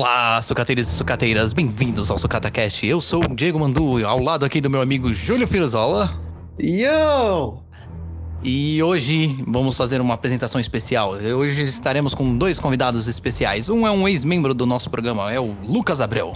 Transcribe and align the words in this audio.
Olá, 0.00 0.40
sucateiros 0.40 0.88
e 0.88 0.92
sucateiras, 0.92 1.52
bem-vindos 1.52 2.10
ao 2.10 2.16
SucataCast. 2.16 2.86
Eu 2.86 3.02
sou 3.02 3.22
o 3.22 3.36
Diego 3.36 3.58
Mandu, 3.60 4.02
ao 4.06 4.18
lado 4.18 4.46
aqui 4.46 4.58
do 4.58 4.70
meu 4.70 4.80
amigo 4.80 5.12
Júlio 5.12 5.46
Firozola. 5.46 6.10
Yo! 6.58 7.58
E 8.42 8.82
hoje 8.82 9.38
vamos 9.46 9.76
fazer 9.76 10.00
uma 10.00 10.14
apresentação 10.14 10.58
especial. 10.58 11.10
Hoje 11.10 11.60
estaremos 11.64 12.14
com 12.14 12.34
dois 12.34 12.58
convidados 12.58 13.08
especiais. 13.08 13.68
Um 13.68 13.86
é 13.86 13.90
um 13.90 14.08
ex-membro 14.08 14.54
do 14.54 14.64
nosso 14.64 14.88
programa, 14.88 15.30
é 15.30 15.38
o 15.38 15.54
Lucas 15.68 16.00
Abreu. 16.00 16.34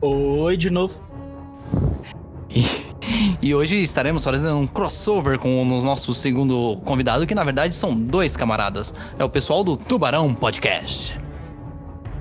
Oi, 0.00 0.56
de 0.56 0.70
novo. 0.70 1.00
E, 2.48 2.64
e 3.42 3.54
hoje 3.56 3.74
estaremos 3.82 4.22
fazendo 4.22 4.56
um 4.56 4.68
crossover 4.68 5.36
com 5.40 5.60
o 5.60 5.82
nosso 5.82 6.14
segundo 6.14 6.76
convidado, 6.84 7.26
que 7.26 7.34
na 7.34 7.42
verdade 7.42 7.74
são 7.74 8.00
dois 8.00 8.36
camaradas. 8.36 8.94
É 9.18 9.24
o 9.24 9.28
pessoal 9.28 9.64
do 9.64 9.76
Tubarão 9.76 10.32
Podcast. 10.32 11.26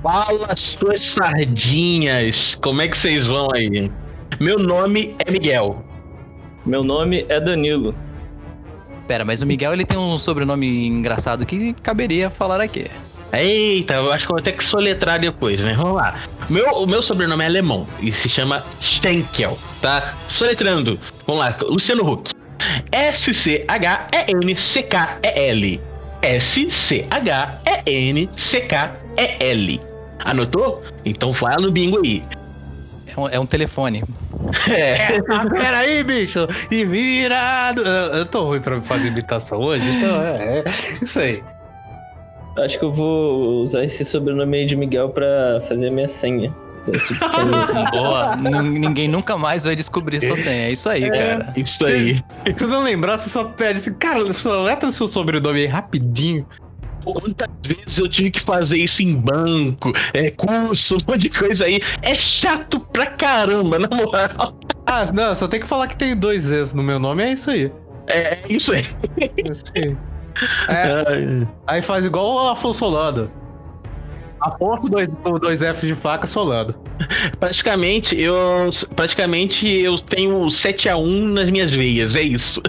Fala 0.07 0.55
suas 0.55 1.01
sardinhas, 1.01 2.57
como 2.61 2.81
é 2.81 2.87
que 2.87 2.97
vocês 2.97 3.27
vão 3.27 3.49
aí? 3.53 3.91
Meu 4.39 4.57
nome 4.57 5.13
é 5.19 5.29
Miguel. 5.29 5.83
Meu 6.65 6.81
nome 6.81 7.25
é 7.27 7.41
Danilo. 7.41 7.93
Pera, 9.05 9.25
mas 9.25 9.41
o 9.41 9.45
Miguel 9.45 9.73
ele 9.73 9.83
tem 9.83 9.97
um 9.97 10.17
sobrenome 10.17 10.87
engraçado 10.87 11.45
que 11.45 11.73
caberia 11.83 12.29
falar 12.29 12.61
aqui. 12.61 12.85
Eita, 13.33 13.95
eu 13.95 14.13
acho 14.13 14.25
que 14.25 14.31
eu 14.31 14.35
vou 14.37 14.41
ter 14.41 14.53
que 14.53 14.63
soletrar 14.63 15.19
depois, 15.19 15.59
né? 15.59 15.73
Vamos 15.73 15.95
lá. 15.97 16.17
Meu, 16.49 16.71
o 16.75 16.87
meu 16.87 17.01
sobrenome 17.01 17.43
é 17.43 17.47
alemão 17.47 17.85
e 17.99 18.13
se 18.13 18.29
chama 18.29 18.63
Schenkel, 18.79 19.59
tá? 19.81 20.13
Soletrando. 20.29 20.97
Vamos 21.25 21.41
lá, 21.41 21.57
Luciano 21.63 22.09
Huck. 22.09 22.31
S-C-H-E-N-C-K-E-L. 22.93 23.81
S-C-H-E-N-C-K-E-L. 26.21 27.07
Anotou? 30.29 30.83
Então 31.05 31.33
fala 31.33 31.57
no 31.61 31.71
bingo 31.71 31.99
aí. 32.03 32.23
É 33.15 33.19
um, 33.19 33.29
é 33.29 33.39
um 33.39 33.45
telefone. 33.45 34.03
É. 34.69 34.97
Ah, 35.29 35.45
peraí, 35.49 36.03
bicho! 36.03 36.47
E 36.69 36.83
virado! 36.85 37.81
Eu, 37.81 38.15
eu 38.17 38.25
tô 38.25 38.43
ruim 38.43 38.59
pra 38.59 38.79
fazer 38.81 39.07
imitação 39.07 39.59
hoje, 39.59 39.83
então 39.89 40.21
é, 40.21 40.59
é 40.59 40.63
isso 41.01 41.19
aí. 41.19 41.41
Acho 42.59 42.77
que 42.79 42.85
eu 42.85 42.91
vou 42.91 43.61
usar 43.61 43.83
esse 43.83 44.03
sobrenome 44.03 44.57
aí 44.57 44.65
de 44.65 44.75
Miguel 44.75 45.09
pra 45.09 45.61
fazer 45.67 45.89
minha 45.89 46.07
senha. 46.07 46.53
Boa, 47.91 48.35
N- 48.37 48.79
ninguém 48.79 49.07
nunca 49.07 49.37
mais 49.37 49.63
vai 49.63 49.75
descobrir 49.75 50.21
sua 50.25 50.35
senha. 50.35 50.67
É 50.67 50.71
isso 50.71 50.87
aí, 50.89 51.09
cara. 51.09 51.53
Isso 51.55 51.85
aí. 51.85 52.23
Se 52.45 52.53
você 52.65 52.67
não 52.67 52.83
lembrar, 52.83 53.17
você 53.17 53.29
só 53.29 53.43
pede 53.43 53.79
assim, 53.79 53.93
cara, 53.93 54.33
só 54.33 54.63
letra 54.63 54.91
seu 54.91 55.07
sobrenome 55.07 55.61
aí 55.61 55.65
rapidinho. 55.67 56.45
Quantas 57.13 57.49
vezes 57.65 57.97
eu 57.97 58.09
tive 58.09 58.31
que 58.31 58.41
fazer 58.41 58.77
isso 58.77 59.01
em 59.01 59.15
banco, 59.15 59.93
é 60.13 60.29
curso, 60.31 60.95
um 60.95 61.11
monte 61.11 61.21
de 61.21 61.29
coisa 61.29 61.65
aí. 61.65 61.79
É 62.01 62.15
chato 62.15 62.79
pra 62.79 63.05
caramba, 63.05 63.79
na 63.79 63.87
moral. 63.95 64.59
Ah, 64.85 65.05
não, 65.13 65.35
só 65.35 65.47
tem 65.47 65.59
que 65.59 65.67
falar 65.67 65.87
que 65.87 65.95
tem 65.95 66.15
dois 66.15 66.43
Z's 66.45 66.73
no 66.73 66.83
meu 66.83 66.99
nome, 66.99 67.23
é 67.23 67.31
isso 67.31 67.49
aí. 67.49 67.71
É 68.07 68.37
isso 68.49 68.73
aí. 68.73 68.85
É 69.19 69.51
isso 69.51 69.63
aí. 69.75 69.97
É, 70.69 71.47
aí 71.65 71.81
faz 71.81 72.05
igual 72.05 72.35
o 72.35 72.49
Afonso 72.49 72.77
Solano. 72.77 73.31
Afonso 74.39 74.87
dois, 74.87 75.07
dois 75.41 75.61
Fs 75.61 75.81
de 75.81 75.95
faca 75.95 76.27
Solano. 76.27 76.75
Praticamente 77.39 78.15
eu 78.15 78.37
praticamente 78.95 79.67
eu 79.67 79.97
tenho 79.97 80.47
7 80.49 80.89
a 80.89 80.95
1 80.97 81.27
nas 81.29 81.49
minhas 81.49 81.73
veias, 81.73 82.15
é 82.15 82.21
isso. 82.21 82.61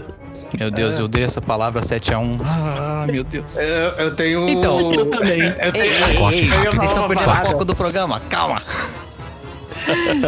Meu 0.59 0.71
Deus, 0.71 0.99
eu 0.99 1.09
dei 1.09 1.25
essa 1.25 1.41
palavra 1.41 1.81
7x1. 1.81 2.41
Ah, 2.45 3.07
meu 3.11 3.25
Deus. 3.25 3.59
Eu, 3.59 3.67
eu 3.67 4.15
tenho. 4.17 4.49
Então, 4.49 4.93
eu 4.93 5.07
também. 5.07 5.41
Eu 5.59 5.67
Ei, 5.67 5.73
tenho. 5.73 5.85
ei, 5.85 6.39
ei, 6.39 6.51
eu 6.53 6.63
ia 6.65 6.71
vocês 6.71 6.91
estão 6.91 7.07
perdendo 7.09 7.29
o 7.31 7.47
foco 7.47 7.65
do 7.65 7.75
programa, 7.77 8.21
calma. 8.29 8.63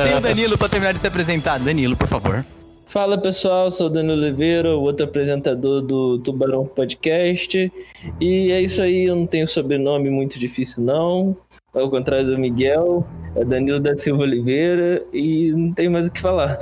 Tem 0.03 0.17
o 0.17 0.21
Danilo 0.21 0.57
pra 0.57 0.69
terminar 0.69 0.93
de 0.93 1.01
se 1.01 1.07
apresentar. 1.07 1.59
Danilo, 1.59 1.97
por 1.97 2.07
favor. 2.07 2.45
Fala 2.87 3.17
pessoal, 3.17 3.71
sou 3.71 3.87
o 3.87 3.91
Danilo 3.91 4.15
Oliveira, 4.21 4.77
o 4.77 4.81
outro 4.83 5.05
apresentador 5.05 5.81
do 5.81 6.19
Tubarão 6.19 6.65
Podcast. 6.67 7.73
E 8.21 8.51
é 8.51 8.61
isso 8.61 8.83
aí, 8.83 9.05
eu 9.05 9.15
não 9.15 9.27
tenho 9.27 9.47
sobrenome 9.47 10.11
muito 10.11 10.39
difícil 10.39 10.83
não. 10.83 11.37
Ao 11.73 11.89
contrário 11.89 12.27
do 12.27 12.39
Miguel, 12.39 13.07
é 13.37 13.45
Danilo 13.45 13.79
da 13.79 13.95
Silva 13.97 14.23
Oliveira 14.23 15.05
e 15.13 15.53
não 15.53 15.73
tem 15.73 15.89
mais 15.89 16.09
o 16.09 16.11
que 16.11 16.21
falar. 16.21 16.59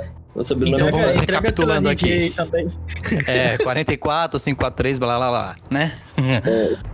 Então 0.75 0.87
é 0.87 0.91
vamos 0.91 1.07
Gaia. 1.07 1.19
recapitulando 1.21 1.89
aqui. 1.89 2.33
É, 3.27 3.57
44, 3.57 4.39
543, 4.39 4.99
blá 4.99 5.17
blá 5.17 5.29
blá, 5.29 5.55
né? 5.71 5.93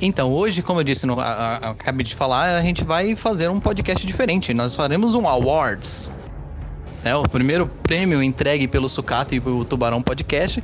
Então, 0.00 0.32
hoje, 0.32 0.62
como 0.62 0.80
eu 0.80 0.84
disse, 0.84 1.04
no, 1.04 1.20
a- 1.20 1.24
a- 1.26 1.70
acabei 1.70 2.02
de 2.02 2.14
falar, 2.14 2.56
a 2.56 2.62
gente 2.62 2.84
vai 2.84 3.14
fazer 3.14 3.48
um 3.48 3.60
podcast 3.60 4.06
diferente. 4.06 4.54
Nós 4.54 4.74
faremos 4.74 5.14
um 5.14 5.28
Awards. 5.28 6.10
É, 7.04 7.14
o 7.14 7.22
primeiro 7.28 7.66
prêmio 7.66 8.22
entregue 8.22 8.66
pelo 8.66 8.88
Sucata 8.88 9.34
e 9.34 9.40
pelo 9.40 9.64
Tubarão 9.66 10.00
Podcast, 10.00 10.62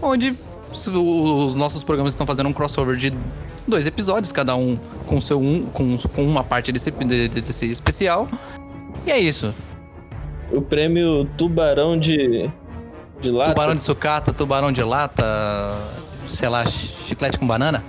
onde 0.00 0.34
os 0.70 1.54
nossos 1.56 1.84
programas 1.84 2.14
estão 2.14 2.26
fazendo 2.26 2.48
um 2.48 2.52
crossover 2.52 2.96
de 2.96 3.12
dois 3.68 3.86
episódios, 3.86 4.32
cada 4.32 4.56
um 4.56 4.76
com 5.06 5.20
seu 5.20 5.38
um, 5.38 5.66
com, 5.66 5.96
com 5.98 6.24
uma 6.24 6.42
parte 6.42 6.72
desse, 6.72 6.90
de- 6.90 7.28
desse 7.28 7.66
especial. 7.66 8.26
E 9.06 9.10
é 9.10 9.18
isso. 9.18 9.54
O 10.52 10.60
prêmio 10.62 11.24
Tubarão 11.36 11.98
de, 11.98 12.50
de 13.20 13.30
lata. 13.30 13.50
Tubarão 13.50 13.74
de 13.74 13.82
sucata, 13.82 14.32
tubarão 14.32 14.72
de 14.72 14.82
lata, 14.82 15.24
sei 16.28 16.48
lá, 16.48 16.64
chiclete 16.66 17.38
com 17.38 17.46
banana. 17.46 17.82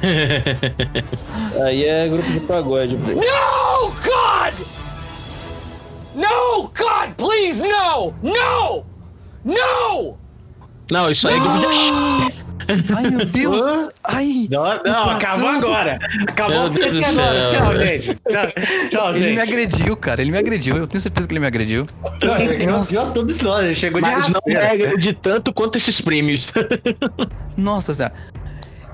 Aí 1.64 1.84
é 1.84 2.08
grupo 2.08 2.30
de 2.30 2.40
pagode. 2.40 2.96
No, 2.96 3.90
God! 4.02 4.66
No, 6.14 6.62
God, 6.62 7.14
please, 7.16 7.62
no! 7.62 8.14
No! 8.22 8.84
No! 9.44 10.16
Não, 10.90 11.10
isso 11.10 11.26
aí 11.26 11.34
é 11.34 11.40
grupo 11.40 11.58
de 11.58 12.45
Ai, 12.96 13.10
meu 13.10 13.24
Deus! 13.26 13.90
Ai! 14.04 14.48
Não, 14.50 14.62
não 14.84 15.10
acabou 15.10 15.48
agora. 15.48 15.98
Acabou 16.26 16.70
do 16.70 17.04
agora. 17.04 17.50
Tchau, 17.50 17.80
gente. 17.80 18.06
Tchau, 18.06 18.90
tchau 18.90 19.16
Ele 19.16 19.20
me 19.20 19.28
gente. 19.28 19.40
agrediu, 19.40 19.96
cara. 19.96 20.20
Ele 20.20 20.30
me 20.30 20.38
agrediu. 20.38 20.76
Eu 20.76 20.86
tenho 20.86 21.00
certeza 21.00 21.28
que 21.28 21.34
ele 21.34 21.40
me 21.40 21.46
agrediu. 21.46 21.86
Não, 22.22 22.36
ele. 22.38 22.66
Nossa. 22.66 23.12
todos 23.12 23.38
nós. 23.40 23.64
Ele 23.64 23.74
chegou 23.74 24.00
de 24.00 24.08
Mas 24.08 24.28
não 24.28 24.40
é 24.46 24.96
de 24.96 25.12
tanto 25.12 25.52
quanto 25.52 25.78
esses 25.78 26.00
prêmios. 26.00 26.52
Nossa 27.56 27.94
senhora. 27.94 28.14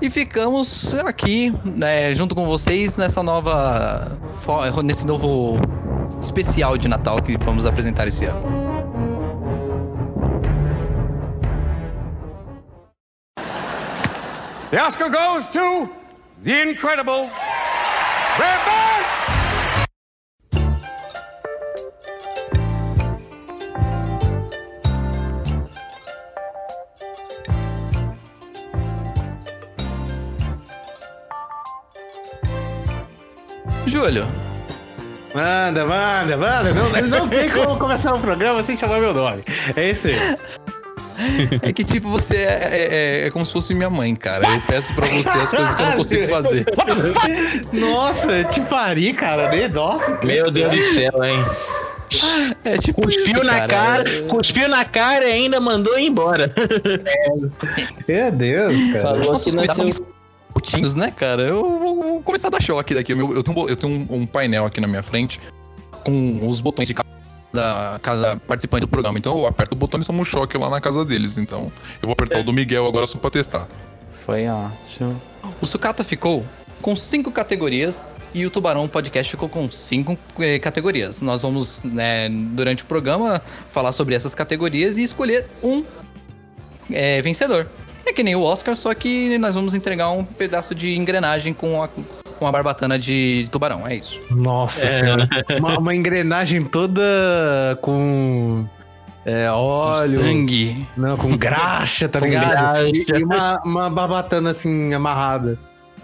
E 0.01 0.09
ficamos 0.09 0.93
aqui, 1.05 1.53
né, 1.63 2.13
junto 2.13 2.35
com 2.35 2.45
vocês 2.45 2.97
nessa 2.97 3.23
nova. 3.23 4.11
nesse 4.83 5.07
novo 5.07 5.57
especial 6.21 6.77
de 6.77 6.87
Natal 6.87 7.21
que 7.21 7.37
vamos 7.37 7.65
apresentar 7.65 8.07
esse 8.07 8.25
ano. 8.25 8.62
The 14.73 14.81
Oscar 14.81 15.07
goes 15.07 15.47
to 15.49 15.87
The 16.41 16.63
Incredibles. 16.63 17.29
Brad 18.37 18.59
Bird! 18.65 19.05
Júlio, 33.85 34.25
Manda, 35.35 35.85
manda, 35.85 36.35
manda. 36.35 36.73
Não, 36.73 36.89
não 37.09 37.29
tem 37.29 37.51
como 37.51 37.77
começar 37.77 38.15
um 38.15 38.21
programa 38.21 38.63
sem 38.63 38.75
chamar 38.75 38.99
meu 38.99 39.13
nome. 39.13 39.43
É 39.75 39.91
isso 39.91 40.07
aí. 40.07 40.15
É 41.61 41.71
que 41.73 41.83
tipo, 41.83 42.09
você 42.09 42.35
é, 42.35 43.23
é- 43.23 43.27
é 43.27 43.31
como 43.31 43.45
se 43.45 43.53
fosse 43.53 43.73
minha 43.73 43.89
mãe, 43.89 44.15
cara. 44.15 44.55
Eu 44.55 44.61
peço 44.61 44.93
pra 44.93 45.07
você 45.07 45.29
as 45.29 45.49
coisas 45.49 45.75
que 45.75 45.81
eu 45.81 45.85
não 45.85 45.93
consigo 45.93 46.27
fazer. 46.27 46.65
Nossa, 47.73 48.43
te 48.45 48.61
pari, 48.61 49.13
cara. 49.13 49.51
Nossa. 49.69 50.17
que 50.17 50.27
Meu 50.27 50.51
Deus 50.51 50.71
do 50.71 50.77
céu, 50.95 51.23
hein? 51.23 51.43
É 52.63 52.77
tipo 52.77 53.09
isso, 53.09 53.19
Cuspiu 53.21 53.43
na 53.43 53.53
cara. 53.53 53.67
cara, 53.67 54.21
cuspiu 54.29 54.69
na 54.69 54.85
cara 54.85 55.27
e 55.27 55.31
ainda 55.31 55.59
mandou 55.59 55.97
ir 55.97 56.05
embora. 56.07 56.53
Meu 58.07 58.31
Deus, 58.31 58.75
cara. 58.91 59.01
Falou 59.01 59.21
que 59.21 59.27
Nossos 59.27 59.53
nasceu. 59.55 60.07
curtinhos, 60.53 60.95
né, 60.95 61.11
cara? 61.15 61.41
Eu 61.41 61.61
vou, 61.79 62.21
começar 62.21 62.49
a 62.49 62.51
dar 62.51 62.61
choque 62.61 62.93
daqui. 62.93 63.13
Eu, 63.13 63.41
tenho, 63.43 63.57
um 63.59 63.67
eu 63.69 63.75
tenho 63.75 64.07
um, 64.09 64.15
um 64.17 64.25
painel 64.27 64.65
aqui 64.65 64.79
na 64.79 64.87
minha 64.87 65.01
frente 65.01 65.41
com 66.03 66.47
os 66.47 66.61
botões 66.61 66.87
de 66.87 66.93
cada, 66.93 67.07
cada 68.01 68.37
participante 68.37 68.81
do 68.81 68.87
programa. 68.87 69.17
Então 69.17 69.37
eu 69.37 69.45
aperto 69.47 69.75
o 69.75 69.77
botão 69.77 69.99
e 69.99 70.03
somo 70.03 70.21
um 70.21 70.25
choque 70.25 70.57
lá 70.57 70.69
na 70.69 70.81
casa 70.81 71.03
deles. 71.05 71.37
Então 71.37 71.71
eu 72.01 72.07
vou 72.07 72.13
apertar 72.13 72.39
o 72.39 72.43
do 72.43 72.53
Miguel 72.53 72.85
agora 72.87 73.05
só 73.07 73.17
pra 73.17 73.29
testar. 73.29 73.67
Foi 74.25 74.47
ótimo. 74.47 75.21
O 75.61 75.65
Sucata 75.65 76.03
ficou 76.03 76.45
com 76.81 76.95
cinco 76.95 77.31
categorias 77.31 78.03
e 78.33 78.45
o 78.45 78.49
Tubarão 78.49 78.87
Podcast 78.87 79.29
ficou 79.29 79.47
com 79.47 79.69
cinco 79.69 80.17
eh, 80.39 80.57
categorias. 80.59 81.21
Nós 81.21 81.41
vamos, 81.43 81.83
né, 81.83 82.27
durante 82.29 82.83
o 82.83 82.85
programa, 82.85 83.41
falar 83.69 83.91
sobre 83.91 84.15
essas 84.15 84.33
categorias 84.33 84.97
e 84.97 85.03
escolher 85.03 85.47
um 85.61 85.83
eh, 86.91 87.21
vencedor. 87.21 87.67
É 88.05 88.11
que 88.11 88.23
nem 88.23 88.35
o 88.35 88.41
Oscar, 88.41 88.75
só 88.75 88.93
que 88.93 89.37
nós 89.37 89.55
vamos 89.55 89.73
entregar 89.73 90.09
um 90.09 90.25
pedaço 90.25 90.73
de 90.75 90.95
engrenagem 90.95 91.53
com, 91.53 91.81
a- 91.81 91.89
com 92.43 92.47
uma 92.47 92.51
barbatana 92.51 92.99
de 92.99 93.47
tubarão, 93.49 93.87
é 93.87 93.95
isso. 93.95 94.19
Nossa 94.29 94.85
senhora. 94.87 95.29
Uma, 95.57 95.79
uma 95.79 95.95
engrenagem 95.95 96.61
toda 96.63 97.01
com. 97.81 98.65
É, 99.25 99.49
óleo. 99.49 100.09
Sangue. 100.09 100.85
Não, 100.97 101.15
com 101.15 101.37
graxa, 101.37 102.09
tá 102.09 102.19
Com 102.19 102.25
ligado? 102.25 102.87
E, 102.89 103.05
graxa. 103.05 103.19
e 103.21 103.23
uma, 103.23 103.61
uma 103.63 103.89
barbatana 103.89 104.51
assim, 104.51 104.93
amarrada. 104.93 105.57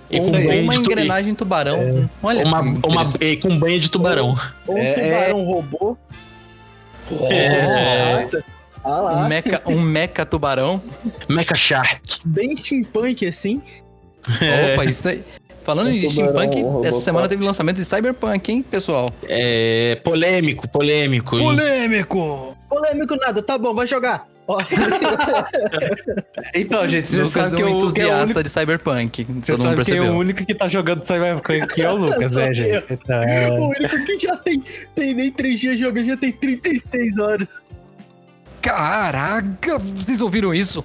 E 0.10 0.20
Ou 0.20 0.26
com 0.26 0.32
banho 0.32 0.64
uma 0.64 0.74
tu- 0.74 0.80
engrenagem 0.82 1.36
tubarão. 1.36 2.10
Olha, 2.24 2.46
Uma, 2.46 2.62
uma, 2.62 3.04
e 3.20 3.36
com 3.38 3.60
banho 3.60 3.80
de 3.80 3.90
tubarão. 3.90 4.40
Ou 4.66 4.76
um 4.76 4.80
É, 4.80 4.94
tubarão 4.94 5.44
robô. 5.44 5.98
É. 7.30 8.30
Ah 8.84 9.02
lá. 9.02 9.14
um 9.26 9.28
meca, 9.28 9.62
um 9.68 9.82
meca 9.82 10.26
tubarão. 10.26 10.82
Mecha 11.28 11.56
Shark. 11.56 12.20
Bem 12.26 12.56
steampunk 12.56 13.28
assim. 13.28 13.62
Opa, 14.74 14.86
isso 14.86 15.08
aí. 15.10 15.24
Falando 15.70 15.92
de 15.92 16.10
steampunk, 16.10 16.66
essa 16.84 17.00
semana 17.00 17.30
teve 17.30 17.46
lançamento 17.46 17.76
de 17.76 17.86
Cyberpunk, 17.86 18.52
hein, 18.52 18.64
pessoal? 18.64 19.08
É, 19.28 20.02
polêmico, 20.04 20.68
polêmico. 20.68 21.38
hein? 21.38 21.44
Polêmico! 21.44 22.58
Polêmico 22.68 23.16
nada, 23.18 23.40
tá 23.44 23.56
bom, 23.56 23.76
vai 23.76 23.86
jogar. 23.86 24.26
Ó, 24.48 24.58
Então, 26.56 26.88
gente, 26.88 27.08
você 27.08 27.22
Lucas 27.22 27.54
é 27.54 27.56
que 27.56 27.64
um 27.64 27.68
eu, 27.68 27.70
é 27.70 27.74
o 27.74 27.78
entusiasta 27.78 28.24
único, 28.24 28.44
de 28.44 28.50
Cyberpunk. 28.50 29.24
você 29.26 29.52
Todo 29.52 29.60
mundo 29.60 29.68
que 29.68 29.74
é 29.74 29.76
percebeu. 29.76 30.12
o 30.12 30.18
único 30.18 30.44
que 30.44 30.56
tá 30.56 30.68
jogando 30.68 31.04
Cyberpunk 31.06 31.62
aqui 31.62 31.82
é 31.84 31.92
o 31.92 31.96
Lucas, 31.98 32.36
né, 32.36 32.50
gente? 32.52 32.86
Então, 32.90 33.22
é... 33.22 33.52
o 33.52 33.68
único 33.68 34.06
que 34.06 34.18
já 34.18 34.36
tem, 34.38 34.64
tem 34.96 35.14
nem 35.14 35.32
3 35.32 35.60
dias 35.60 35.78
jogando, 35.78 36.08
já 36.08 36.18
tem 36.18 36.32
36 36.32 37.20
horas. 37.20 37.62
Caraca, 38.60 39.78
vocês 39.78 40.20
ouviram 40.20 40.52
isso? 40.52 40.84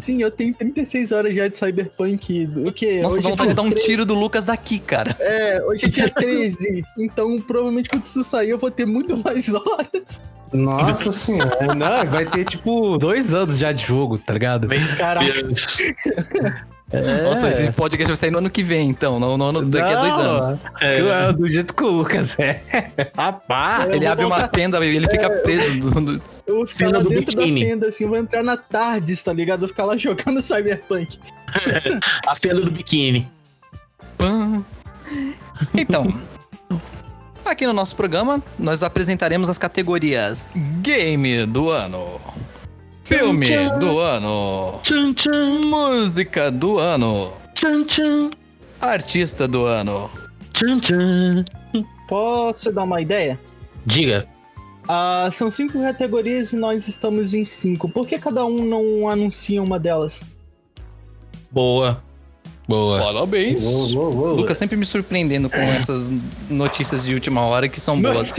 Sim, 0.00 0.22
eu 0.22 0.30
tenho 0.30 0.54
36 0.54 1.12
horas 1.12 1.34
já 1.34 1.46
de 1.48 1.56
Cyberpunk. 1.56 2.48
O 2.66 2.72
quê? 2.72 3.00
Nossa, 3.02 3.14
hoje 3.16 3.22
dá 3.22 3.28
é 3.28 3.30
vontade 3.32 3.48
de 3.50 3.54
dar 3.54 3.62
um 3.62 3.70
13. 3.70 3.86
tiro 3.86 4.06
do 4.06 4.14
Lucas 4.14 4.44
daqui, 4.44 4.78
cara. 4.78 5.16
É, 5.20 5.62
hoje 5.66 5.86
é 5.86 5.88
dia 5.88 6.08
13. 6.10 6.82
então, 6.98 7.40
provavelmente 7.40 7.88
quando 7.88 8.04
isso 8.04 8.22
sair, 8.24 8.50
eu 8.50 8.58
vou 8.58 8.70
ter 8.70 8.86
muito 8.86 9.16
mais 9.16 9.52
horas. 9.54 10.20
Nossa 10.52 11.10
senhora. 11.12 11.74
Não, 11.74 12.10
vai 12.10 12.26
ter 12.26 12.44
tipo 12.44 12.98
dois 12.98 13.32
anos 13.32 13.56
já 13.58 13.72
de 13.72 13.84
jogo, 13.86 14.18
tá 14.18 14.34
ligado? 14.34 14.68
Caraca. 14.98 15.32
Deus. 15.32 15.66
Nossa, 17.24 17.48
É. 17.48 17.50
esse 17.52 17.72
podcast 17.72 18.06
vai 18.08 18.16
sair 18.16 18.30
no 18.30 18.36
ano 18.38 18.50
que 18.50 18.62
vem, 18.62 18.90
então. 18.90 19.18
No, 19.18 19.38
no 19.38 19.44
ano- 19.46 19.62
daqui 19.62 19.94
a 19.94 20.00
dois 20.00 20.12
anos. 20.18 20.58
que 20.78 20.84
é 20.84 21.32
do 21.32 21.46
jeito 21.48 21.74
que 21.74 21.82
o 21.82 21.88
Lucas 21.88 22.38
é. 22.38 22.60
Rapaz! 23.16 23.88
Ele 23.94 24.06
abre 24.06 24.26
uma 24.26 24.46
fenda 24.48 24.84
e 24.84 24.94
ele 24.96 25.08
fica 25.08 25.30
preso. 25.30 25.74
do- 25.90 26.00
do- 26.18 26.22
Eu 26.52 26.56
vou 26.58 26.66
ficar 26.66 26.84
Fenda 26.86 26.98
lá 26.98 27.04
do 27.04 27.08
dentro 27.10 27.34
da 27.34 27.42
biquíni. 27.42 27.64
fenda, 27.66 27.88
assim, 27.88 28.04
eu 28.04 28.10
vou 28.10 28.18
entrar 28.18 28.42
na 28.42 28.56
tarde, 28.56 29.16
tá 29.16 29.32
ligado? 29.32 29.56
Eu 29.56 29.60
vou 29.60 29.68
ficar 29.68 29.84
lá 29.84 29.96
jogando 29.98 30.42
Cyberpunk. 30.42 31.18
A 32.26 32.36
fenda 32.36 32.60
do 32.60 32.70
biquíni. 32.70 33.30
Pã. 34.18 34.62
Então, 35.74 36.06
aqui 37.44 37.66
no 37.66 37.72
nosso 37.72 37.96
programa, 37.96 38.42
nós 38.58 38.82
apresentaremos 38.82 39.48
as 39.48 39.58
categorias 39.58 40.48
Game 40.80 41.46
do 41.46 41.70
Ano, 41.70 42.20
Filme 43.04 43.48
do 43.78 43.98
Ano, 43.98 44.80
Tchan, 44.82 45.12
tchan, 45.14 45.60
Música 45.64 46.50
do 46.50 46.78
Ano, 46.78 47.32
Artista 48.80 49.46
do 49.48 49.64
Ano. 49.66 50.10
tchan, 50.54 50.78
tchan. 50.80 51.44
Posso 52.08 52.72
dar 52.72 52.84
uma 52.84 53.00
ideia? 53.00 53.38
Diga. 53.86 54.26
Ah, 54.88 55.28
são 55.32 55.50
cinco 55.50 55.80
categorias 55.80 56.52
e 56.52 56.56
nós 56.56 56.88
estamos 56.88 57.34
em 57.34 57.44
cinco. 57.44 57.90
Por 57.92 58.06
que 58.06 58.18
cada 58.18 58.44
um 58.44 58.64
não 58.64 59.08
anuncia 59.08 59.62
uma 59.62 59.78
delas? 59.78 60.20
Boa. 61.50 62.02
Boa. 62.66 63.00
Parabéns. 63.00 63.92
Lucas 63.92 64.56
sempre 64.56 64.76
me 64.76 64.86
surpreendendo 64.86 65.50
com 65.50 65.58
essas 65.58 66.10
notícias 66.48 67.04
de 67.04 67.14
última 67.14 67.42
hora 67.42 67.68
que 67.68 67.80
são 67.80 68.00
boas. 68.00 68.32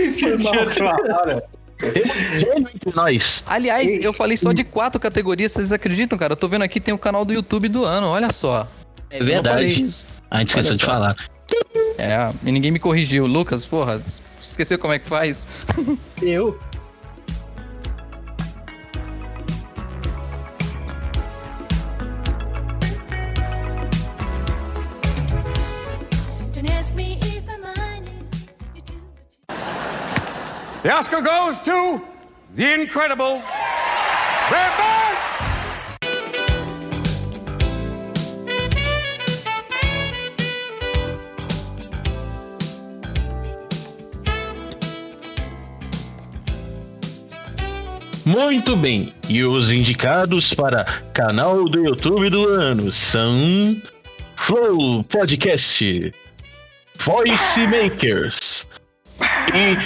Gênio 2.39 2.67
entre 2.73 2.95
nós. 2.95 3.43
Aliás, 3.45 4.01
eu 4.01 4.13
falei 4.13 4.37
só 4.37 4.53
de 4.53 4.63
quatro 4.63 4.99
categorias, 4.99 5.51
vocês 5.51 5.71
acreditam, 5.71 6.17
cara? 6.17 6.33
Eu 6.33 6.37
tô 6.37 6.47
vendo 6.47 6.63
aqui, 6.63 6.79
tem 6.79 6.93
o 6.93 6.97
canal 6.97 7.25
do 7.25 7.33
YouTube 7.33 7.67
do 7.67 7.83
ano, 7.83 8.07
olha 8.07 8.31
só. 8.31 8.67
É 9.09 9.19
Eu 9.19 9.25
verdade. 9.25 9.85
A 10.31 10.39
gente 10.39 10.49
esqueceu 10.49 10.73
de 10.73 10.85
falar. 10.85 11.15
É, 11.97 12.31
e 12.43 12.51
ninguém 12.51 12.71
me 12.71 12.79
corrigiu. 12.79 13.27
Lucas, 13.27 13.65
porra, 13.65 14.01
esqueceu 14.47 14.77
como 14.77 14.93
é 14.93 14.99
que 14.99 15.07
faz? 15.07 15.65
Eu? 16.21 16.59
The 30.83 30.93
Oscar 30.93 31.21
goes 31.21 31.61
to 31.61 32.01
The 32.55 32.73
Incredibles. 32.73 33.45
Red 34.49 35.02
Muito 48.33 48.75
bem. 48.75 49.13
E 49.29 49.43
os 49.43 49.71
indicados 49.71 50.53
para 50.53 50.85
canal 51.13 51.65
do 51.69 51.85
YouTube 51.85 52.29
do 52.31 52.47
ano 52.47 52.91
são 52.91 53.79
Flow 54.35 55.03
Podcast, 55.03 56.11
Voice 57.05 57.59
Makers 57.69 58.65
e 59.53 59.77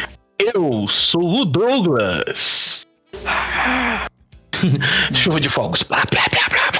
eu 0.53 0.87
sou 0.87 1.41
o 1.41 1.45
Douglas. 1.45 2.87
Chuva 5.13 5.41
de 5.41 5.49
fogos. 5.49 5.83
Blá, 5.83 6.03
blá, 6.09 6.25
blá, 6.29 6.47
blá, 6.49 6.71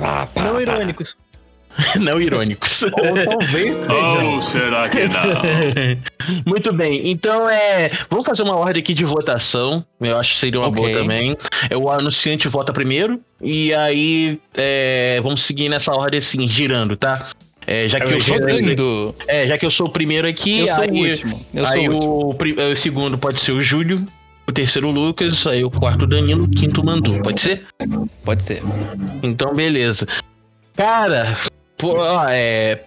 blá. 0.00 0.28
Não 0.42 0.60
irônicos. 0.60 1.16
Não 2.00 2.20
irônicos. 2.20 2.82
Ou 2.82 2.90
talvez 2.90 3.76
Oh, 3.88 4.40
será 4.40 4.88
que 4.88 5.06
não? 5.08 5.24
Muito 6.46 6.72
bem, 6.72 7.10
então 7.10 7.48
é. 7.48 7.90
Vamos 8.10 8.24
fazer 8.26 8.42
uma 8.42 8.56
ordem 8.56 8.80
aqui 8.82 8.94
de 8.94 9.04
votação. 9.04 9.84
Eu 10.00 10.18
acho 10.18 10.34
que 10.34 10.40
seria 10.40 10.60
uma 10.60 10.68
Ok. 10.68 10.80
boa 10.82 11.02
também. 11.02 11.36
É, 11.68 11.76
O 11.76 11.90
anunciante 11.90 12.48
vota 12.48 12.72
primeiro. 12.72 13.20
E 13.42 13.74
aí 13.74 14.38
é, 14.54 15.20
vamos 15.22 15.44
seguir 15.44 15.68
nessa 15.68 15.92
ordem 15.92 16.18
assim, 16.18 16.46
girando, 16.48 16.96
tá? 16.96 17.30
É, 17.66 17.88
já, 17.88 17.98
que 17.98 18.12
eu 18.12 18.20
sou, 18.20 18.34
Rodando. 18.38 19.14
é, 19.26 19.48
já 19.48 19.56
que 19.56 19.64
eu 19.64 19.70
sou 19.70 19.86
o 19.86 19.90
primeiro 19.90 20.28
aqui. 20.28 20.60
Eu 20.60 20.66
sou 20.68 20.84
aí, 20.84 20.90
o 20.90 21.08
último. 21.08 21.46
Eu 21.54 21.66
aí 21.66 21.72
sou 21.86 21.90
o 21.90 21.94
último. 21.94 22.28
o, 22.30 22.34
pri- 22.34 22.52
o 22.72 22.76
segundo 22.76 23.16
pode 23.18 23.40
ser 23.40 23.52
o 23.52 23.62
Júlio. 23.62 24.04
O 24.46 24.52
terceiro 24.52 24.88
o 24.88 24.90
Lucas, 24.90 25.46
aí 25.46 25.64
o 25.64 25.70
quarto 25.70 26.02
o 26.02 26.06
Danilo, 26.06 26.44
o 26.44 26.48
quinto 26.50 26.82
o 26.82 26.84
Mandu, 26.84 27.18
pode 27.22 27.40
ser? 27.40 27.64
Pode 28.22 28.42
ser. 28.42 28.62
Então, 29.22 29.54
beleza. 29.54 30.06
Cara, 30.76 31.38
pô, 31.84 31.98
ó, 31.98 32.26
é. 32.30 32.82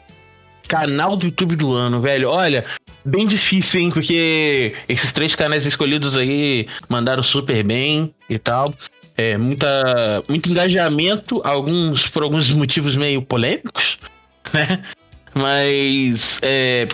Canal 0.67 1.15
do 1.15 1.25
YouTube 1.25 1.55
do 1.55 1.71
ano, 1.71 2.01
velho. 2.01 2.29
Olha, 2.29 2.65
bem 3.05 3.27
difícil, 3.27 3.79
hein? 3.79 3.89
Porque 3.91 4.73
esses 4.89 5.11
três 5.11 5.35
canais 5.35 5.65
escolhidos 5.65 6.17
aí 6.17 6.67
mandaram 6.89 7.21
super 7.23 7.63
bem 7.63 8.13
e 8.29 8.39
tal. 8.39 8.73
É, 9.15 9.37
muita, 9.37 10.23
muito 10.27 10.49
engajamento, 10.49 11.41
alguns 11.43 12.09
por 12.09 12.23
alguns 12.23 12.51
motivos 12.51 12.95
meio 12.95 13.21
polêmicos, 13.21 13.97
né? 14.53 14.83
Mas 15.33 16.39
é, 16.41 16.87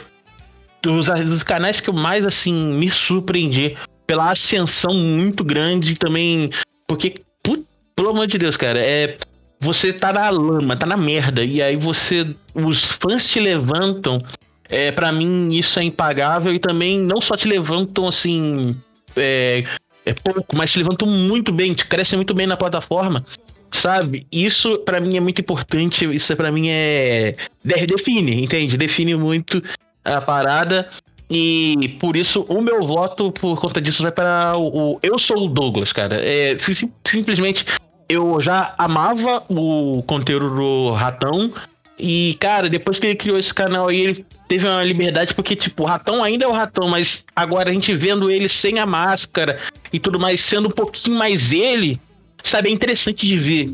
dos, 0.82 1.08
dos 1.08 1.42
canais 1.42 1.80
que 1.80 1.90
eu 1.90 1.94
mais 1.94 2.26
assim 2.26 2.54
me 2.54 2.92
surpreendi 2.92 3.76
pela 4.06 4.32
ascensão 4.32 4.94
muito 4.94 5.44
grande 5.44 5.96
também, 5.96 6.52
porque 6.86 7.16
put- 7.42 7.66
pelo 7.96 8.10
amor 8.10 8.28
de 8.28 8.38
Deus, 8.38 8.56
cara, 8.58 8.80
é 8.80 9.18
você 9.64 9.92
tá 9.94 10.12
na 10.14 10.30
lama, 10.30 10.76
tá 10.76 10.86
na 10.86 10.98
merda 10.98 11.44
e 11.44 11.62
aí 11.62 11.76
você 11.76 12.36
os 12.54 12.84
fãs 12.84 13.28
te 13.28 13.40
levantam. 13.40 14.22
É, 14.70 14.92
para 14.92 15.12
mim 15.12 15.50
isso 15.52 15.78
é 15.80 15.84
impagável 15.84 16.54
e 16.54 16.60
também 16.60 17.00
não 17.00 17.22
só 17.22 17.36
te 17.38 17.48
levantam 17.48 18.08
assim 18.08 18.76
é, 19.16 19.64
é 20.06 20.14
pouco, 20.14 20.56
mas 20.56 20.72
te 20.72 20.80
levantam 20.80 21.08
muito 21.08 21.52
bem, 21.52 21.74
te 21.74 21.86
crescem 21.86 22.18
muito 22.18 22.34
bem 22.34 22.48
na 22.48 22.58
plataforma. 22.58 23.24
Sabe? 23.72 24.28
Isso 24.32 24.78
pra 24.80 25.00
mim 25.00 25.18
é 25.18 25.20
muito 25.20 25.42
importante. 25.42 26.06
Isso 26.14 26.36
pra 26.36 26.52
mim 26.52 26.68
é. 26.70 27.34
de- 27.66 27.88
Define, 27.88 28.44
entende? 28.44 28.78
Define 28.78 29.16
muito 29.16 29.64
a 30.06 30.22
parada. 30.22 30.88
E 31.30 31.98
por 32.00 32.16
isso 32.16 32.46
o 32.48 32.62
meu 32.62 32.84
voto 32.84 33.32
por 33.32 33.60
conta 33.60 33.82
disso 33.82 34.04
vai 34.04 34.12
para 34.12 34.56
o, 34.56 34.94
o- 34.94 35.00
Eu 35.02 35.18
sou 35.18 35.46
o 35.46 35.50
Douglas, 35.50 35.92
cara. 35.92 36.18
É, 36.24 36.56
sim- 36.60 36.92
simplesmente 37.04 37.66
eu 38.14 38.42
já 38.42 38.74
amava 38.78 39.44
o 39.50 40.04
conteúdo 40.04 40.50
do 40.50 40.92
Ratão. 40.92 41.52
E, 41.98 42.38
cara, 42.40 42.70
depois 42.70 43.00
que 43.00 43.08
ele 43.08 43.16
criou 43.16 43.38
esse 43.38 43.54
canal 43.54 43.88
aí, 43.88 44.02
ele 44.02 44.26
teve 44.48 44.68
uma 44.68 44.84
liberdade, 44.84 45.34
porque, 45.34 45.56
tipo, 45.56 45.84
o 45.84 45.86
Ratão 45.86 46.24
ainda 46.24 46.46
é 46.46 46.48
o 46.48 46.52
Ratão, 46.52 46.88
mas 46.88 47.24
agora 47.36 47.70
a 47.70 47.74
gente 47.74 47.94
vendo 47.94 48.30
ele 48.30 48.50
sem 48.50 48.80
a 48.80 48.86
máscara 48.86 49.60
e 49.92 50.00
tudo 50.00 50.20
mais, 50.20 50.42
sendo 50.42 50.70
um 50.70 50.72
pouquinho 50.72 51.18
mais 51.18 51.52
ele, 51.52 52.00
sabe? 52.44 52.70
É 52.70 52.72
interessante 52.72 53.26
de 53.26 53.38
ver. 53.38 53.74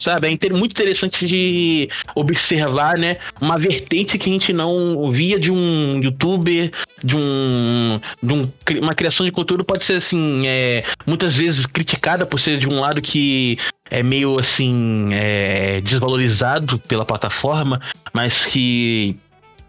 Sabe? 0.00 0.38
É 0.40 0.52
muito 0.52 0.72
interessante 0.72 1.26
de 1.26 1.88
observar, 2.14 2.98
né? 2.98 3.18
Uma 3.40 3.58
vertente 3.58 4.18
que 4.18 4.30
a 4.30 4.32
gente 4.32 4.52
não 4.52 5.10
via 5.10 5.38
de 5.38 5.50
um 5.50 6.00
youtuber, 6.02 6.70
de 7.02 7.16
um. 7.16 8.00
De 8.22 8.32
um 8.32 8.50
uma 8.80 8.94
criação 8.94 9.24
de 9.24 9.32
conteúdo 9.32 9.64
pode 9.64 9.84
ser 9.84 9.94
assim, 9.94 10.46
é, 10.46 10.84
muitas 11.06 11.34
vezes 11.34 11.66
criticada 11.66 12.26
por 12.26 12.38
ser 12.38 12.58
de 12.58 12.68
um 12.68 12.80
lado 12.80 13.00
que 13.00 13.58
é 13.90 14.02
meio 14.02 14.38
assim. 14.38 15.08
é, 15.12 15.80
desvalorizado 15.80 16.78
pela 16.80 17.04
plataforma, 17.04 17.80
mas 18.12 18.44
que 18.46 19.16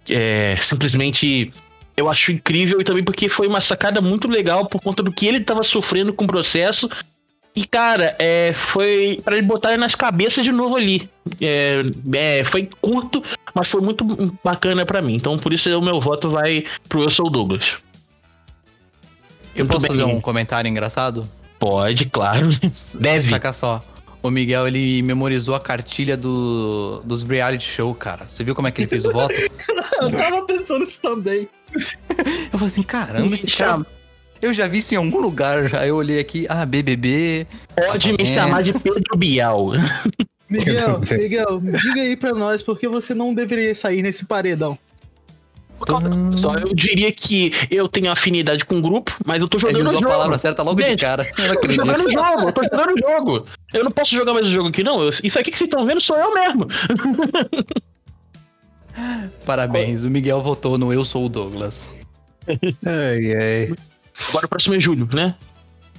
é, 0.09 0.57
simplesmente 0.61 1.51
eu 1.95 2.09
acho 2.09 2.31
incrível 2.31 2.79
e 2.79 2.83
também 2.83 3.03
porque 3.03 3.27
foi 3.27 3.47
uma 3.47 3.59
sacada 3.59 3.99
muito 4.01 4.27
legal 4.27 4.67
por 4.67 4.79
conta 4.79 5.01
do 5.01 5.11
que 5.11 5.25
ele 5.25 5.39
tava 5.39 5.63
sofrendo 5.63 6.13
com 6.13 6.25
o 6.25 6.27
processo. 6.27 6.87
E, 7.57 7.65
cara, 7.65 8.15
é, 8.19 8.53
foi 8.53 9.19
para 9.25 9.35
ele 9.35 9.47
botar 9.47 9.75
nas 9.77 9.95
cabeças 9.95 10.43
de 10.43 10.51
novo 10.51 10.75
ali. 10.75 11.09
É, 11.41 11.81
é, 12.13 12.43
foi 12.43 12.69
curto, 12.79 13.23
mas 13.51 13.67
foi 13.67 13.81
muito 13.81 14.05
bacana 14.43 14.85
pra 14.85 15.01
mim. 15.01 15.15
Então, 15.15 15.39
por 15.39 15.51
isso, 15.51 15.67
o 15.75 15.81
meu 15.81 15.99
voto 15.99 16.29
vai 16.29 16.65
pro 16.87 17.01
Eu 17.01 17.09
Sou 17.09 17.25
o 17.25 17.29
Douglas. 17.31 17.77
Eu 19.55 19.65
Muito 19.65 19.69
posso 19.69 19.81
bem. 19.81 19.89
fazer 19.89 20.03
um 20.03 20.21
comentário 20.21 20.69
engraçado? 20.69 21.27
Pode, 21.57 22.05
claro. 22.05 22.49
Deve. 23.01 23.21
Saca 23.27 23.51
só. 23.51 23.79
O 24.21 24.29
Miguel, 24.29 24.67
ele 24.67 25.01
memorizou 25.01 25.55
a 25.55 25.59
cartilha 25.59 26.15
do, 26.15 27.01
dos 27.05 27.23
reality 27.23 27.63
show, 27.63 27.91
cara. 27.95 28.27
Você 28.27 28.43
viu 28.43 28.53
como 28.53 28.67
é 28.67 28.71
que 28.71 28.81
ele 28.81 28.87
fez 28.87 29.03
o 29.03 29.11
voto? 29.11 29.33
Eu 29.99 30.11
tava 30.11 30.45
pensando 30.45 30.85
nisso 30.85 31.01
também. 31.01 31.49
Eu 31.73 32.51
falei 32.51 32.67
assim, 32.67 32.83
caramba, 32.83 33.33
esse 33.33 33.49
cara... 33.49 33.83
Eu 34.41 34.53
já 34.53 34.67
vi 34.67 34.79
isso 34.79 34.93
em 34.93 34.97
algum 34.97 35.19
lugar, 35.19 35.67
já. 35.67 35.85
Eu 35.85 35.95
olhei 35.95 36.19
aqui, 36.19 36.45
ah, 36.49 36.65
BBB... 36.65 37.47
Pode 37.75 38.13
me 38.13 38.25
chamar 38.33 38.61
de 38.63 38.73
Pedro 38.73 39.17
Bial. 39.17 39.71
Miguel, 40.49 41.01
Miguel, 41.11 41.61
diga 41.81 42.01
aí 42.01 42.15
pra 42.15 42.33
nós 42.33 42.63
por 42.63 42.79
que 42.79 42.87
você 42.87 43.13
não 43.13 43.33
deveria 43.33 43.75
sair 43.75 44.01
nesse 44.01 44.25
paredão. 44.25 44.77
Só 46.37 46.55
eu 46.55 46.73
diria 46.73 47.11
que 47.11 47.51
eu 47.69 47.87
tenho 47.89 48.09
afinidade 48.11 48.63
com 48.65 48.79
o 48.79 48.81
grupo, 48.81 49.13
mas 49.25 49.41
eu 49.41 49.47
tô 49.47 49.57
Ele 49.57 49.81
jogando 49.81 49.87
usou 49.87 49.93
o 49.93 49.97
a 49.97 50.01
jogo. 50.01 50.11
palavra 50.11 50.37
certa 50.37 50.63
logo 50.63 50.81
de 50.81 50.87
Gente, 50.89 51.01
cara. 51.01 51.27
Eu 51.37 51.59
tô 51.59 51.69
jogando 51.69 52.11
jogo, 52.11 52.41
eu 52.43 52.51
tô 52.53 52.63
jogando 52.63 52.93
o 52.95 52.97
jogo. 53.11 53.45
Eu 53.73 53.83
não 53.83 53.91
posso 53.91 54.15
jogar 54.15 54.33
mais 54.33 54.47
o 54.47 54.51
jogo 54.51 54.69
aqui, 54.69 54.83
não. 54.83 55.01
Eu- 55.03 55.09
isso 55.21 55.37
aqui 55.37 55.51
que 55.51 55.57
vocês 55.57 55.67
estão 55.67 55.85
vendo 55.85 55.99
sou 56.01 56.15
eu 56.17 56.33
mesmo. 56.33 56.65
Parabéns, 59.45 60.03
o 60.03 60.09
Miguel 60.09 60.41
votou 60.41 60.77
no 60.77 60.91
Eu 60.91 61.03
Sou 61.05 61.25
o 61.25 61.29
Douglas. 61.29 61.93
Ai, 62.47 63.35
ai. 63.35 63.75
Agora 64.29 64.45
o 64.45 64.49
próximo 64.49 64.75
é 64.75 64.79
Júlio, 64.79 65.07
né? 65.11 65.35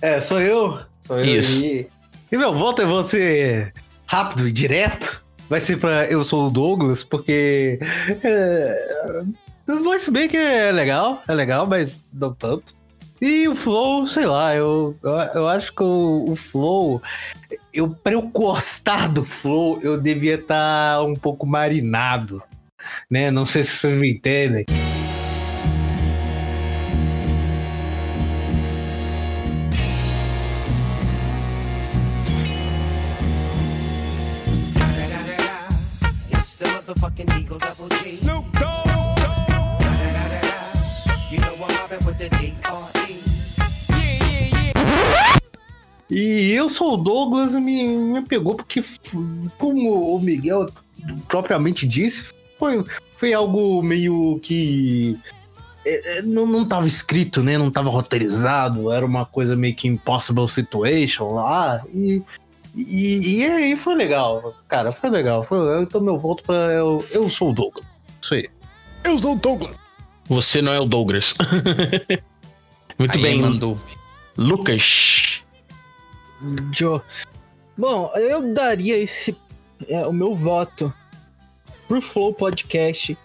É, 0.00 0.20
sou 0.20 0.40
eu. 0.40 0.80
Sou 1.06 1.18
eu. 1.18 1.24
Isso. 1.24 1.60
E, 1.60 1.88
e 2.30 2.36
meu 2.36 2.54
voto 2.54 2.86
vai 2.86 3.04
ser 3.04 3.72
rápido 4.06 4.48
e 4.48 4.52
direto. 4.52 5.24
Vai 5.48 5.60
ser 5.60 5.78
pra 5.78 6.04
Eu 6.06 6.22
Sou 6.22 6.46
o 6.46 6.50
Douglas, 6.50 7.02
porque. 7.02 7.78
É, 8.22 9.24
vai 9.66 9.98
se 9.98 10.10
bem 10.10 10.28
que 10.28 10.36
é 10.36 10.70
legal, 10.70 11.22
é 11.26 11.34
legal, 11.34 11.66
mas 11.66 11.98
não 12.12 12.34
tanto. 12.34 12.76
E 13.20 13.48
o 13.48 13.56
Flow, 13.56 14.06
sei 14.06 14.26
lá, 14.26 14.54
eu, 14.54 14.96
eu, 15.02 15.10
eu 15.10 15.48
acho 15.48 15.74
que 15.74 15.82
o, 15.82 16.26
o 16.28 16.36
Flow. 16.36 17.02
Eu, 17.72 17.88
pra 17.88 18.12
eu 18.12 18.22
gostar 18.22 19.08
do 19.08 19.24
Flow, 19.24 19.80
eu 19.82 20.00
devia 20.00 20.36
estar 20.36 21.02
um 21.02 21.14
pouco 21.14 21.46
marinado. 21.46 22.42
Né? 23.10 23.30
Não 23.30 23.44
sei 23.44 23.64
se 23.64 23.72
vocês 23.72 23.94
me 23.94 24.12
entendem. 24.12 24.64
E 46.18 46.50
eu 46.50 46.68
sou 46.68 46.94
o 46.94 46.96
Douglas 46.96 47.54
me, 47.54 47.86
me 47.86 48.22
pegou 48.22 48.56
porque, 48.56 48.82
como 49.56 50.16
o 50.16 50.20
Miguel 50.20 50.66
propriamente 51.28 51.86
disse, 51.86 52.24
foi, 52.58 52.84
foi 53.14 53.32
algo 53.32 53.80
meio 53.84 54.40
que. 54.42 55.16
é, 55.86 56.18
é, 56.18 56.22
não, 56.22 56.44
não 56.44 56.64
tava 56.64 56.88
escrito, 56.88 57.40
né? 57.40 57.56
Não 57.56 57.70
tava 57.70 57.88
roteirizado, 57.88 58.90
era 58.90 59.06
uma 59.06 59.24
coisa 59.24 59.54
meio 59.54 59.76
que 59.76 59.86
impossible 59.86 60.48
situation 60.48 61.30
lá. 61.30 61.84
E, 61.94 62.20
e, 62.74 63.38
e 63.38 63.44
aí 63.46 63.76
foi 63.76 63.94
legal, 63.94 64.56
cara, 64.66 64.90
foi 64.90 65.10
legal. 65.10 65.44
Foi 65.44 65.60
legal. 65.60 65.82
Então 65.84 66.00
meu 66.00 66.18
voto 66.18 66.42
pra 66.42 66.72
eu, 66.72 67.06
eu 67.12 67.30
sou 67.30 67.50
o 67.50 67.54
Douglas. 67.54 67.86
Isso 68.20 68.34
aí. 68.34 68.48
Eu 69.04 69.16
sou 69.20 69.34
o 69.34 69.38
Douglas. 69.38 69.76
Você 70.28 70.60
não 70.60 70.72
é 70.72 70.80
o 70.80 70.84
Douglas. 70.84 71.32
Muito 72.98 73.14
Aí 73.14 73.22
bem, 73.22 73.40
mandou. 73.40 73.78
Lucas. 74.36 75.44
Joe. 76.72 77.00
Bom, 77.76 78.10
eu 78.16 78.52
daria 78.52 78.96
esse 78.96 79.36
é, 79.88 80.06
o 80.06 80.12
meu 80.12 80.34
voto 80.34 80.92
pro 81.86 82.00
Flow 82.00 82.34
Podcast 82.34 83.16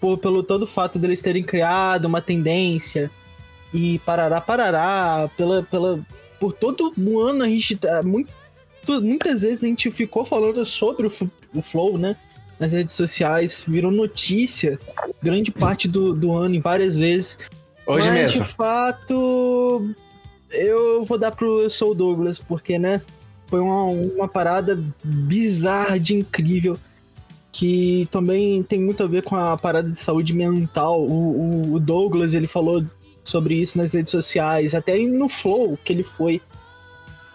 por, 0.00 0.18
pelo 0.18 0.42
todo 0.42 0.62
o 0.62 0.66
fato 0.66 0.98
deles 0.98 1.22
terem 1.22 1.42
criado 1.42 2.06
uma 2.06 2.20
tendência 2.20 3.10
e 3.72 3.98
parará, 4.00 4.40
parará, 4.40 5.30
pela, 5.36 5.62
pela, 5.62 6.00
por 6.40 6.52
todo 6.52 6.92
o 6.96 7.20
ano 7.20 7.44
a 7.44 7.48
gente 7.48 7.76
tá 7.76 8.02
muito, 8.02 8.30
muitas 9.00 9.42
vezes 9.42 9.64
a 9.64 9.66
gente 9.66 9.90
ficou 9.90 10.24
falando 10.24 10.64
sobre 10.64 11.06
o, 11.06 11.12
o 11.54 11.62
Flow, 11.62 11.96
né? 11.96 12.16
Nas 12.58 12.72
redes 12.72 12.94
sociais, 12.94 13.64
virou 13.66 13.90
notícia 13.90 14.78
grande 15.22 15.50
parte 15.50 15.88
do, 15.88 16.12
do 16.12 16.36
ano, 16.36 16.54
em 16.54 16.60
várias 16.60 16.96
vezes. 16.96 17.38
Hoje 17.86 18.08
Mas, 18.08 18.20
mesmo. 18.20 18.42
de 18.42 18.48
fato, 18.48 19.94
eu 20.52 21.04
vou 21.04 21.18
dar 21.18 21.30
pro 21.32 21.60
Eu 21.60 21.70
Sou 21.70 21.94
Douglas, 21.94 22.38
porque, 22.38 22.78
né? 22.78 23.00
Foi 23.48 23.60
uma, 23.60 23.84
uma 23.84 24.28
parada 24.28 24.82
bizarra 25.04 25.98
de 25.98 26.14
incrível. 26.14 26.78
Que 27.54 28.08
também 28.10 28.62
tem 28.62 28.80
muito 28.80 29.02
a 29.02 29.06
ver 29.06 29.22
com 29.22 29.36
a 29.36 29.58
parada 29.58 29.90
de 29.90 29.98
saúde 29.98 30.32
mental. 30.34 31.02
O, 31.02 31.12
o- 31.70 31.74
o 31.74 31.80
Douglas, 31.80 32.32
ele 32.32 32.46
falou 32.46 32.82
sobre 33.22 33.54
isso 33.60 33.76
nas 33.76 33.92
redes 33.92 34.10
sociais, 34.10 34.74
até 34.74 34.98
no 34.98 35.28
Flow 35.28 35.78
que 35.84 35.92
ele 35.92 36.02
foi 36.02 36.40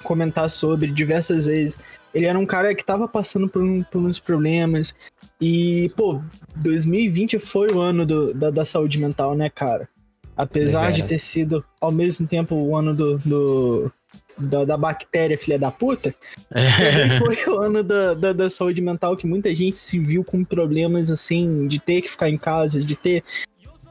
comentar 0.03 0.49
sobre 0.49 0.87
diversas 0.91 1.45
vezes. 1.45 1.77
Ele 2.13 2.25
era 2.25 2.37
um 2.39 2.45
cara 2.47 2.73
que 2.73 2.83
tava 2.83 3.07
passando 3.07 3.47
por, 3.47 3.61
um- 3.61 3.83
por 3.83 3.99
uns 4.01 4.17
problemas. 4.19 4.93
E, 5.39 5.91
pô, 5.95 6.19
2020 6.55 7.37
foi 7.37 7.67
o 7.71 7.79
ano 7.79 8.03
do- 8.05 8.33
da, 8.33 8.49
da 8.49 8.65
saúde 8.65 8.97
mental, 8.99 9.35
né, 9.35 9.49
cara? 9.51 9.87
Apesar 10.37 10.91
de 10.91 11.01
ter 11.03 11.19
sido 11.19 11.65
ao 11.81 11.91
mesmo 11.91 12.27
tempo 12.27 12.55
o 12.55 12.75
ano 12.75 12.93
do, 12.95 13.17
do- 13.19 13.91
da, 14.37 14.63
da 14.65 14.77
bactéria 14.77 15.35
filha 15.37 15.57
da 15.57 15.71
puta, 15.71 16.13
também 16.49 17.17
foi 17.17 17.53
o 17.53 17.59
ano 17.59 17.83
da, 17.83 18.13
da, 18.13 18.33
da 18.33 18.49
saúde 18.49 18.81
mental 18.81 19.17
que 19.17 19.25
muita 19.25 19.53
gente 19.55 19.79
se 19.79 19.97
viu 19.97 20.23
com 20.23 20.43
problemas 20.43 21.09
assim, 21.09 21.67
de 21.67 21.79
ter 21.79 22.03
que 22.03 22.09
ficar 22.11 22.29
em 22.29 22.37
casa, 22.37 22.79
de 22.83 22.95
ter 22.95 23.23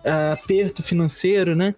ah, 0.04 0.34
aperto 0.34 0.84
financeiro, 0.84 1.56
né? 1.56 1.74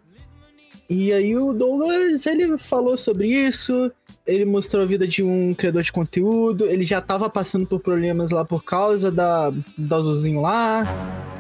E 0.91 1.13
aí 1.13 1.35
o 1.37 1.53
Douglas, 1.55 2.27
ele 2.27 2.59
falou 2.59 2.97
sobre 2.99 3.29
isso, 3.29 3.91
ele 4.27 4.45
mostrou 4.45 4.83
a 4.83 4.87
vida 4.87 5.07
de 5.09 5.23
um 5.23 5.55
criador 5.55 5.83
de 5.83 5.93
conteúdo, 5.93 6.67
ele 6.67 6.85
já 6.85 7.01
tava 7.01 7.31
passando 7.31 7.67
por 7.67 7.81
problemas 7.81 8.31
lá 8.31 8.45
por 8.45 8.63
causa 8.65 9.11
da, 9.11 9.51
da 9.79 9.97
Azulzinho 9.97 10.43
lá, 10.43 10.85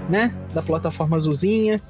né? 0.08 0.34
Da 0.54 0.62
plataforma 0.62 1.16
Azulzinha. 1.18 1.80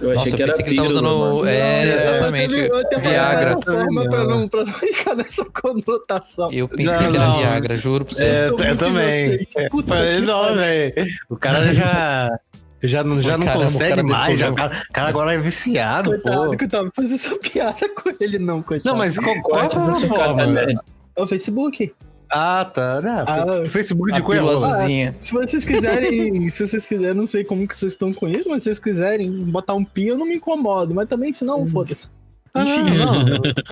Eu 0.00 0.10
achei 0.12 0.14
Nossa, 0.14 0.28
eu 0.30 0.36
que 0.36 0.42
era 0.42 0.50
pensei 0.50 0.64
que 0.64 0.70
ele 0.70 0.76
tava 0.78 0.88
usando. 0.88 1.18
mano. 1.18 1.46
É, 1.46 1.82
exatamente. 1.94 2.58
Eu 2.58 3.00
Viagra. 3.00 3.54
dessa 3.56 3.72
forma 3.76 4.08
pra 4.08 4.24
não, 4.24 4.48
pra 4.48 4.64
não 4.64 4.72
ficar 4.72 5.14
nessa 5.14 5.44
conotação. 5.44 6.50
Eu 6.52 6.68
pensei 6.68 6.86
Não, 6.86 7.10
que 7.10 7.16
era 7.18 7.26
não. 7.26 7.38
Viagra, 7.38 7.76
juro 7.76 8.04
pra 8.04 8.14
vocês. 8.14 8.30
É, 8.40 8.48
eu 8.48 8.56
muito 8.56 8.76
também. 8.78 9.46
É, 9.56 9.68
Puta 9.68 9.94
que 10.14 10.20
não, 10.22 10.40
pariu. 10.40 10.56
velho. 10.56 11.06
O 11.28 11.36
cara 11.36 11.70
já. 11.74 12.38
Já 12.82 13.04
não, 13.04 13.20
já 13.20 13.36
não 13.36 13.44
Caramba, 13.46 13.66
o 13.66 13.72
consegue 13.72 13.90
cara 13.90 14.02
mais. 14.04 14.38
Já, 14.38 14.52
cara, 14.54 14.72
o 14.88 14.92
cara 14.94 15.08
agora 15.10 15.34
é 15.34 15.38
viciado, 15.38 16.10
Coitado, 16.12 16.50
pô. 16.50 16.56
coitado, 16.56 16.90
fazer 16.96 17.14
essa 17.16 17.36
piada 17.38 17.88
com 17.90 18.10
ele 18.18 18.38
não, 18.38 18.62
coitado. 18.62 18.90
Não, 18.90 18.96
mas 18.98 19.18
qual, 19.18 19.42
qual 19.42 19.60
é 19.60 19.66
a 19.66 19.68
plataforma? 19.68 20.82
É 21.14 21.22
o 21.22 21.26
Facebook. 21.26 21.92
Ah, 22.32 22.64
tá. 22.64 23.00
Não, 23.02 23.18
Ah, 23.26 23.64
Facebook 23.66 24.12
de 24.12 24.20
A 24.20 24.24
pílula 24.24 24.52
Cuiabá. 24.52 24.66
azulzinha. 24.68 25.16
Se 25.20 25.32
vocês 25.32 25.64
quiserem, 25.64 26.48
se 26.50 26.66
vocês 26.66 26.86
quiserem, 26.86 27.14
não 27.14 27.26
sei 27.26 27.42
como 27.44 27.66
que 27.66 27.76
vocês 27.76 27.92
estão 27.92 28.12
com 28.12 28.28
isso, 28.28 28.48
mas 28.48 28.62
se 28.62 28.68
vocês 28.68 28.78
quiserem 28.78 29.30
botar 29.46 29.74
um 29.74 29.84
pi, 29.84 30.06
eu 30.08 30.16
não 30.18 30.26
me 30.26 30.36
incomodo. 30.36 30.94
Mas 30.94 31.08
também, 31.08 31.32
se 31.32 31.44
não, 31.44 31.66
foda-se. 31.66 32.08
Ah, 32.54 32.62
Enfim, 32.64 32.96
não. 32.98 33.24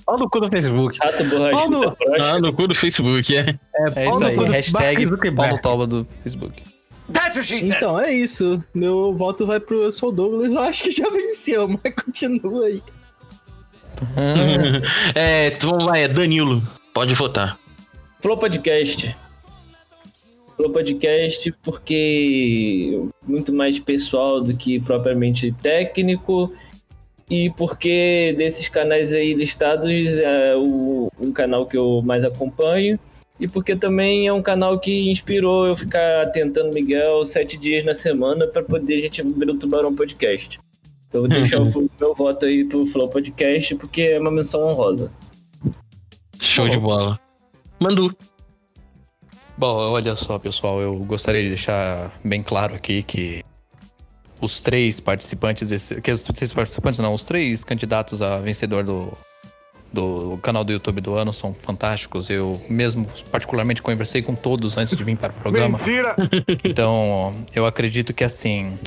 Olha 0.07 0.19
no 0.19 0.31
cu 0.31 0.41
do 0.41 0.49
Facebook. 0.49 0.99
Rato 1.03 1.17
Paulo- 1.19 1.31
borrachudo 1.51 1.97
frouxa. 1.97 2.35
Ah, 2.35 2.41
no 2.41 2.53
cu 2.53 2.69
do 2.69 2.75
Facebook, 2.75 3.37
é. 3.37 3.59
É 3.97 4.09
isso 4.09 4.19
Paulo 4.21 4.27
aí. 4.27 4.37
no 4.37 4.45
Hashtag. 4.45 5.33
Paulo 5.35 5.59
Toba 5.61 5.87
do 5.87 6.07
Facebook. 6.23 6.63
Então 7.63 7.99
é 7.99 8.13
isso. 8.13 8.63
Meu 8.75 9.15
voto 9.17 9.47
vai 9.47 9.59
pro 9.59 9.83
Eu 9.83 9.91
Sou 9.91 10.13
Douglas. 10.13 10.53
Eu 10.53 10.61
acho 10.61 10.83
que 10.85 10.91
já 10.91 11.09
venceu, 11.11 11.67
mas 11.83 11.95
continua 11.95 12.67
aí. 12.67 12.83
é, 15.15 15.49
então 15.49 15.79
vai, 15.87 16.03
é 16.05 16.09
Danilo. 16.09 16.63
Pode 16.95 17.15
votar. 17.15 17.59
Flow 18.21 18.37
Podcast. 18.37 19.17
Flow 20.57 20.71
Podcast 20.71 21.55
porque 21.63 23.01
muito 23.27 23.53
mais 23.53 23.79
pessoal 23.79 24.41
do 24.41 24.57
que 24.57 24.81
propriamente 24.81 25.53
técnico 25.53 26.53
e 27.31 27.51
porque 27.51 28.35
desses 28.37 28.69
canais 28.69 29.15
aí 29.15 29.35
listados 29.35 30.19
é 30.19 30.57
o, 30.57 31.11
um 31.21 31.31
canal 31.31 31.67
que 31.67 31.77
eu 31.77 32.03
mais 32.03 32.25
acompanho 32.25 32.99
e 33.39 33.47
porque 33.47 33.77
também 33.77 34.27
é 34.27 34.33
um 34.33 34.43
canal 34.43 34.81
que 34.81 35.09
inspirou 35.11 35.69
eu 35.69 35.77
ficar 35.77 36.27
tentando 36.33 36.75
Miguel 36.75 37.25
sete 37.25 37.57
dias 37.57 37.85
na 37.85 37.95
semana 37.95 38.49
para 38.49 38.65
poder 38.65 38.97
a 38.97 39.01
gente 39.03 39.21
abrir 39.21 39.49
o 39.49 39.57
Tubarão 39.57 39.95
Podcast. 39.95 40.59
Então 41.07 41.23
eu 41.23 41.29
vou 41.29 41.39
deixar 41.39 41.61
o 41.61 41.91
meu 42.01 42.15
voto 42.17 42.47
aí 42.47 42.65
pro 42.65 42.85
Flow 42.85 43.09
Podcast 43.09 43.77
porque 43.77 44.03
é 44.03 44.19
uma 44.19 44.33
menção 44.33 44.67
honrosa. 44.67 45.13
Show 46.41 46.69
de 46.69 46.79
bola. 46.79 47.28
Mandu. 47.81 48.15
Bom, 49.57 49.75
olha 49.91 50.15
só, 50.15 50.39
pessoal, 50.39 50.81
eu 50.81 50.95
gostaria 51.01 51.43
de 51.43 51.49
deixar 51.49 52.13
bem 52.25 52.43
claro 52.43 52.75
aqui 52.75 53.03
que 53.03 53.43
os 54.41 54.61
três 54.61 55.01
participantes 55.01 55.69
desse. 55.69 56.01
Que 56.01 56.13
os 56.13 56.23
três 56.23 56.53
participantes, 56.53 57.01
não, 57.01 57.13
os 57.13 57.25
três 57.25 57.65
candidatos 57.65 58.23
a 58.23 58.39
vencedor 58.41 58.85
do, 58.85 59.13
do 59.93 60.39
canal 60.43 60.63
do 60.63 60.73
YouTube 60.73 61.01
do 61.01 61.15
ano 61.15 61.33
são 61.33 61.53
fantásticos. 61.55 62.31
Eu 62.31 62.61
mesmo, 62.69 63.07
particularmente, 63.31 63.83
conversei 63.83 64.23
com 64.23 64.35
todos 64.35 64.77
antes 64.77 64.97
de 64.97 65.03
vir 65.03 65.17
para 65.17 65.33
o 65.33 65.37
programa. 65.37 65.79
Mentira! 65.79 66.15
Então, 66.65 67.35
eu 67.55 67.67
acredito 67.67 68.13
que 68.13 68.23
assim, 68.23 68.79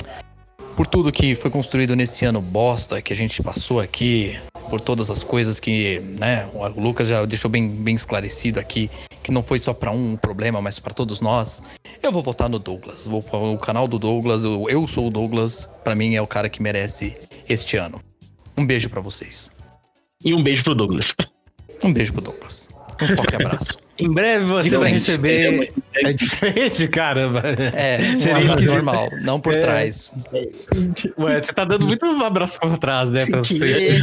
por 0.76 0.86
tudo 0.86 1.12
que 1.12 1.34
foi 1.34 1.50
construído 1.50 1.94
nesse 1.94 2.24
ano 2.24 2.40
bosta 2.40 3.02
que 3.02 3.12
a 3.12 3.16
gente 3.16 3.42
passou 3.42 3.80
aqui, 3.80 4.38
por 4.72 4.80
todas 4.80 5.10
as 5.10 5.22
coisas 5.22 5.60
que, 5.60 6.00
né, 6.18 6.48
o 6.54 6.80
Lucas 6.80 7.06
já 7.06 7.26
deixou 7.26 7.50
bem, 7.50 7.68
bem 7.68 7.94
esclarecido 7.94 8.58
aqui, 8.58 8.90
que 9.22 9.30
não 9.30 9.42
foi 9.42 9.58
só 9.58 9.74
pra 9.74 9.90
um 9.90 10.16
problema, 10.16 10.62
mas 10.62 10.78
pra 10.78 10.94
todos 10.94 11.20
nós. 11.20 11.60
Eu 12.02 12.10
vou 12.10 12.22
votar 12.22 12.48
no 12.48 12.58
Douglas. 12.58 13.06
Vou 13.06 13.22
o 13.52 13.58
canal 13.58 13.86
do 13.86 13.98
Douglas, 13.98 14.46
o 14.46 14.70
eu 14.70 14.86
sou 14.86 15.08
o 15.08 15.10
Douglas, 15.10 15.68
pra 15.84 15.94
mim 15.94 16.14
é 16.14 16.22
o 16.22 16.26
cara 16.26 16.48
que 16.48 16.62
merece 16.62 17.12
este 17.46 17.76
ano. 17.76 18.00
Um 18.56 18.64
beijo 18.64 18.88
pra 18.88 19.02
vocês. 19.02 19.50
E 20.24 20.32
um 20.32 20.42
beijo 20.42 20.64
pro 20.64 20.74
Douglas. 20.74 21.12
Um 21.84 21.92
beijo 21.92 22.14
pro 22.14 22.22
Douglas. 22.22 22.70
Um 22.98 23.14
forte 23.14 23.34
abraço. 23.44 23.76
Em 24.02 24.12
breve 24.12 24.44
você 24.46 24.76
vai 24.76 24.92
receber. 24.92 25.72
É 25.94 26.12
diferente, 26.12 26.88
caramba. 26.88 27.42
É, 27.74 27.98
um 28.16 28.20
Seria 28.20 28.36
abraço 28.38 28.64
normal, 28.66 29.08
não 29.22 29.38
por 29.40 29.54
É. 29.54 29.58
trás. 29.58 30.14
Ué, 31.18 31.40
você 31.42 31.52
tá 31.52 31.64
dando 31.64 31.86
muito 31.86 32.04
abraço 32.22 32.58
por 32.58 32.76
trás, 32.78 33.10
né? 33.10 33.26
Pra 33.26 33.40
Que 33.42 33.58
ser 33.58 34.02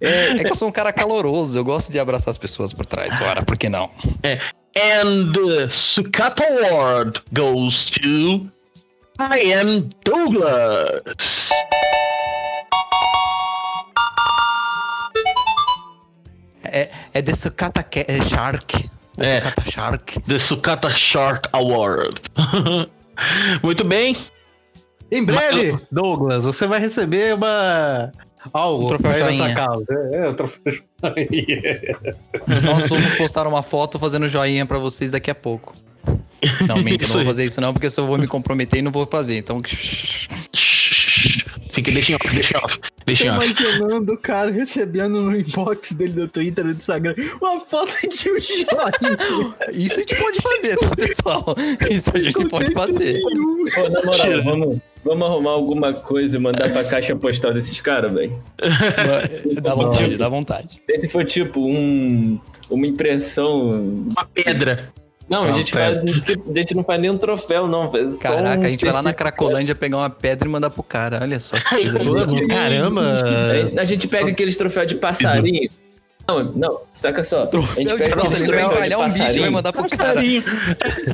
é? 0.00 0.32
É 0.36 0.38
que 0.44 0.50
eu 0.50 0.54
sou 0.56 0.68
um 0.68 0.72
cara 0.72 0.92
caloroso, 0.92 1.56
eu 1.58 1.64
gosto 1.64 1.90
de 1.92 1.98
abraçar 1.98 2.30
as 2.30 2.38
pessoas 2.38 2.72
por 2.72 2.84
trás. 2.86 3.20
Ora, 3.20 3.42
por 3.42 3.56
que 3.56 3.68
não? 3.68 3.88
And 4.76 5.32
the 5.32 5.68
Sucata 5.70 6.44
Award 6.70 7.20
goes 7.32 7.84
to 7.90 8.46
I 9.18 9.52
am 9.52 9.88
Douglas. 10.04 11.50
É, 17.14 17.18
é 17.18 17.22
The 17.22 17.34
Sucata 17.34 17.82
Ca- 17.82 18.04
é 18.08 18.22
Shark. 18.22 18.90
The 19.16 19.24
É. 19.24 19.36
Sucata 19.40 19.70
Shark. 19.70 20.20
The 20.22 20.38
Sucata 20.38 20.92
Shark 20.94 21.48
Award. 21.52 22.20
Muito 23.62 23.86
bem. 23.86 24.16
Em 25.12 25.24
breve, 25.24 25.76
Douglas, 25.90 26.44
você 26.44 26.66
vai 26.66 26.80
receber 26.80 27.34
uma. 27.34 28.12
Algo 28.54 28.84
Um 28.84 28.86
troféu 28.88 29.12
joinha. 29.26 29.54
casa. 29.54 29.84
É, 30.12 30.28
o 30.28 30.34
troféu 30.34 30.72
joinha. 30.72 31.62
Nós 32.64 32.86
vamos 32.88 33.14
postar 33.16 33.46
uma 33.46 33.62
foto 33.62 33.98
fazendo 33.98 34.26
joinha 34.28 34.64
pra 34.64 34.78
vocês 34.78 35.10
daqui 35.10 35.30
a 35.30 35.34
pouco. 35.34 35.74
Não, 36.66 36.78
Isso 36.88 37.08
não 37.08 37.16
vou 37.16 37.24
fazer 37.26 37.44
isso 37.44 37.60
não, 37.60 37.72
porque 37.74 37.90
se 37.90 38.00
eu 38.00 38.06
vou 38.06 38.16
me 38.16 38.26
comprometer 38.26 38.78
e 38.78 38.82
não 38.82 38.90
vou 38.92 39.04
fazer. 39.06 39.36
Então, 39.36 39.60
Fica, 41.72 41.90
deixa 41.92 42.12
em 42.12 42.14
off, 42.14 42.34
deixa 42.34 42.56
em 42.56 42.60
off. 42.64 42.78
Tô 42.78 42.90
Deixa 43.06 43.24
em 43.24 43.30
off. 43.30 43.44
imaginando 43.44 44.12
o 44.12 44.18
cara 44.18 44.50
recebendo 44.50 45.20
no 45.22 45.36
inbox 45.36 45.92
dele 45.92 46.12
do 46.12 46.28
Twitter 46.28 46.64
e 46.66 46.72
do 46.72 46.76
Instagram 46.76 47.14
uma 47.40 47.60
foto 47.60 47.92
de 48.08 48.30
um 48.30 48.40
joinha. 48.40 48.66
isso 49.72 49.94
a 49.94 49.98
gente 49.98 50.16
pode 50.16 50.40
fazer, 50.40 50.76
tá, 50.76 50.88
pessoal? 50.96 51.44
Isso 51.90 52.10
a 52.14 52.18
gente 52.18 52.48
pode 52.48 52.72
fazer. 52.72 53.20
Pô, 53.22 53.88
na 53.88 54.02
moral, 54.04 54.42
vamos, 54.44 54.78
vamos 55.04 55.26
arrumar 55.26 55.50
alguma 55.50 55.92
coisa 55.92 56.36
e 56.36 56.38
mandar 56.38 56.70
pra 56.70 56.84
caixa 56.84 57.16
postal 57.16 57.52
desses 57.52 57.80
caras, 57.80 58.12
velho. 58.12 58.42
Dá 59.62 59.74
vontade, 59.74 60.16
dá 60.16 60.28
vontade. 60.28 60.82
Se 61.00 61.08
for 61.08 61.24
tipo 61.24 61.60
um, 61.60 62.38
uma 62.68 62.86
impressão. 62.86 63.68
Uma 63.70 64.24
pedra. 64.24 64.92
Não, 65.30 65.44
a 65.44 65.46
Não, 65.46 65.54
gente 65.54 65.72
faz. 65.72 65.98
A 65.98 66.04
gente 66.58 66.74
não 66.74 66.82
faz 66.82 67.00
nenhum 67.00 67.16
troféu, 67.16 67.68
não. 67.68 67.88
Faz 67.88 68.18
só 68.18 68.34
Caraca, 68.34 68.62
um 68.62 68.66
a 68.66 68.70
gente 68.70 68.84
vai 68.84 68.92
lá 68.92 69.00
na. 69.00 69.14
Cracolândia 69.14 69.76
pegar 69.76 69.98
uma 69.98 70.10
pedra 70.10 70.48
e 70.48 70.50
mandar 70.50 70.70
pro 70.70 70.82
cara. 70.82 71.20
Olha 71.22 71.38
só 71.38 71.56
Caramba! 72.50 73.02
A 73.78 73.84
gente 73.84 74.08
pega 74.08 74.30
aqueles 74.30 74.56
troféus 74.56 74.88
de 74.88 74.96
passarinho. 74.96 75.70
Não, 76.26 76.44
não, 76.44 76.80
saca 76.94 77.22
só. 77.22 77.40
a 77.40 77.42
gente 77.42 77.50
Troféu 77.50 77.84
de 77.84 78.02
pega 78.02 78.14
aqueles 78.14 78.38
vai 78.38 78.46
troféus 78.48 78.70
de 78.70 78.76
empalhar 78.76 78.98
um 78.98 79.04
bicho 79.04 79.16
e 79.16 79.20
vai 79.20 79.26
passarinho. 79.28 79.52
mandar 79.52 79.72
pro 79.72 79.88
cara. 79.88 80.20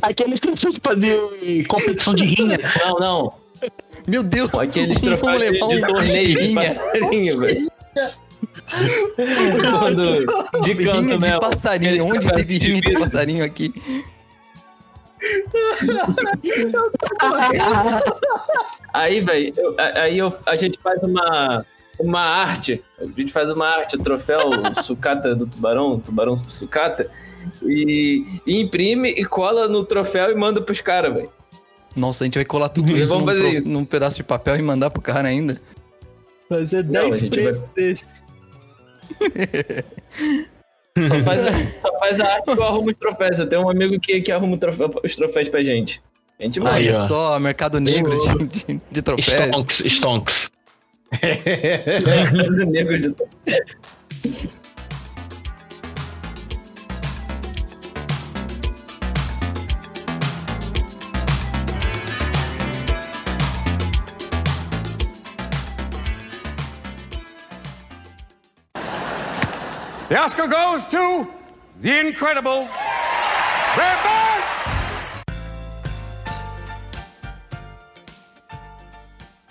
Aqueles 0.01 0.39
fazer 0.83 1.67
competição 1.67 2.15
de 2.15 2.25
rinha. 2.25 2.59
Não, 2.83 2.99
não. 2.99 3.33
Meu 4.07 4.23
Deus, 4.23 4.53
Aqueles 4.55 4.99
vamos 4.99 5.19
troféus 5.19 5.39
de, 5.39 5.51
levar 5.51 5.67
de 5.67 5.75
um 5.75 5.87
torneio 5.87 6.39
de 6.39 6.53
passarinho, 6.55 7.39
velho. 7.39 7.67
Quando, 9.79 10.61
de 10.61 10.75
canto, 10.75 11.01
Rinha 11.05 11.17
né? 11.19 11.31
de 11.31 11.39
passarinho. 11.39 12.05
Onde 12.05 12.31
teve 12.33 12.57
rinha 12.57 12.81
de 12.81 12.93
passarinho 12.93 13.43
aqui? 13.45 13.73
Aí, 18.93 19.21
velho, 19.21 19.53
aí 19.95 20.17
eu- 20.17 20.33
a 20.45 20.55
gente 20.55 20.79
faz 20.81 21.01
uma, 21.03 21.65
uma 21.99 22.19
arte. 22.21 22.83
A 22.99 23.05
gente 23.05 23.31
faz 23.31 23.49
uma 23.51 23.67
arte, 23.67 23.95
o 23.95 23.99
troféu 24.03 24.39
sucata 24.83 25.35
do 25.35 25.45
tubarão, 25.45 25.99
tubarão 25.99 26.35
sucata, 26.35 27.09
e, 27.63 28.23
e 28.45 28.59
imprime 28.59 29.09
e 29.09 29.23
cola 29.25 29.67
no 29.67 29.83
troféu 29.85 30.31
e 30.31 30.35
manda 30.35 30.61
pros 30.61 30.81
caras, 30.81 31.13
velho. 31.13 31.31
Nossa, 31.95 32.23
a 32.23 32.25
gente 32.25 32.35
vai 32.35 32.45
colar 32.45 32.69
tudo 32.69 32.95
isso 32.95 33.09
Vamos 33.09 33.25
num, 33.25 33.31
fazer 33.31 33.43
tro- 33.49 33.59
isso. 33.59 33.67
num 33.69 33.85
pedaço 33.85 34.17
de 34.17 34.23
papel 34.23 34.55
e 34.57 34.61
mandar 34.61 34.89
pro 34.89 35.01
cara 35.01 35.27
ainda. 35.27 35.59
Fazer 36.47 36.83
Não, 36.85 37.01
a 37.01 37.03
10 37.05 37.19
gente 37.19 37.29
prêmios 37.31 37.57
vai- 37.57 37.67
desse. 37.75 38.07
Só 41.07 41.19
faz, 41.21 41.41
só 41.81 41.99
faz 41.99 42.19
a 42.19 42.33
arte 42.33 42.45
que 42.55 42.59
eu 42.59 42.63
arrumo 42.63 42.89
os 42.89 42.97
troféus. 42.97 43.39
Eu 43.39 43.47
tenho 43.47 43.61
um 43.63 43.69
amigo 43.69 43.99
que, 43.99 44.19
que 44.21 44.31
arruma 44.31 44.57
troféu- 44.57 44.99
os 45.03 45.15
troféus 45.15 45.47
pra 45.47 45.61
gente. 45.63 46.01
A 46.39 46.43
gente 46.43 46.59
vai. 46.59 46.73
Olha 46.75 46.93
ó. 46.93 46.97
só, 46.97 47.39
mercado 47.39 47.79
negro 47.79 48.17
de, 48.37 48.45
de, 48.73 48.81
de 48.91 49.01
troféus. 49.01 49.45
Stonks, 49.49 49.79
stonks. 49.93 50.49
Nego 52.67 52.97
de- 52.97 53.15
The 70.09 70.17
Oscar 70.17 70.47
goes 70.47 70.85
to 70.87 71.27
The 71.81 71.89
Incredibles. 71.89 72.69
Red 73.75 73.97
Band! 74.05 74.43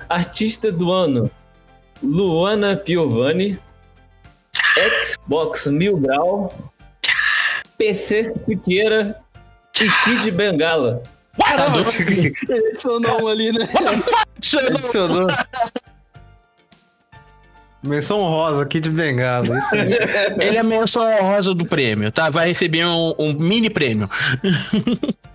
Artista 0.09 0.73
do 0.73 0.91
ano: 0.91 1.31
Luana 2.03 2.75
Piovani. 2.75 3.59
Xbox 5.03 5.67
Mil 5.67 5.99
Grau. 5.99 6.73
PC 7.77 8.25
Siqueira. 8.43 9.21
E 9.79 9.91
Kid 10.05 10.31
Bengala. 10.31 11.03
Caramba! 11.39 11.81
Ele 11.81 12.69
adicionou 12.71 13.25
um 13.25 13.29
ali, 13.29 13.53
né? 13.53 13.69
Adicionou. 14.75 15.27
Menção 17.87 18.21
rosa 18.23 18.63
aqui 18.63 18.81
de 18.81 18.91
bengala. 18.91 19.59
Isso 19.59 19.75
aí. 19.75 19.93
Ele 20.41 20.57
é 20.57 20.63
menção 20.63 21.03
honrosa 21.03 21.55
do 21.55 21.65
prêmio, 21.65 22.11
tá? 22.13 22.29
Vai 22.31 22.49
receber 22.49 22.85
um, 22.85 23.15
um 23.19 23.33
mini 23.33 23.71
prêmio. 23.71 24.09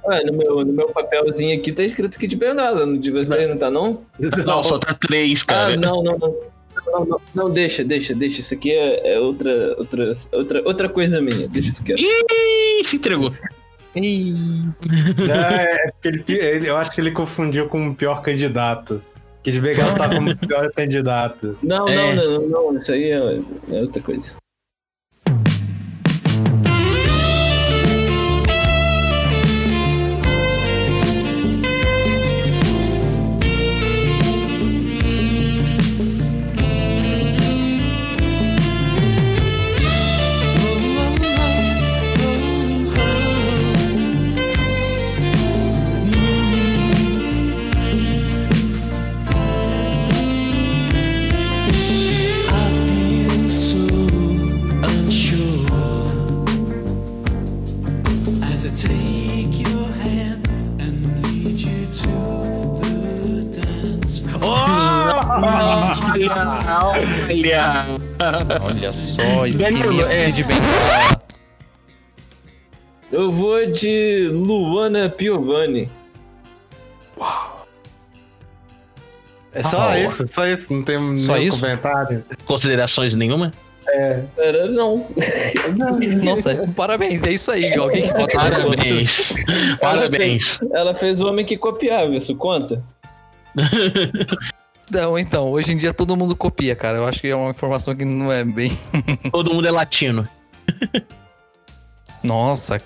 Ué, 0.05 0.23
no, 0.25 0.33
meu, 0.33 0.65
no 0.65 0.73
meu 0.73 0.89
papelzinho 0.89 1.57
aqui 1.57 1.71
tá 1.71 1.83
escrito 1.83 2.19
Kid 2.19 2.35
Bengala. 2.35 2.85
No 2.85 2.97
de 2.97 3.11
vocês 3.11 3.49
não 3.49 3.57
tá, 3.57 3.69
não? 3.71 4.01
Não, 4.45 4.63
só 4.63 4.77
tá 4.77 4.93
três, 4.93 5.41
Ah, 5.43 5.53
cara. 5.53 5.77
não, 5.77 6.03
não, 6.03 6.17
não. 6.17 6.35
Não, 6.87 7.05
não, 7.05 7.21
não, 7.35 7.49
deixa, 7.49 7.83
deixa, 7.83 8.13
deixa. 8.15 8.39
Isso 8.41 8.53
aqui 8.53 8.71
é, 8.71 9.13
é 9.13 9.19
outra, 9.19 9.75
outra, 9.77 10.11
outra, 10.31 10.61
outra 10.65 10.89
coisa 10.89 11.21
minha. 11.21 11.47
Deixa 11.47 11.69
isso 11.69 11.83
quieto. 11.83 11.99
Ih, 11.99 12.85
se 12.87 12.95
entregou. 12.95 13.29
É, 15.29 15.91
porque 15.91 16.07
ele, 16.07 16.23
ele- 16.45 16.69
eu 16.69 16.77
acho 16.77 16.91
que 16.91 17.01
ele 17.01 17.11
confundiu 17.11 17.67
com 17.67 17.89
o 17.89 17.95
pior 17.95 18.21
candidato. 18.21 19.01
Que 19.43 19.51
de 19.51 19.59
bengala 19.59 19.97
tá 19.97 20.07
como 20.13 20.31
o 20.31 20.37
pior 20.47 20.71
candidato. 20.71 21.57
Não, 21.63 21.87
É. 21.87 22.13
não, 22.13 22.41
não, 22.41 22.71
não. 22.73 22.77
Isso 22.77 22.91
aí 22.91 23.11
é, 23.11 23.39
é 23.71 23.81
outra 23.81 24.01
coisa. 24.01 24.35
Olha! 68.61 68.93
Só, 68.93 69.21
Danilo, 69.63 70.01
é. 70.03 70.31
de 70.31 70.43
bengala. 70.43 71.21
Eu 73.11 73.31
vou 73.31 73.65
de 73.65 74.29
Luana 74.31 75.09
Piovani. 75.09 75.89
É 79.53 79.61
só 79.63 79.81
Ah, 79.89 79.99
isso, 79.99 80.25
só 80.29 80.47
isso, 80.47 80.71
não 80.73 80.81
tem 80.81 81.17
Só 81.17 81.33
nenhum 81.33 81.47
isso? 81.49 81.59
comentário. 81.59 82.23
Considerações 82.45 83.13
nenhuma? 83.13 83.51
Era 84.37 84.67
não. 84.67 85.07
Nossa, 86.23 86.65
parabéns, 86.75 87.23
é 87.25 87.31
isso 87.33 87.51
aí. 87.51 87.73
Alguém 87.73 88.03
que 88.07 88.13
Luana. 88.13 88.27
Parabéns. 88.33 89.33
Parabéns. 89.81 90.59
Ela 90.71 90.95
fez 90.95 91.19
o 91.19 91.27
homem 91.27 91.43
que 91.45 91.57
copiava, 91.57 92.15
isso 92.15 92.33
conta? 92.35 92.81
Não, 94.91 95.17
então, 95.17 95.49
hoje 95.49 95.71
em 95.71 95.77
dia 95.77 95.93
todo 95.93 96.17
mundo 96.17 96.35
copia, 96.35 96.75
cara. 96.75 96.97
Eu 96.97 97.07
acho 97.07 97.21
que 97.21 97.29
é 97.29 97.35
uma 97.35 97.51
informação 97.51 97.95
que 97.95 98.03
não 98.03 98.31
é 98.31 98.43
bem. 98.43 98.71
Todo 99.31 99.53
mundo 99.53 99.65
é 99.65 99.71
latino. 99.71 100.27
Nossa, 102.21 102.81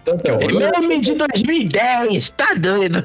Então. 0.00 0.16
Que 0.16 0.28
É 0.28 0.80
meme 0.80 1.00
de 1.00 1.14
2010, 1.14 2.30
tá 2.30 2.54
doido? 2.54 3.04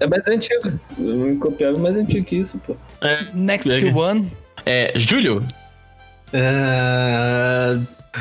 É 0.00 0.06
mais 0.06 0.26
antigo. 0.26 0.72
Que 0.96 1.36
copiava 1.36 1.76
é 1.76 1.80
mais 1.80 1.96
antigo 1.96 2.26
que 2.26 2.36
isso, 2.36 2.58
pô. 2.58 2.74
next 3.32 3.70
É. 3.70 3.94
one. 3.94 4.32
É, 4.66 4.92
Júlio? 4.98 5.46
Ah, 6.32 7.78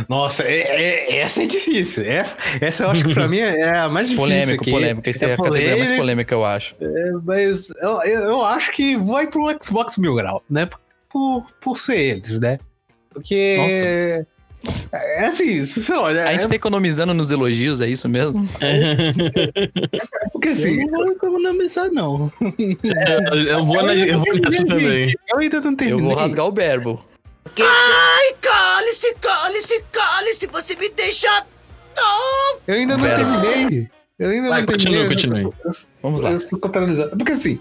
Nossa, 0.09 0.43
é- 0.43 0.59
é- 0.59 1.17
essa 1.19 1.43
é 1.43 1.45
difícil. 1.45 2.03
Essa, 2.05 2.37
essa 2.59 2.83
eu 2.83 2.89
acho 2.91 3.03
que 3.05 3.13
pra 3.13 3.27
mim 3.29 3.39
é 3.39 3.59
é 3.61 3.77
a 3.77 3.89
mais 3.89 4.07
difícil. 4.09 4.29
Polêmico, 4.29 4.61
aqui. 4.63 4.71
polêmico. 4.71 5.09
Essa 5.09 5.25
é, 5.25 5.33
a 5.33 5.37
categoria 5.37 5.77
mais 5.77 5.91
polêmica, 5.91 6.33
eu 6.35 6.43
acho. 6.45 6.75
Mas 7.23 7.69
eu, 7.81 8.01
eu, 8.03 8.21
eu 8.29 8.45
acho 8.45 8.71
que 8.71 8.97
vai 8.97 9.27
pro 9.27 9.55
Xbox 9.63 9.97
Mil 9.97 10.15
Grau, 10.15 10.43
né? 10.49 10.67
Por, 11.11 11.45
por 11.61 11.79
ser 11.79 11.97
eles, 11.99 12.39
né? 12.39 12.57
Porque. 13.13 14.25
É 14.93 15.25
assim, 15.25 15.63
se 15.65 15.81
você 15.83 15.93
olha. 15.93 16.23
A 16.23 16.31
gente 16.31 16.45
é, 16.45 16.47
tá 16.47 16.55
economizando 16.55 17.13
nos 17.13 17.29
elogios, 17.31 17.81
é 17.81 17.87
isso 17.87 18.07
mesmo? 18.07 18.47
porque 20.31 20.49
assim, 20.49 20.81
Eu 20.81 20.87
não 20.87 20.97
vou 20.99 21.11
economizar, 21.11 21.91
não. 21.91 22.31
Eu 23.47 23.65
vou, 23.65 23.83
na, 23.83 23.93
eu 23.93 24.19
vou 24.19 24.33
nessa 24.39 24.65
também. 24.65 25.13
eu 25.29 25.37
ainda 25.39 25.59
não 25.61 25.71
Eu 25.71 25.77
terminei. 25.77 26.05
vou 26.05 26.15
rasgar 26.15 26.45
o 26.47 26.51
verbo. 26.53 26.99
Ai, 27.59 28.33
cale-se, 28.83 29.15
cale-se, 29.19 29.83
cale-se, 29.91 30.47
você 30.47 30.75
me 30.75 30.89
deixa. 30.89 31.45
Não! 31.95 32.59
Eu 32.67 32.75
ainda 32.75 32.97
não 32.97 33.03
Pera. 33.03 33.15
terminei. 33.17 33.89
Eu 34.19 34.29
ainda 34.29 34.49
Vai, 34.49 34.59
não 34.61 34.67
continua, 34.67 35.07
terminei. 35.07 35.43
continue. 35.43 35.53
Vamos 36.01 36.21
lá. 36.21 36.31
Eu 36.31 36.37
estou 36.37 36.59
contabilizando. 36.59 37.17
Porque 37.17 37.31
assim, 37.31 37.59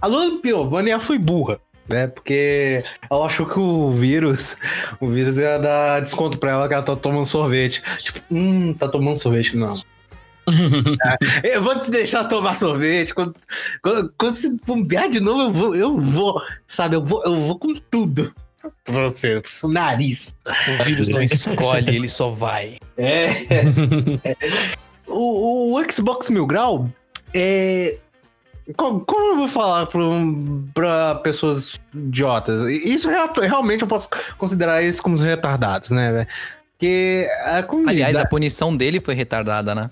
a 0.00 0.06
Luana 0.06 0.38
Piovani 0.40 0.90
ela 0.90 1.00
foi 1.00 1.18
burra, 1.18 1.58
né? 1.88 2.06
Porque 2.06 2.84
ela 3.10 3.26
achou 3.26 3.46
que 3.46 3.58
o 3.58 3.92
vírus, 3.92 4.56
o 5.00 5.08
vírus 5.08 5.38
ia 5.38 5.58
dar 5.58 6.00
desconto 6.00 6.38
pra 6.38 6.52
ela 6.52 6.68
que 6.68 6.74
ela 6.74 6.82
tá 6.82 6.96
tomando 6.96 7.24
sorvete. 7.24 7.82
Tipo, 8.02 8.20
hum, 8.30 8.74
tá 8.74 8.88
tomando 8.88 9.16
sorvete, 9.16 9.56
não. 9.56 9.80
Eu 11.42 11.62
vou 11.62 11.78
te 11.80 11.90
deixar 11.90 12.24
tomar 12.24 12.54
sorvete. 12.54 13.14
Quando, 13.14 13.34
quando, 13.82 14.14
quando 14.16 14.34
você 14.34 14.54
bombear 14.66 15.08
de 15.08 15.18
novo, 15.20 15.42
eu 15.42 15.52
vou, 15.52 15.74
eu 15.74 15.98
vou, 15.98 16.42
sabe? 16.66 16.96
Eu 16.96 17.04
vou, 17.04 17.22
eu 17.24 17.40
vou 17.40 17.58
com 17.58 17.74
tudo 17.74 18.34
você, 18.86 19.40
pro 19.40 19.50
seu 19.50 19.68
nariz. 19.68 20.34
O 20.46 20.84
vírus 20.84 21.08
não 21.08 21.20
escolhe, 21.22 21.96
ele 21.96 22.08
só 22.08 22.30
vai. 22.30 22.78
É. 22.96 23.28
o, 25.06 25.78
o 25.78 25.90
Xbox 25.92 26.28
Mil 26.30 26.46
Grau 26.46 26.88
é. 27.32 27.98
co- 28.76 29.00
Como 29.00 29.32
eu 29.32 29.36
vou 29.36 29.48
falar 29.48 29.86
pra, 29.86 30.00
pra 30.72 31.14
pessoas 31.16 31.78
idiotas? 31.94 32.68
Isso 32.70 33.08
rea- 33.08 33.30
realmente 33.40 33.82
eu 33.82 33.88
posso 33.88 34.08
considerar 34.38 34.82
eles 34.82 35.00
como 35.00 35.14
os 35.16 35.22
retardados, 35.24 35.90
né, 35.90 36.12
velho? 36.12 36.28
Porque 36.72 37.28
a 37.44 37.62
comunidade. 37.62 38.02
Aliás, 38.02 38.16
a 38.16 38.26
punição 38.28 38.76
dele 38.76 39.00
foi 39.00 39.14
retardada, 39.14 39.74
né? 39.74 39.90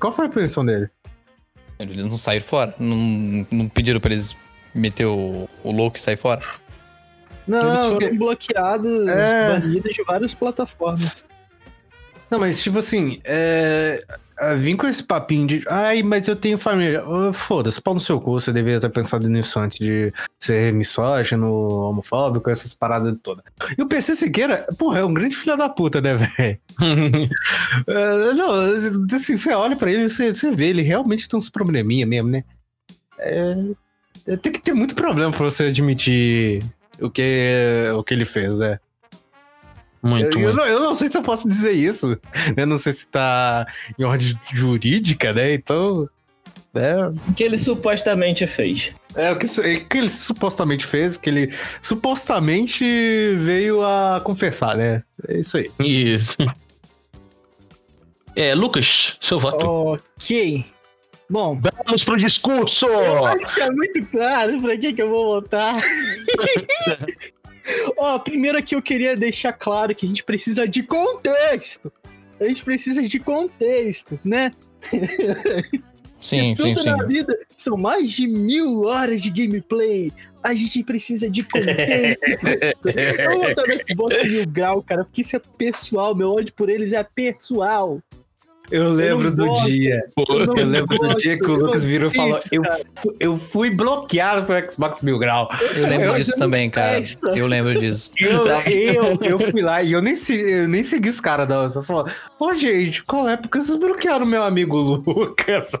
Qual 0.00 0.12
foi 0.12 0.26
a 0.26 0.28
punição 0.28 0.64
dele? 0.64 0.88
Eles 1.78 2.08
não 2.08 2.16
saíram 2.16 2.44
fora. 2.46 2.74
Não, 2.78 3.46
não 3.50 3.68
pediram 3.68 3.98
pra 4.00 4.12
eles 4.12 4.36
meter 4.74 5.06
o, 5.06 5.48
o 5.64 5.72
louco 5.72 5.96
e 5.96 6.00
sair 6.00 6.16
fora. 6.16 6.40
Não, 7.50 7.68
Eles 7.68 7.80
foram 7.80 8.16
bloqueados, 8.16 9.08
É. 9.08 9.58
banidos 9.60 9.92
de 9.94 10.02
várias 10.04 10.34
plataformas. 10.34 11.24
Não, 12.30 12.38
mas 12.38 12.62
tipo 12.62 12.78
assim, 12.78 13.20
é. 13.24 13.98
ah, 14.38 14.54
Vim 14.54 14.76
com 14.76 14.86
esse 14.86 15.02
papinho 15.02 15.48
de. 15.48 15.64
Ai, 15.68 16.00
mas 16.04 16.28
eu 16.28 16.36
tenho 16.36 16.56
família. 16.56 17.02
Ah, 17.04 17.32
Foda-se, 17.32 17.80
pau 17.80 17.92
no 17.92 17.98
seu 17.98 18.20
cu, 18.20 18.38
você 18.40 18.52
deveria 18.52 18.78
ter 18.78 18.88
pensado 18.88 19.28
nisso 19.28 19.58
antes 19.58 19.78
de 19.84 20.12
ser 20.38 20.72
misógino, 20.72 21.50
homofóbico, 21.88 22.48
essas 22.48 22.72
paradas 22.72 23.16
todas. 23.20 23.42
E 23.76 23.82
o 23.82 23.86
PC 23.88 24.14
Siqueira, 24.14 24.64
porra, 24.78 25.00
é 25.00 25.04
um 25.04 25.12
grande 25.12 25.34
filho 25.34 25.56
da 25.56 25.68
puta, 25.68 26.00
né, 26.00 26.14
velho? 26.14 26.58
É, 27.86 28.32
não, 28.34 28.50
assim, 29.16 29.36
você 29.36 29.52
olha 29.52 29.74
pra 29.74 29.90
ele, 29.90 30.08
você, 30.08 30.32
você 30.32 30.50
vê, 30.52 30.66
ele 30.68 30.82
realmente 30.82 31.28
tem 31.28 31.36
uns 31.38 31.48
probleminha 31.50 32.06
mesmo, 32.06 32.28
né? 32.30 32.44
É, 33.18 33.54
é, 34.28 34.36
tem 34.36 34.52
que 34.52 34.62
ter 34.62 34.72
muito 34.72 34.94
problema 34.94 35.32
pra 35.32 35.44
você 35.44 35.64
admitir 35.64 36.62
o 37.00 37.10
que, 37.10 37.90
o 37.96 38.02
que 38.02 38.14
ele 38.14 38.24
fez, 38.24 38.58
né? 38.58 38.78
Muito, 40.02 40.38
Eu, 40.38 40.48
eu 40.48 40.54
não, 40.54 40.66
eu 40.66 40.80
não 40.80 40.94
sei 40.94 41.10
se 41.10 41.18
eu 41.18 41.22
posso 41.22 41.46
dizer 41.48 41.72
isso. 41.72 42.18
Né? 42.56 42.64
Não 42.64 42.78
sei 42.78 42.92
se 42.92 43.06
tá 43.06 43.66
em 43.98 44.04
ordem 44.04 44.34
jurídica, 44.54 45.32
né? 45.32 45.52
Então. 45.54 46.08
É, 46.72 47.06
O 47.28 47.34
que 47.34 47.42
ele 47.42 47.58
supostamente 47.58 48.46
fez. 48.46 48.94
é 49.16 49.30
o 49.32 49.36
que, 49.36 49.44
é 49.46 49.76
o 49.76 49.84
que 49.86 49.98
ele 49.98 50.08
supostamente 50.08 50.86
fez, 50.86 51.16
que 51.16 51.28
ele 51.28 51.52
supostamente 51.82 52.84
veio 53.36 53.82
a 53.84 54.20
confessar, 54.22 54.76
né? 54.76 55.02
É 55.28 55.38
isso 55.38 55.58
aí. 55.58 55.70
Isso. 55.80 56.36
É, 58.36 58.54
Lucas, 58.54 59.16
seu 59.20 59.40
voto. 59.40 59.66
Ok. 59.66 60.64
Bom, 61.30 61.60
Vamos 61.86 62.02
pro 62.02 62.16
discurso! 62.16 62.86
acho 63.24 63.54
que 63.54 63.60
é 63.60 63.70
muito 63.70 64.04
claro 64.06 64.60
pra 64.60 64.76
que, 64.76 64.92
que 64.92 65.00
eu 65.00 65.08
vou 65.08 65.40
votar. 65.40 65.76
Ó, 67.96 68.18
primeiro 68.18 68.58
aqui 68.58 68.74
eu 68.74 68.82
queria 68.82 69.16
deixar 69.16 69.52
claro 69.52 69.94
que 69.94 70.04
a 70.04 70.08
gente 70.08 70.24
precisa 70.24 70.66
de 70.66 70.82
contexto. 70.82 71.92
A 72.40 72.44
gente 72.46 72.64
precisa 72.64 73.00
de 73.02 73.20
contexto, 73.20 74.18
né? 74.24 74.52
Sim, 76.20 76.54
sim, 76.54 76.56
Tudo 76.74 76.80
sim. 76.80 76.90
na 76.90 77.06
vida 77.06 77.38
são 77.56 77.78
mais 77.78 78.12
de 78.12 78.26
mil 78.26 78.82
horas 78.82 79.22
de 79.22 79.30
gameplay. 79.30 80.12
A 80.44 80.52
gente 80.52 80.84
precisa 80.84 81.30
de 81.30 81.42
contexto. 81.42 82.28
eu 83.18 83.38
vou 83.38 83.48
botar 83.48 83.66
no 83.66 83.86
Xbox 83.86 84.22
Mil 84.24 84.46
Grau, 84.46 84.82
cara, 84.82 85.02
porque 85.02 85.22
isso 85.22 85.36
é 85.36 85.40
pessoal. 85.56 86.14
Meu 86.14 86.32
ódio 86.32 86.52
por 86.52 86.68
eles 86.68 86.92
é 86.92 87.02
pessoal. 87.02 88.02
Eu 88.70 88.92
lembro 88.92 89.24
não 89.30 89.34
do 89.34 89.46
gosto. 89.46 89.66
dia. 89.66 90.00
Eu 90.16 90.24
Eu 90.56 90.66
lembro 90.66 90.96
do 90.96 91.06
gosto, 91.08 91.16
dia 91.22 91.36
que 91.36 91.44
o 91.44 91.54
eu 91.54 91.66
Lucas 91.66 91.84
virou 91.84 92.10
e 92.10 92.14
falou: 92.14 92.38
eu, 92.52 92.62
eu 93.18 93.38
fui 93.38 93.70
bloqueado 93.70 94.44
pro 94.46 94.72
Xbox 94.72 95.02
Mil 95.02 95.18
Grau. 95.18 95.50
Eu 95.74 95.86
lembro 95.88 96.06
Eu 96.06 96.14
disso 96.14 96.38
também, 96.38 96.70
cara. 96.70 97.02
Eu 97.34 97.46
lembro 97.46 97.78
disso. 97.78 98.10
Eu, 98.20 98.46
eu, 98.46 99.18
eu 99.22 99.38
fui 99.38 99.62
lá 99.62 99.82
e 99.82 99.92
eu 99.92 100.00
nem, 100.00 100.14
eu 100.28 100.68
nem 100.68 100.84
segui 100.84 101.08
os 101.08 101.20
caras 101.20 101.48
da 101.48 101.54
Eu 101.74 101.82
falou: 101.82 102.08
Ô, 102.38 102.54
gente, 102.54 103.02
qual 103.04 103.28
é? 103.28 103.36
Porque 103.36 103.58
vocês 103.58 103.76
bloquearam 103.76 104.26
meu 104.26 104.42
amigo 104.42 104.76
Lucas. 104.76 105.72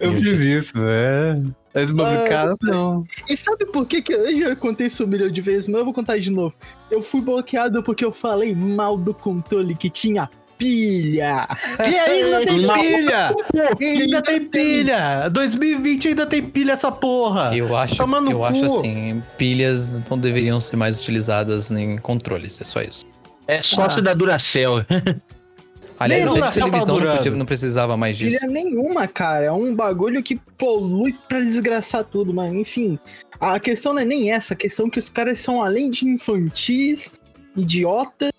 eu 0.00 0.12
fiz 0.12 0.40
isso, 0.40 0.74
é. 0.78 1.40
Eles 1.74 1.90
bloquearam, 1.90 2.56
não. 2.62 3.04
E 3.28 3.36
sabe 3.36 3.66
por 3.66 3.86
que, 3.86 4.02
que 4.02 4.12
eu 4.12 4.38
já 4.38 4.56
contei 4.56 4.86
isso 4.86 5.04
um 5.04 5.06
milhão 5.06 5.28
de 5.28 5.40
vezes, 5.40 5.68
mas 5.68 5.78
eu 5.78 5.84
vou 5.84 5.94
contar 5.94 6.18
de 6.18 6.30
novo. 6.30 6.54
Eu 6.90 7.02
fui 7.02 7.20
bloqueado 7.20 7.82
porque 7.82 8.04
eu 8.04 8.12
falei 8.12 8.54
mal 8.54 8.96
do 8.96 9.12
controle 9.12 9.74
que 9.74 9.90
tinha 9.90 10.28
pilha. 10.58 11.46
E 11.80 11.98
ainda 11.98 12.46
tem 12.46 12.66
pilha! 12.68 13.34
Ainda 13.80 14.22
tem 14.22 14.44
pilha! 14.46 15.28
2020 15.30 16.08
ainda 16.08 16.26
tem 16.26 16.42
pilha 16.42 16.72
essa 16.72 16.90
porra! 16.90 17.56
Eu 17.56 17.76
acho, 17.76 17.96
Toma 17.96 18.20
no 18.20 18.30
eu 18.30 18.38
cu. 18.38 18.44
acho 18.44 18.64
assim, 18.64 19.22
pilhas 19.36 20.02
não 20.08 20.18
deveriam 20.18 20.60
ser 20.60 20.76
mais 20.76 20.98
utilizadas 20.98 21.70
em 21.70 21.98
controles, 21.98 22.60
é 22.60 22.64
só 22.64 22.80
isso. 22.80 23.04
É 23.46 23.62
sócio 23.62 24.02
da 24.02 24.12
Duracell. 24.14 24.84
Aliás, 25.98 26.24
Nem 26.26 26.38
até 26.38 26.48
de 26.48 26.52
televisão 26.54 26.96
não, 26.96 27.02
podia- 27.04 27.18
durando. 27.22 27.38
não 27.38 27.46
precisava 27.46 27.96
mais 27.96 28.18
disso. 28.18 28.38
Pilha 28.38 28.52
nenhuma, 28.52 29.06
cara. 29.08 29.44
É 29.46 29.52
um 29.52 29.74
bagulho 29.74 30.22
que 30.22 30.36
polui 30.58 31.14
pra 31.26 31.40
desgraçar 31.40 32.04
tudo, 32.04 32.34
mas 32.34 32.52
enfim. 32.52 32.98
A 33.40 33.58
questão 33.58 33.94
não 33.94 34.02
é 34.02 34.04
nem 34.04 34.30
essa, 34.30 34.52
a 34.52 34.56
questão 34.56 34.88
é 34.88 34.90
que 34.90 34.98
os 34.98 35.08
caras 35.08 35.38
são, 35.38 35.62
além 35.62 35.90
de 35.90 36.06
infantis, 36.06 37.12
idiotas, 37.56 38.30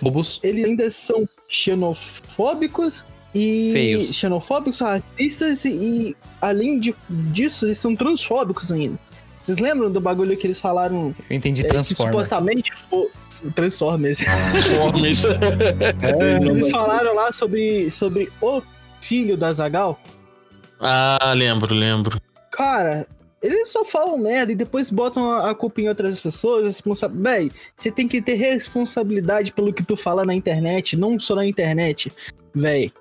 Bobos. 0.00 0.38
eles 0.44 0.64
ainda 0.64 0.88
são 0.92 1.28
xenofóbicos 1.48 3.04
e. 3.34 3.70
Feios. 3.72 4.14
Xenofóbicos, 4.14 4.78
racistas 4.78 5.64
e, 5.64 5.70
e, 5.70 6.16
além 6.40 6.78
de, 6.78 6.94
disso, 7.32 7.66
eles 7.66 7.78
são 7.78 7.96
transfóbicos 7.96 8.70
ainda. 8.70 8.96
Vocês 9.40 9.58
lembram 9.58 9.90
do 9.90 10.00
bagulho 10.00 10.36
que 10.36 10.46
eles 10.46 10.60
falaram? 10.60 11.12
Eu 11.28 11.36
entendi 11.36 11.62
é, 11.62 11.64
que 11.64 11.70
Transformer. 11.70 12.12
supostamente 12.12 12.72
foi. 12.72 13.08
Transformers. 13.56 14.20
Homens. 14.80 15.24
Eles 16.46 16.70
falaram 16.70 17.12
lá 17.12 17.32
sobre, 17.32 17.90
sobre 17.90 18.30
o 18.40 18.62
filho 19.00 19.36
da 19.36 19.52
Zagal. 19.52 20.00
Ah, 20.78 21.32
lembro, 21.34 21.74
lembro. 21.74 22.20
Cara, 22.52 23.04
eles 23.42 23.70
só 23.70 23.84
falam 23.84 24.18
merda 24.18 24.52
e 24.52 24.54
depois 24.54 24.90
botam 24.90 25.32
a, 25.32 25.54
culpa 25.54 25.80
em 25.80 25.88
outras 25.88 26.20
pessoas. 26.20 26.64
Responsa... 26.64 27.08
Véi, 27.08 27.50
você 27.76 27.90
tem 27.90 28.06
que 28.06 28.22
ter 28.22 28.34
responsabilidade 28.34 29.52
pelo 29.52 29.72
que 29.72 29.82
tu 29.82 29.96
fala 29.96 30.24
na 30.24 30.34
internet, 30.34 30.96
não 30.96 31.18
só 31.18 31.34
na 31.34 31.44
internet, 31.44 32.12
véi. 32.54 32.92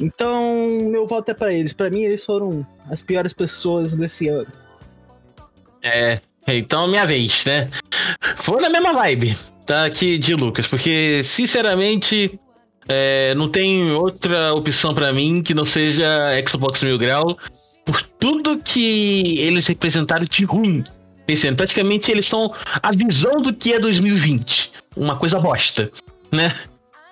Então, 0.00 0.78
meu 0.82 1.06
voto 1.06 1.30
é 1.30 1.34
pra 1.34 1.52
eles. 1.52 1.72
Pra 1.72 1.90
mim, 1.90 2.02
eles 2.02 2.24
foram 2.24 2.66
as 2.88 3.02
piores 3.02 3.32
pessoas 3.32 3.94
desse 3.94 4.28
ano. 4.28 4.46
É, 5.82 6.20
então 6.46 6.86
minha 6.86 7.04
vez, 7.04 7.44
né? 7.44 7.68
Foi 8.36 8.60
na 8.60 8.70
mesma 8.70 8.92
vibe, 8.92 9.36
tá? 9.66 9.84
Aqui 9.84 10.16
de 10.16 10.34
Lucas, 10.34 10.66
porque, 10.66 11.22
sinceramente, 11.24 12.38
é, 12.88 13.34
não 13.34 13.48
tem 13.48 13.90
outra 13.90 14.54
opção 14.54 14.94
pra 14.94 15.12
mim 15.12 15.42
que 15.42 15.54
não 15.54 15.64
seja 15.64 16.32
Xbox 16.48 16.82
Mil 16.82 16.98
Grau, 16.98 17.36
por 17.84 18.02
tudo 18.18 18.58
que 18.58 19.38
eles 19.40 19.66
representaram 19.66 20.24
de 20.24 20.44
ruim. 20.44 20.84
Pensando, 21.26 21.56
praticamente 21.56 22.10
eles 22.10 22.26
são 22.26 22.52
a 22.82 22.90
visão 22.92 23.40
do 23.40 23.52
que 23.52 23.72
é 23.72 23.78
2020. 23.78 24.72
Uma 24.96 25.16
coisa 25.16 25.38
bosta, 25.38 25.90
né? 26.30 26.54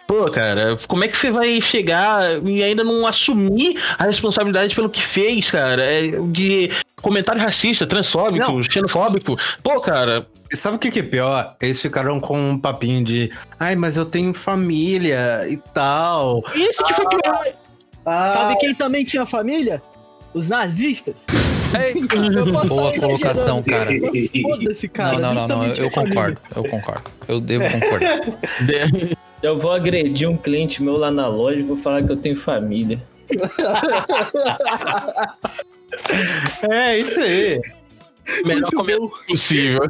Pô, 0.07 0.29
cara, 0.29 0.77
como 0.89 1.05
é 1.05 1.09
que 1.09 1.17
você 1.17 1.31
vai 1.31 1.61
chegar 1.61 2.43
e 2.45 2.65
ainda 2.65 2.83
não 2.83 3.07
assumir 3.07 3.81
a 3.97 4.05
responsabilidade 4.07 4.75
pelo 4.75 4.91
que 4.91 5.01
fez, 5.01 5.49
cara? 5.53 5.81
É, 5.85 6.09
de 6.33 6.71
comentário 7.01 7.41
racista, 7.41 7.87
transfóbico, 7.87 8.53
Não. 8.53 8.63
xenofóbico. 8.65 9.39
Pô, 9.63 9.81
cara, 9.81 10.27
E 10.53 10.57
sabe 10.57 10.75
o 10.77 10.79
que, 10.81 10.91
que 10.91 10.99
é 10.99 11.03
pior? 11.05 11.55
Eles 11.61 11.81
ficaram 11.81 12.19
com 12.19 12.51
um 12.51 12.59
papinho 12.59 13.05
de 13.05 13.31
ai, 13.61 13.77
mas 13.77 13.97
eu 13.97 14.05
tenho 14.05 14.35
família 14.35 15.47
e 15.49 15.57
tal. 15.73 16.43
isso 16.57 16.83
que 16.85 16.93
foi 16.93 17.07
pior. 17.09 17.47
Ah, 18.05 18.33
Sabe 18.35 18.57
quem 18.59 18.75
também 18.75 19.05
tinha 19.05 19.25
família? 19.25 19.81
Os 20.33 20.49
nazistas. 20.49 21.27
Posso 22.53 22.69
Boa 22.69 22.93
colocação, 22.99 23.63
cara. 23.63 23.91
Foda-se, 24.43 24.89
cara. 24.89 25.19
não, 25.19 25.35
não, 25.35 25.49
não, 25.49 25.59
não. 25.59 25.67
Eu, 25.67 25.91
concordo. 25.91 26.39
Eu 26.55 26.65
concordo. 26.65 27.03
Eu 27.29 27.41
devo 27.41 27.71
concordar. 27.71 28.21
Eu 29.43 29.59
vou 29.59 29.73
agredir 29.73 30.29
um 30.29 30.37
cliente 30.37 30.83
meu 30.83 30.99
lá 30.99 31.11
na 31.11 31.27
loja 31.27 31.61
e 31.61 31.63
vou 31.63 31.75
falar 31.75 32.03
que 32.03 32.13
eu 32.13 32.17
tenho 32.17 32.37
família. 32.37 33.03
é 36.71 36.99
isso 36.99 37.21
aí. 37.21 37.59
Melhor 38.45 38.71
comentário 38.71 39.11
possível. 39.27 39.81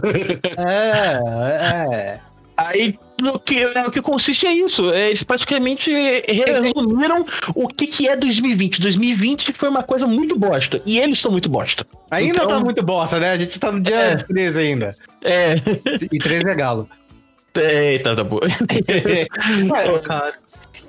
É, 0.56 1.92
é. 1.92 2.20
Aí, 2.56 2.96
no 3.20 3.38
que, 3.38 3.58
é, 3.62 3.86
o 3.86 3.90
que 3.90 4.00
consiste 4.02 4.46
é 4.46 4.52
isso. 4.52 4.90
É, 4.90 5.08
Eles 5.08 5.22
praticamente 5.22 5.90
resumiram 6.28 7.24
o 7.54 7.68
que, 7.68 7.86
que 7.86 8.08
é 8.08 8.16
2020. 8.16 8.80
2020 8.80 9.52
foi 9.54 9.68
uma 9.68 9.82
coisa 9.82 10.06
muito 10.06 10.38
bosta. 10.38 10.80
E 10.86 10.98
eles 10.98 11.18
são 11.20 11.30
muito 11.30 11.48
bosta. 11.48 11.86
Ainda 12.10 12.36
Então- 12.36 12.48
tá 12.48 12.60
muito 12.60 12.82
bosta, 12.82 13.18
né? 13.20 13.32
A 13.32 13.36
gente 13.36 13.58
tá 13.58 13.70
no 13.72 13.80
dia 13.80 13.94
É. 13.96 14.16
13 14.16 14.60
ainda. 14.60 14.94
É. 15.22 15.54
E 16.12 16.18
13 16.18 16.48
é 16.50 16.54
galo. 16.54 16.88
Eita, 17.54 18.14
tá 18.16 18.24
bom. 18.24 18.40
É, 18.88 19.98
cara. 20.00 20.34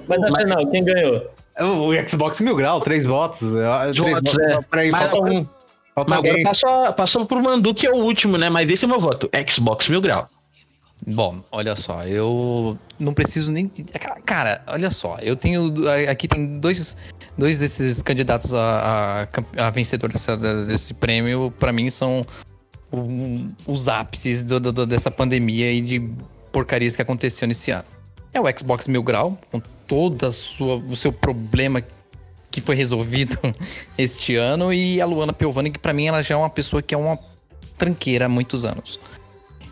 Mas 0.08 0.24
afinal, 0.24 0.68
quem 0.68 0.84
ganhou? 0.84 1.28
O 1.60 2.08
Xbox 2.08 2.40
Mil 2.42 2.56
Grau, 2.56 2.82
três 2.82 3.06
votos. 3.06 3.40
Três 3.40 3.98
Votos, 3.98 4.38
é. 4.40 4.60
Peraí, 4.70 4.92
Mas- 4.92 5.02
falta 5.10 5.32
um. 5.32 5.48
Falta 5.94 6.10
Mas 6.10 6.20
agora 6.20 6.44
passou, 6.44 6.94
passou 6.94 7.26
pro 7.26 7.44
Mandu, 7.44 7.74
que 7.74 7.86
é 7.86 7.92
o 7.92 7.98
último, 7.98 8.38
né? 8.38 8.50
Mas 8.50 8.70
esse 8.70 8.86
é 8.86 8.88
o 8.88 8.90
meu 8.90 9.00
voto. 9.00 9.30
Xbox 9.50 9.90
Mil 9.90 10.00
Grau. 10.00 10.30
Bom, 11.06 11.44
olha 11.52 11.76
só, 11.76 12.04
eu 12.06 12.78
não 13.00 13.12
preciso 13.14 13.52
nem. 13.52 13.66
Cara, 14.26 14.64
olha 14.68 14.92
só, 14.92 15.18
eu 15.22 15.36
tenho. 15.36 15.74
Aqui 16.10 16.28
tem 16.28 16.60
dois, 16.60 16.96
dois 17.38 17.60
desses 17.60 18.02
candidatos 18.04 18.54
a, 18.54 19.28
a, 19.58 19.68
a 19.68 19.70
vencedor 19.72 20.12
dessa- 20.12 20.38
desse 20.66 20.94
prêmio, 20.94 21.52
pra 21.60 21.74
mim, 21.74 21.90
são 21.90 22.24
os 23.66 23.88
ápices 23.88 24.44
do- 24.44 24.60
do- 24.60 24.86
dessa 24.86 25.10
pandemia 25.10 25.72
e 25.72 25.82
de 25.82 26.08
porcarias 26.52 26.96
que 26.96 27.02
aconteceu 27.02 27.48
nesse 27.48 27.72
ano. 27.72 27.86
É 28.34 28.40
o 28.40 28.44
Xbox 28.58 28.88
Mil 28.88 29.02
Grau, 29.04 29.38
com 29.52 29.60
todo 29.88 30.24
o 30.28 30.96
seu 30.96 31.12
problema 31.12 31.82
que 32.50 32.62
foi 32.62 32.76
resolvido 32.76 33.38
este 33.98 34.36
ano, 34.36 34.72
e 34.74 35.02
a 35.02 35.06
Luana 35.06 35.34
Piovani, 35.34 35.72
que 35.72 35.80
pra 35.80 35.94
mim 35.94 36.08
ela 36.08 36.22
já 36.22 36.36
é 36.36 36.38
uma 36.38 36.50
pessoa 36.50 36.82
que 36.82 36.94
é 36.94 36.98
uma 36.98 37.18
tranqueira 37.78 38.26
há 38.26 38.30
muitos 38.30 38.66
anos. 38.66 39.00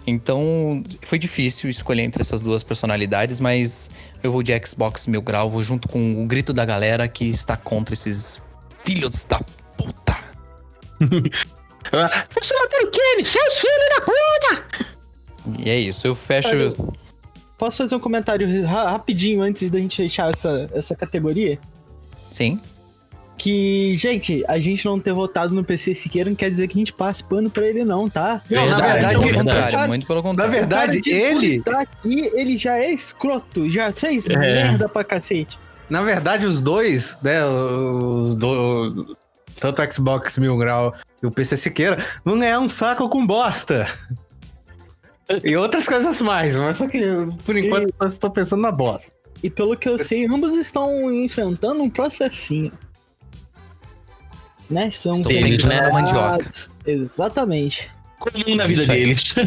Então, 0.09 0.83
foi 1.03 1.17
difícil 1.19 1.69
escolher 1.69 2.01
entre 2.03 2.21
essas 2.21 2.41
duas 2.41 2.63
personalidades, 2.63 3.39
mas 3.39 3.89
eu 4.23 4.31
vou 4.31 4.43
de 4.43 4.51
Xbox 4.65 5.07
Mil 5.07 5.21
Grau, 5.21 5.49
vou 5.49 5.63
junto 5.63 5.87
com 5.87 6.21
o 6.23 6.25
grito 6.25 6.51
da 6.53 6.65
galera 6.65 7.07
que 7.07 7.25
está 7.25 7.55
contra 7.55 7.93
esses 7.93 8.41
filhos 8.83 9.23
da 9.23 9.39
puta. 9.77 10.17
Ah, 11.91 12.27
Você 12.39 12.53
matou 12.53 12.87
o 12.87 12.91
Kenny, 12.91 13.25
seus 13.25 13.53
filhos 13.57 13.89
da 13.95 14.01
puta! 14.05 15.63
E 15.63 15.69
é 15.71 15.79
isso, 15.79 16.05
eu 16.05 16.13
fecho. 16.13 16.49
Posso 17.57 17.77
fazer 17.77 17.95
um 17.95 17.99
comentário 17.99 18.63
ra- 18.67 18.91
rapidinho 18.91 19.41
antes 19.41 19.67
da 19.71 19.79
gente 19.79 19.95
fechar 19.97 20.29
essa, 20.29 20.69
essa 20.71 20.95
categoria? 20.95 21.57
Sim. 22.29 22.59
Que, 23.41 23.95
gente, 23.95 24.43
a 24.49 24.59
gente 24.59 24.83
não 24.83 24.99
ter 24.99 25.13
votado 25.13 25.55
no 25.55 25.63
PC 25.63 25.95
Siqueira 25.95 26.29
não 26.29 26.35
quer 26.35 26.51
dizer 26.51 26.67
que 26.67 26.77
a 26.77 26.79
gente 26.81 26.91
passe 26.91 27.23
pano 27.23 27.49
pra 27.49 27.65
ele, 27.65 27.85
não, 27.85 28.09
tá? 28.09 28.41
Não, 28.51 28.65
na 28.65 28.75
Verdade, 28.75 28.93
verdade, 28.93 29.15
muito 29.15 29.29
pelo 29.31 29.43
verdade. 29.45 29.61
contrário, 29.65 29.87
muito 29.87 30.07
pelo 30.07 30.19
na 30.21 30.23
contrário. 30.29 30.51
verdade, 30.51 30.97
O 30.97 31.01
cara 31.01 31.01
de 31.01 31.09
ele. 31.45 31.61
Tá 31.61 31.79
aqui, 31.81 32.31
ele 32.35 32.57
já 32.57 32.77
é 32.77 32.91
escroto, 32.91 33.69
já 33.71 33.93
fez 33.93 34.27
É. 34.29 34.35
merda 34.37 34.89
pra 34.89 35.05
cacete. 35.05 35.57
Na 35.89 36.03
verdade, 36.03 36.45
os 36.45 36.59
dois, 36.59 37.17
né? 37.23 37.43
Os 37.45 38.35
dois. 38.35 38.93
Tanto 39.59 39.81
o 39.81 39.91
Xbox 39.91 40.37
Mil 40.37 40.57
Grau 40.57 40.93
e 41.23 41.25
o 41.25 41.31
PC 41.31 41.55
Siqueira 41.55 42.05
vão 42.25 42.37
ganhar 42.37 42.59
um 42.59 42.67
saco 42.69 43.07
com 43.07 43.25
bosta. 43.25 43.85
E 45.43 45.55
outras 45.55 45.87
coisas 45.87 46.21
mais, 46.21 46.55
mas 46.57 46.77
só 46.77 46.87
que 46.87 47.01
por 47.45 47.55
enquanto 47.55 47.89
eu 47.99 48.07
estou 48.07 48.29
pensando 48.29 48.61
na 48.61 48.71
bosta. 48.71 49.11
E 49.41 49.49
pelo 49.49 49.77
que 49.77 49.87
eu 49.87 49.97
sei, 49.97 50.25
ambos 50.25 50.55
estão 50.55 51.09
enfrentando 51.13 51.81
um 51.81 51.89
processinho. 51.89 52.71
Né? 54.69 54.91
São 54.91 55.13
Estão 55.13 55.31
né? 55.69 55.81
na 55.81 55.89
mandioca. 55.91 56.47
Exatamente. 56.85 57.89
Comum 58.19 58.55
na 58.55 58.67
vida 58.67 58.83
Isso 58.83 58.91
aí. 58.91 58.99
deles. 58.99 59.33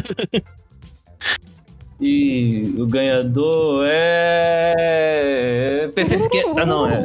E 2.05 2.75
o 2.77 2.85
ganhador 2.85 3.85
é. 3.87 5.89
PC 5.95 6.15
Esquerda. 6.15 6.63
Ah, 6.63 6.65
não, 6.65 6.89
é. 6.89 7.01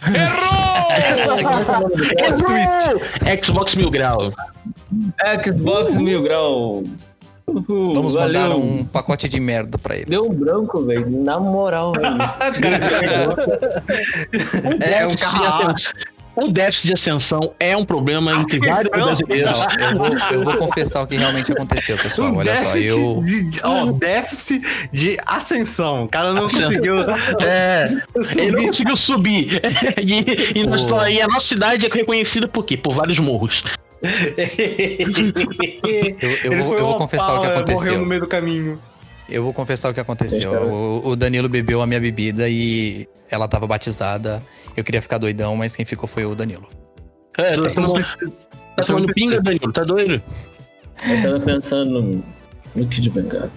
Errou! 2.24 3.44
Xbox 3.44 3.74
Mil 3.74 3.90
Grau. 3.90 4.32
Xbox 5.44 5.96
Mil 5.96 6.22
Grau. 6.22 6.82
Uhul, 7.46 7.92
Vamos 7.94 8.14
valeu. 8.14 8.40
mandar 8.42 8.56
um 8.56 8.84
pacote 8.86 9.28
de 9.28 9.38
merda 9.40 9.76
pra 9.76 9.96
eles. 9.96 10.06
Deu 10.08 10.30
um 10.30 10.34
branco, 10.34 10.80
velho. 10.82 11.10
Na 11.10 11.38
moral, 11.40 11.92
velho. 11.92 12.16
É 14.80 15.04
um 15.04 15.08
déficit 15.08 15.16
de 15.16 15.22
carro. 15.42 15.74
Ascensão- 16.38 16.48
O 16.48 16.52
déficit 16.52 16.86
de 16.86 16.92
ascensão 16.92 17.52
é 17.58 17.76
um 17.76 17.84
problema 17.84 18.32
entre 18.32 18.58
vários 18.58 18.78
Ascensão? 18.86 19.06
brasileiros. 19.06 19.50
Não, 19.50 19.80
eu 19.90 19.96
vou, 19.96 20.18
eu 20.32 20.44
vou 20.44 20.56
confessar 20.56 21.02
o 21.02 21.06
que 21.06 21.16
realmente 21.16 21.52
aconteceu, 21.52 21.96
pessoal. 21.98 22.34
Olha 22.34 22.56
só, 22.56 22.76
eu. 22.76 23.22
De, 23.24 23.60
ó, 23.62 23.86
déficit 23.92 24.62
de 24.92 25.18
ascensão. 25.26 26.04
O 26.04 26.08
cara 26.08 26.32
não 26.32 26.48
conseguiu. 26.48 26.96
É, 27.40 27.88
ele 28.36 28.52
não 28.52 28.66
conseguiu 28.66 28.96
subir. 28.96 29.60
e, 30.02 30.60
e, 30.60 31.14
e 31.16 31.20
a 31.22 31.26
nossa 31.28 31.46
cidade 31.46 31.86
é 31.86 31.88
reconhecida 31.92 32.46
por 32.48 32.64
quê? 32.64 32.76
Por 32.76 32.94
vários 32.94 33.18
morros. 33.18 33.62
Eu, 36.20 36.52
eu 36.52 36.62
vou, 36.64 36.78
eu 36.78 36.86
vou 36.86 36.98
confessar 36.98 37.34
o 37.34 37.40
que 37.40 37.46
é, 37.46 37.48
Morreu 37.50 37.62
aconteceu. 37.62 37.98
no 37.98 38.06
meio 38.06 38.20
do 38.20 38.26
caminho. 38.28 38.78
Eu 39.28 39.42
vou 39.42 39.52
confessar 39.52 39.90
o 39.90 39.94
que 39.94 40.00
aconteceu. 40.00 40.50
O, 40.52 41.08
o 41.08 41.16
Danilo 41.16 41.48
bebeu 41.48 41.82
a 41.82 41.86
minha 41.86 42.00
bebida 42.00 42.48
e 42.48 43.06
ela 43.30 43.46
tava 43.46 43.66
batizada. 43.66 44.42
Eu 44.74 44.82
queria 44.82 45.02
ficar 45.02 45.18
doidão, 45.18 45.54
mas 45.54 45.76
quem 45.76 45.84
ficou 45.84 46.08
foi 46.08 46.24
o 46.24 46.34
Danilo. 46.34 46.68
É, 47.36 47.54
tá 47.54 47.70
tomando, 47.70 48.06
tá 48.76 48.84
tomando 48.84 49.12
pinga, 49.12 49.40
Danilo? 49.40 49.72
Tá 49.72 49.84
doido? 49.84 50.22
Eu 51.08 51.22
tava 51.22 51.40
pensando 51.40 52.00
no, 52.00 52.24
no 52.74 52.88
Kid 52.88 53.10
Bengala. 53.10 53.50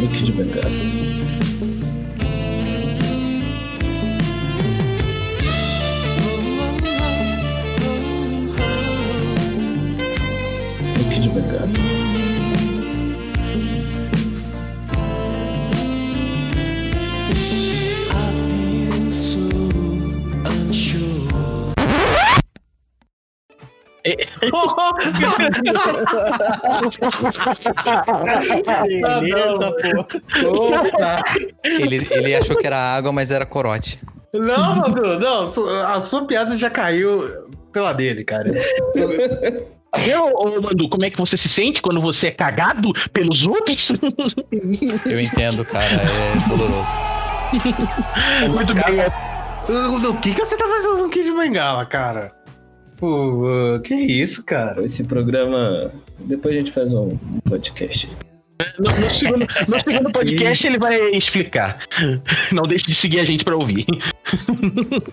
No 0.00 0.08
Kid 0.08 0.32
Bengala. 0.32 0.97
Beleza, 29.20 29.72
pô. 29.72 30.00
Opa. 30.76 31.22
Ele, 31.64 32.06
ele 32.10 32.34
achou 32.34 32.56
que 32.56 32.66
era 32.66 32.76
água, 32.76 33.12
mas 33.12 33.30
era 33.30 33.44
corote. 33.46 34.00
Não, 34.32 34.76
Madu, 34.76 35.18
não, 35.18 35.42
a 35.86 36.00
sua 36.02 36.26
piada 36.26 36.58
já 36.58 36.68
caiu 36.68 37.48
pela 37.72 37.92
dele, 37.92 38.24
cara. 38.24 38.50
Eu, 40.06 40.26
ô, 40.34 40.60
Mandu, 40.60 40.88
como 40.88 41.04
é 41.04 41.10
que 41.10 41.16
você 41.16 41.36
se 41.36 41.48
sente 41.48 41.80
quando 41.80 42.00
você 42.00 42.26
é 42.26 42.30
cagado 42.30 42.92
pelos 43.12 43.46
outros? 43.46 43.90
Eu 45.06 45.18
entendo, 45.18 45.64
cara, 45.64 45.94
é 45.94 46.48
doloroso. 46.48 46.92
Muito 48.50 48.74
bem. 48.74 50.08
O 50.08 50.14
que, 50.16 50.34
que 50.34 50.44
você 50.44 50.56
tá 50.56 50.66
fazendo 50.66 51.02
no 51.02 51.08
Kid 51.10 51.30
Bengala, 51.32 51.86
cara? 51.86 52.32
Pô, 52.98 53.46
uh, 53.46 53.80
que 53.80 53.94
isso, 53.94 54.44
cara? 54.44 54.84
Esse 54.84 55.04
programa. 55.04 55.92
Depois 56.18 56.54
a 56.54 56.58
gente 56.58 56.72
faz 56.72 56.92
um 56.92 57.16
podcast. 57.48 58.10
No, 58.76 58.90
no 58.90 58.92
segundo, 58.92 59.46
no 59.68 59.80
segundo 59.80 60.10
podcast 60.10 60.66
ele 60.66 60.78
vai 60.78 61.10
explicar. 61.12 61.86
Não 62.50 62.64
deixe 62.64 62.86
de 62.86 62.94
seguir 62.94 63.20
a 63.20 63.24
gente 63.24 63.44
pra 63.44 63.56
ouvir. 63.56 63.86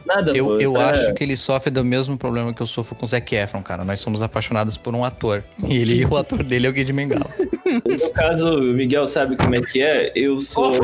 Nada, 0.04 0.32
pô, 0.32 0.38
Eu, 0.38 0.60
eu 0.60 0.74
tá- 0.74 0.90
acho 0.90 1.14
que 1.14 1.24
ele 1.24 1.38
sofre 1.38 1.70
do 1.70 1.86
mesmo 1.86 2.18
problema 2.18 2.52
que 2.52 2.62
eu 2.62 2.66
sofro 2.66 2.96
com 2.96 3.06
o 3.06 3.08
Zac 3.08 3.36
Efron, 3.36 3.62
cara. 3.62 3.86
Nós 3.86 4.00
somos 4.00 4.24
apaixonados 4.24 4.78
por 4.78 4.96
um 4.96 5.04
ator. 5.04 5.44
E 5.70 5.78
ele, 5.78 6.04
o 6.10 6.18
ator 6.18 6.42
dele 6.44 6.66
é 6.66 6.70
o 6.72 6.74
Guia 6.74 6.86
de 6.86 6.92
Bengala. 6.92 7.30
No 7.66 8.10
caso, 8.14 8.50
o 8.56 8.62
Miguel 8.74 9.06
sabe 9.06 9.36
como 9.36 9.54
é 9.54 9.62
que 9.62 9.84
é. 9.84 10.12
Eu 10.16 10.42
sou. 10.42 10.74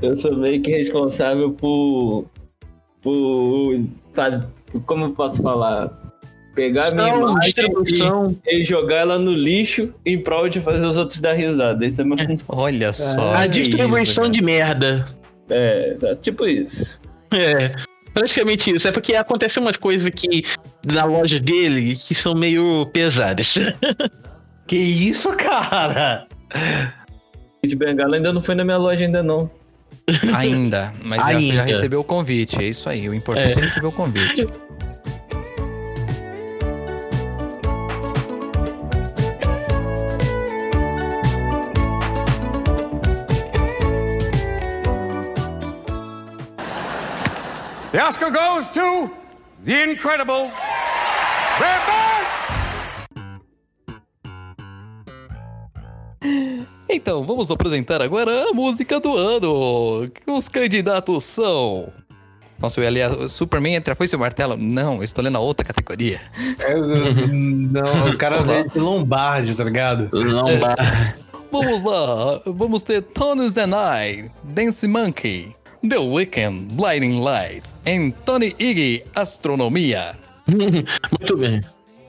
eu 0.00 0.16
sou 0.16 0.34
meio 0.38 0.62
que 0.62 0.70
responsável 0.70 1.50
por. 1.52 2.24
por. 3.02 3.78
Como 4.86 5.06
eu 5.06 5.10
posso 5.10 5.42
falar? 5.42 5.90
Pegar 6.54 6.88
a 6.88 6.94
minha 6.94 7.16
imagem 7.16 7.52
distribuição. 7.54 8.36
e, 8.46 8.60
e 8.60 8.64
jogar 8.64 8.96
ela 8.96 9.18
no 9.18 9.32
lixo 9.32 9.94
em 10.04 10.20
prol 10.20 10.48
de 10.48 10.60
fazer 10.60 10.84
os 10.84 10.96
outros 10.96 11.20
dar 11.20 11.32
risada. 11.32 11.86
Isso 11.86 12.02
é 12.02 12.04
uma 12.04 12.18
função. 12.18 12.46
Olha 12.48 12.92
só. 12.92 13.34
A 13.34 13.42
que 13.42 13.62
distribuição 13.62 14.24
isso, 14.24 14.32
de 14.32 14.42
merda. 14.42 15.08
É, 15.48 15.94
tá, 16.00 16.16
tipo 16.16 16.46
isso. 16.46 17.00
É. 17.32 17.72
Praticamente 18.12 18.70
isso. 18.70 18.88
É 18.88 18.92
porque 18.92 19.14
acontece 19.14 19.60
umas 19.60 19.76
coisas 19.76 20.06
aqui 20.06 20.44
na 20.84 21.04
loja 21.04 21.38
dele 21.38 21.96
que 21.96 22.14
são 22.14 22.34
meio 22.34 22.86
pesadas. 22.86 23.54
Que 24.66 24.76
isso, 24.76 25.30
cara? 25.36 26.28
De 27.64 27.74
Bengala 27.74 28.14
ainda 28.14 28.32
não 28.32 28.40
foi 28.40 28.54
na 28.54 28.64
minha 28.64 28.76
loja, 28.76 29.04
ainda 29.04 29.20
não. 29.20 29.50
Ainda, 30.36 30.92
mas 31.04 31.18
já- 31.24 31.32
Já, 31.32 31.38
Ainda. 31.38 31.62
recebeu 31.64 32.00
o 32.00 32.04
convite. 32.04 32.60
É 32.60 32.64
isso 32.68 32.88
aí. 32.88 33.08
O 33.08 33.14
importante 33.14 33.58
é, 33.58 33.62
receber 33.62 33.86
o 33.86 33.92
convite. 33.92 34.46
The 47.92 47.98
Oscar 48.00 48.30
goes 48.30 48.68
to 48.70 49.10
The 49.64 49.82
Incredibles. 49.90 50.52
Red 51.58 51.80
Band! 51.86 52.26
Então, 56.92 57.24
vamos 57.24 57.50
apresentar 57.50 58.02
agora 58.02 58.50
a 58.50 58.52
música 58.52 58.98
do 59.00 59.16
ano. 59.16 60.10
Os 60.26 60.48
candidatos 60.48 61.24
são. 61.24 61.88
Nossa, 62.58 62.78
eu 62.80 62.84
ia 62.84 62.90
ler 62.90 63.02
a- 63.02 63.28
Superman 63.28 63.74
entre 63.74 63.92
a 63.92 63.96
foice 63.96 64.14
e 64.14 64.16
o 64.16 64.20
martelo. 64.20 64.56
Não, 64.56 64.96
eu 64.96 65.04
estou 65.04 65.24
lendo 65.24 65.36
a 65.36 65.40
outra 65.40 65.64
categoria. 65.66 66.20
É, 66.60 66.74
não, 66.74 68.10
o 68.10 68.18
cara 68.18 68.40
veio 68.42 68.68
de 68.70 68.78
Lombardi, 68.78 69.54
tá 69.54 69.64
ligado? 69.64 70.10
Dá. 70.60 71.14
Vamos 71.52 71.82
lá, 71.82 72.40
vamos 72.46 72.82
ter 72.82 73.02
Tones 73.02 73.56
and 73.56 73.72
I, 73.74 74.30
Dance 74.44 74.86
Monkey, 74.86 75.48
The 75.88 75.98
Weeknd, 75.98 76.74
Blinding 76.74 77.20
Lights, 77.20 77.74
e 77.86 78.12
Tony 78.24 78.54
Iggy, 78.58 79.02
Astronomia. 79.16 80.14
Muito 80.46 81.36
bem. 81.38 81.60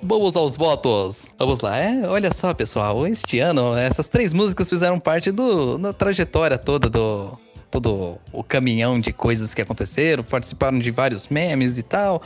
Vamos 0.03 0.35
aos 0.35 0.57
votos. 0.57 1.31
Vamos 1.37 1.61
lá, 1.61 1.77
é? 1.77 2.07
Olha 2.07 2.33
só, 2.33 2.53
pessoal, 2.53 3.05
este 3.05 3.39
ano 3.39 3.77
essas 3.77 4.09
três 4.09 4.33
músicas 4.33 4.69
fizeram 4.69 4.99
parte 4.99 5.31
do, 5.31 5.77
da 5.77 5.93
trajetória 5.93 6.57
toda 6.57 6.89
do 6.89 7.37
todo 7.69 8.17
o 8.33 8.43
caminhão 8.43 8.99
de 8.99 9.13
coisas 9.13 9.53
que 9.53 9.61
aconteceram, 9.61 10.23
participaram 10.23 10.77
de 10.77 10.91
vários 10.91 11.29
memes 11.29 11.77
e 11.77 11.83
tal. 11.83 12.21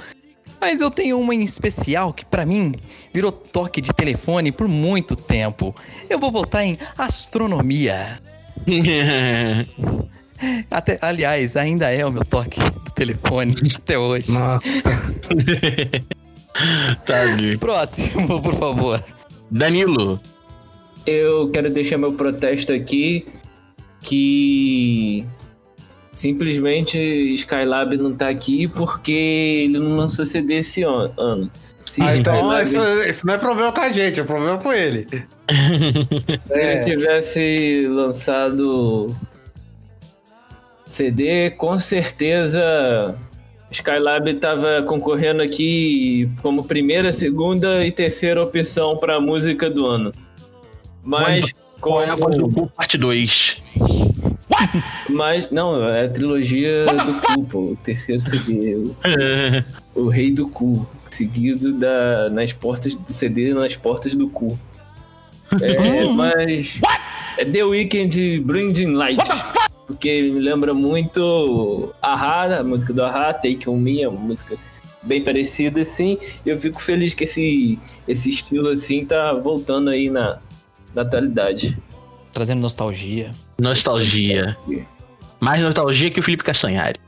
Mas 0.59 0.81
eu 0.81 0.89
tenho 0.89 1.19
uma 1.19 1.35
em 1.35 1.43
especial 1.43 2.11
que 2.11 2.25
pra 2.25 2.45
mim 2.45 2.73
virou 3.13 3.31
toque 3.31 3.79
de 3.79 3.93
telefone 3.93 4.51
por 4.51 4.67
muito 4.67 5.15
tempo. 5.15 5.75
Eu 6.09 6.17
vou 6.17 6.31
votar 6.31 6.65
em 6.65 6.75
astronomia. 6.97 8.19
Até, 10.71 10.97
aliás, 11.01 11.55
ainda 11.55 11.91
é 11.91 12.05
o 12.05 12.11
meu 12.11 12.25
toque 12.25 12.59
do 12.59 12.91
telefone 12.91 13.55
até 13.77 13.97
hoje. 13.97 14.31
Nossa. 14.31 14.65
Tadinho. 17.05 17.59
Próximo, 17.59 18.41
por 18.41 18.55
favor. 18.55 19.03
Danilo. 19.51 20.19
Eu 21.05 21.49
quero 21.51 21.69
deixar 21.69 21.97
meu 21.97 22.13
protesto 22.13 22.73
aqui 22.73 23.27
que 24.01 25.25
simplesmente 26.13 26.97
Skylab 27.35 27.97
não 27.97 28.13
tá 28.15 28.29
aqui 28.29 28.67
porque 28.67 29.11
ele 29.11 29.79
não 29.79 29.97
lançou 29.97 30.25
CD 30.25 30.55
esse 30.57 30.83
an- 30.83 31.11
ano. 31.17 31.51
Se 31.85 32.01
Ah, 32.01 32.15
então 32.15 32.33
Skylab- 32.35 32.63
isso, 32.63 33.03
isso 33.09 33.27
não 33.27 33.33
é 33.35 33.37
problema 33.37 33.71
com 33.71 33.81
a 33.81 33.89
gente, 33.89 34.19
é 34.19 34.23
problema 34.23 34.57
com 34.57 34.71
ele. 34.73 35.07
Se 36.43 36.53
É. 36.53 36.75
ele 36.77 36.85
tivesse 36.85 37.87
lançado 37.87 39.15
CD, 40.89 41.51
com 41.51 41.77
certeza 41.77 43.15
Skylab 43.71 44.29
estava 44.29 44.83
concorrendo 44.83 45.43
aqui 45.43 46.29
como 46.41 46.63
primeira, 46.63 47.11
segunda 47.11 47.85
e 47.85 47.91
terceira 47.91 48.41
opção 48.41 48.97
para 48.97 49.19
música 49.19 49.69
do 49.69 49.85
ano. 49.85 50.13
Mas 51.03 51.53
Qual 51.85 52.01
é 52.01 52.09
a 52.09 52.15
voz 52.15 52.35
do 52.35 52.49
cu, 52.49 52.67
parte 52.67 52.97
2? 52.97 53.57
mas 55.09 55.51
não, 55.51 55.87
é 55.87 56.05
a 56.05 56.09
trilogia 56.09 56.85
do 56.85 57.13
cu, 57.21 57.45
pô, 57.45 57.59
o 57.59 57.75
terceiro 57.75 58.19
CD, 58.19 58.75
o, 59.93 60.01
o 60.01 60.09
Rei 60.09 60.31
do 60.31 60.47
Cu, 60.47 60.87
seguido 61.07 61.73
da 61.73 62.29
nas 62.31 62.53
portas 62.53 62.95
do 62.95 63.13
CD 63.13 63.53
nas 63.53 63.75
portas 63.75 64.15
do 64.15 64.27
cu. 64.27 64.57
É, 65.61 66.05
mas 66.15 66.81
é 67.37 67.45
The 67.45 67.63
Weeknd 67.63 68.39
Blinding 68.39 68.93
Light. 68.93 69.21
Porque 69.85 70.21
me 70.23 70.39
lembra 70.39 70.73
muito 70.73 71.93
Ahá, 72.01 72.59
a 72.59 72.63
música 72.63 72.91
do 72.91 73.03
Ahá, 73.03 73.33
Take 73.33 73.69
On 73.69 73.77
Me, 73.77 74.01
é 74.01 74.07
uma 74.07 74.19
música 74.19 74.57
bem 75.03 75.23
parecida 75.23 75.81
assim. 75.81 76.17
Eu 76.45 76.59
fico 76.59 76.81
feliz 76.81 77.13
que 77.13 77.23
esse, 77.23 77.79
esse 78.07 78.29
estilo 78.29 78.69
assim 78.69 79.05
tá 79.05 79.33
voltando 79.33 79.89
aí 79.89 80.09
na, 80.09 80.39
na 80.93 81.03
atualidade. 81.03 81.77
Trazendo 82.33 82.61
nostalgia. 82.61 83.33
Nostalgia. 83.59 84.57
Mais 85.39 85.61
nostalgia 85.61 86.09
que 86.09 86.19
o 86.19 86.23
Felipe 86.23 86.43
Castanhari. 86.43 86.99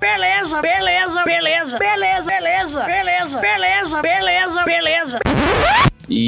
Beleza, 0.00 0.62
beleza, 0.62 1.24
beleza, 1.24 1.78
beleza, 1.78 1.78
beleza, 1.78 2.84
beleza, 2.86 3.40
beleza, 3.40 4.02
beleza, 4.02 4.64
beleza. 4.64 5.18
E 6.08 6.26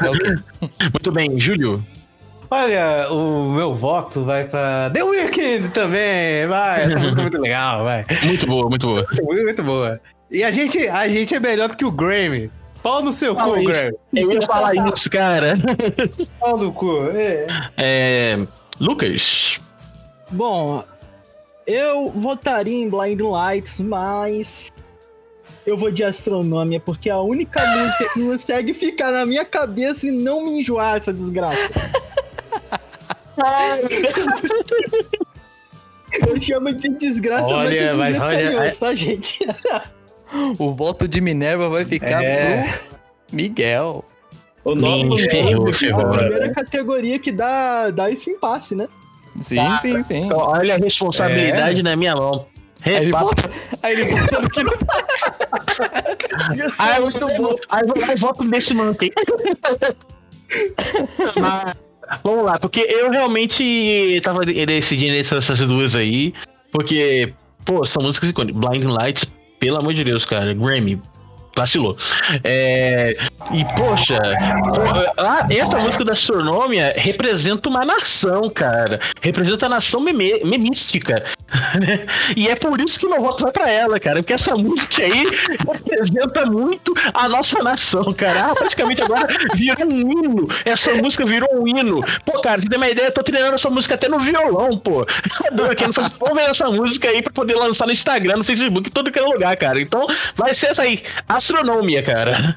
É 0.00 0.08
o 0.08 0.12
quê? 0.12 0.38
Muito 0.92 1.12
bem, 1.12 1.38
Júlio. 1.40 1.84
Olha, 2.48 3.10
o 3.10 3.50
meu 3.52 3.74
voto 3.74 4.24
vai 4.24 4.44
pra 4.44 4.88
The 4.90 5.02
Weeknd 5.02 5.68
também, 5.70 6.46
vai. 6.46 6.84
Essa 6.84 6.98
música 6.98 7.20
é 7.20 7.22
muito 7.22 7.40
legal, 7.40 7.84
vai. 7.84 8.04
Muito 8.22 8.46
boa, 8.46 8.70
muito 8.70 8.86
boa. 8.86 9.06
Muito, 9.20 9.42
muito 9.42 9.62
boa. 9.64 10.00
E 10.30 10.44
a 10.44 10.50
gente, 10.52 10.88
a 10.88 11.08
gente 11.08 11.34
é 11.34 11.40
melhor 11.40 11.68
do 11.68 11.76
que 11.76 11.84
o 11.84 11.90
Grammy. 11.90 12.50
Pau 12.82 13.02
no 13.02 13.12
seu 13.12 13.34
Fala 13.34 13.54
cu, 13.54 13.58
isso. 13.58 13.68
Grammy. 13.72 13.96
Eu 14.14 14.32
ia 14.32 14.42
falar 14.42 14.74
isso, 14.74 15.10
cara. 15.10 15.58
Pau 16.38 16.56
no 16.56 16.72
cu. 16.72 17.10
É. 17.12 17.46
É. 17.76 18.38
Lucas. 18.78 19.58
Bom, 20.30 20.84
eu 21.66 22.10
votaria 22.10 22.76
em 22.76 22.88
Blind 22.88 23.20
Lights, 23.20 23.80
mas 23.80 24.70
eu 25.66 25.76
vou 25.76 25.90
de 25.90 26.04
astronomia, 26.04 26.78
porque 26.80 27.08
é 27.08 27.12
a 27.12 27.20
única 27.20 27.60
música 27.60 28.12
que 28.14 28.20
consegue 28.20 28.72
ficar 28.74 29.10
na 29.10 29.26
minha 29.26 29.44
cabeça 29.44 30.06
e 30.06 30.10
não 30.10 30.44
me 30.44 30.58
enjoar 30.60 30.96
essa 30.96 31.12
desgraça. 31.12 31.72
Eu 36.26 36.40
chamo 36.40 36.72
de 36.72 36.88
desgraça, 36.90 37.48
Olha, 37.54 37.68
mas 37.68 37.80
é 37.80 37.92
de 37.92 37.98
mas 37.98 38.20
olha, 38.20 38.50
carinhoso, 38.50 38.80
tá, 38.80 38.94
gente? 38.94 39.46
O 40.58 40.74
voto 40.74 41.06
de 41.06 41.20
Minerva 41.20 41.68
vai 41.68 41.84
ficar 41.84 42.22
É. 42.22 42.64
pro 42.64 42.96
Miguel. 43.32 44.04
o 44.64 44.74
nosso 44.74 45.06
Me 45.06 45.22
ferrou, 45.30 45.68
A 45.68 46.18
primeira 46.18 46.52
categoria 46.52 47.18
que 47.18 47.30
dá, 47.30 47.90
dá 47.90 48.10
esse 48.10 48.30
impasse, 48.30 48.74
né? 48.74 48.88
Sim, 49.38 49.76
sim, 49.76 50.02
sim. 50.02 50.26
Então, 50.26 50.38
olha 50.38 50.74
a 50.74 50.78
responsabilidade 50.78 51.82
na 51.82 51.96
minha 51.96 52.14
mão. 52.14 52.46
Aí 52.84 52.94
ele 52.94 53.10
bota, 53.10 53.50
aí 53.82 53.92
ele 53.92 54.12
bota 54.12 54.40
no 54.40 54.50
que 54.50 54.62
não 54.62 54.76
tá. 54.76 54.94
Ah, 56.78 56.96
é 56.96 57.00
muito 57.00 57.18
bom. 57.18 57.56
Aí 57.70 57.82
eu 57.82 57.88
vou 57.88 58.00
lá 58.00 58.12
e 58.12 58.16
voto 58.16 58.44
nesse 58.44 58.74
manto 58.74 59.04
aí. 59.04 59.12
Mas, 61.40 61.74
Vamos 62.22 62.44
lá, 62.44 62.58
porque 62.58 62.80
eu 62.80 63.10
realmente 63.10 64.20
tava 64.22 64.44
decidindo 64.44 65.14
entre 65.14 65.38
essas 65.38 65.58
duas 65.60 65.94
aí. 65.94 66.32
Porque, 66.70 67.32
pô, 67.64 67.84
são 67.84 68.02
músicas 68.02 68.30
icônicas. 68.30 68.60
Blinding 68.60 68.86
Lights, 68.86 69.24
pelo 69.58 69.78
amor 69.78 69.94
de 69.94 70.04
Deus, 70.04 70.24
cara. 70.24 70.54
Grammy. 70.54 71.00
Vacilou. 71.56 71.96
É, 72.44 73.16
e, 73.50 73.64
poxa, 73.76 74.20
essa 75.48 75.78
música 75.78 76.04
da 76.04 76.12
Astronômia 76.12 76.92
representa 76.96 77.68
uma 77.70 77.82
nação, 77.82 78.50
cara. 78.50 79.00
Representa 79.22 79.64
a 79.64 79.68
nação 79.70 80.00
meme, 80.00 80.44
memística. 80.44 81.24
E 82.36 82.48
é 82.48 82.56
por 82.56 82.80
isso 82.80 82.98
que 82.98 83.06
meu 83.06 83.20
voto 83.20 83.44
vai 83.44 83.52
pra 83.52 83.70
ela, 83.70 84.00
cara. 84.00 84.22
Porque 84.22 84.32
essa 84.32 84.56
música 84.56 85.02
aí 85.02 85.24
representa 85.72 86.46
muito 86.46 86.94
a 87.14 87.28
nossa 87.28 87.62
nação, 87.62 88.12
cara. 88.12 88.50
Ah, 88.50 88.54
praticamente 88.54 89.02
agora 89.02 89.26
virou 89.54 89.86
um 89.92 90.12
hino. 90.12 90.48
Essa 90.64 90.94
música 91.02 91.24
virou 91.24 91.48
um 91.60 91.68
hino. 91.68 92.00
Pô, 92.24 92.40
cara, 92.40 92.60
você 92.60 92.68
tem 92.68 92.76
uma 92.76 92.88
ideia? 92.88 93.06
Eu 93.06 93.12
tô 93.12 93.22
treinando 93.22 93.54
essa 93.54 93.70
música 93.70 93.94
até 93.94 94.08
no 94.08 94.18
violão, 94.18 94.76
pô. 94.78 95.06
Quem 95.76 95.86
não 95.86 95.92
faz 95.94 96.18
ver 96.34 96.50
essa 96.50 96.70
música 96.70 97.08
aí 97.08 97.22
pra 97.22 97.32
poder 97.32 97.54
lançar 97.54 97.86
no 97.86 97.92
Instagram, 97.92 98.38
no 98.38 98.44
Facebook, 98.44 98.88
em 98.88 98.92
todo 98.92 99.08
aquele 99.08 99.26
lugar, 99.26 99.56
cara. 99.56 99.80
Então, 99.80 100.06
vai 100.36 100.54
ser 100.54 100.66
essa 100.66 100.82
aí. 100.82 101.02
Astronomia, 101.28 102.02
cara. 102.02 102.54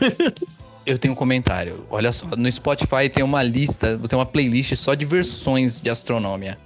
Eu 0.85 0.97
tenho 0.97 1.13
um 1.13 1.15
comentário. 1.15 1.85
Olha 1.89 2.11
só, 2.11 2.25
no 2.35 2.51
Spotify 2.51 3.07
tem 3.07 3.23
uma 3.23 3.43
lista, 3.43 3.99
tem 4.07 4.17
uma 4.17 4.25
playlist 4.25 4.75
só 4.75 4.95
de 4.95 5.05
versões 5.05 5.81
de 5.81 5.89
astronomia. 5.89 6.57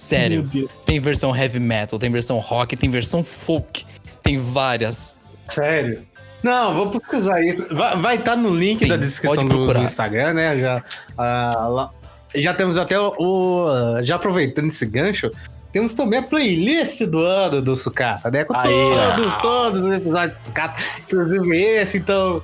Sério. 0.00 0.50
Tem 0.86 0.98
versão 0.98 1.36
heavy 1.36 1.60
metal, 1.60 1.98
tem 1.98 2.10
versão 2.10 2.38
rock, 2.38 2.74
tem 2.74 2.88
versão 2.88 3.22
folk. 3.22 3.84
Tem 4.22 4.38
várias. 4.38 5.20
Sério? 5.46 6.00
Não, 6.42 6.74
vou 6.74 6.88
pesquisar 6.88 7.42
isso. 7.42 7.66
Vai 8.00 8.16
estar 8.16 8.34
no 8.34 8.48
link 8.56 8.76
Sim, 8.76 8.88
da 8.88 8.96
descrição 8.96 9.46
do, 9.46 9.78
Instagram, 9.78 10.32
né? 10.32 10.58
Já, 10.58 10.82
ah, 11.18 11.66
lá- 11.68 11.90
já 12.34 12.54
temos 12.54 12.78
até 12.78 12.98
o, 12.98 13.12
o- 13.18 14.02
Já 14.02 14.16
aproveitando 14.16 14.68
esse 14.68 14.86
gancho, 14.86 15.30
temos 15.70 15.92
também 15.92 16.20
a 16.20 16.22
playlist 16.22 17.02
do 17.04 17.18
ano 17.18 17.60
do 17.60 17.76
Sucata, 17.76 18.30
né? 18.30 18.44
Com 18.44 18.56
Aí, 18.56 18.70
todos, 18.72 19.36
todos 19.42 19.82
os 19.82 19.92
episódios 19.94 20.38
do 20.38 20.44
Sucata, 20.46 20.80
inclusive 21.06 21.56
esse, 21.58 21.98
então. 21.98 22.42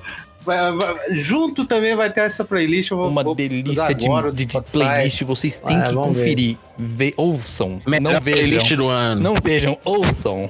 Junto 1.12 1.64
também 1.64 1.94
vai 1.96 2.10
ter 2.10 2.20
essa 2.20 2.44
playlist. 2.44 2.90
Eu 2.90 2.96
vou, 2.98 3.08
Uma 3.08 3.22
vou 3.22 3.34
delícia 3.34 3.94
de, 3.94 4.06
de- 4.34 4.44
de 4.46 4.60
playlist. 4.70 5.22
Vocês 5.22 5.60
têm 5.60 5.76
Ah, 5.76 5.82
que 5.84 5.94
conferir. 5.94 6.56
Ve- 6.78 7.14
ouçam. 7.16 7.80
Melhor 7.86 8.12
não 8.14 8.20
vejam. 8.20 8.40
playlist 8.48 8.72
do 8.74 8.88
ano. 8.88 9.20
Não 9.22 9.34
vejam, 9.42 9.78
ouçam. 9.84 10.48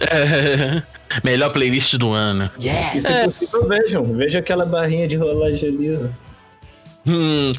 Melhor 1.22 1.50
playlist 1.52 1.94
do 1.96 2.10
ano. 2.10 2.50
Yes! 2.58 3.04
Se 3.04 3.50
possível, 3.50 3.68
vejam. 3.68 4.02
Veja 4.04 4.38
aquela 4.38 4.64
barrinha 4.66 5.06
de 5.06 5.16
rolagem 5.16 5.68
ali. 5.68 5.98
Hum. 7.06 7.52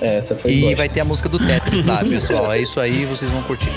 É, 0.00 0.16
essa 0.18 0.36
foi 0.36 0.50
E 0.52 0.60
bosta. 0.62 0.76
vai 0.76 0.88
ter 0.88 1.00
a 1.00 1.04
música 1.04 1.28
do 1.28 1.38
Tetris 1.38 1.84
lá, 1.84 2.04
pessoal. 2.04 2.52
É 2.52 2.60
isso 2.60 2.78
aí, 2.80 3.04
vocês 3.04 3.30
vão 3.30 3.42
curtir. 3.42 3.70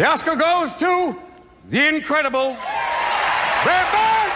The 0.00 0.06
Oscar 0.06 0.34
goes 0.34 0.72
to 0.76 1.14
The 1.68 1.90
Incredibles. 1.90 2.56
Red 3.66 3.86
Band! 3.92 4.30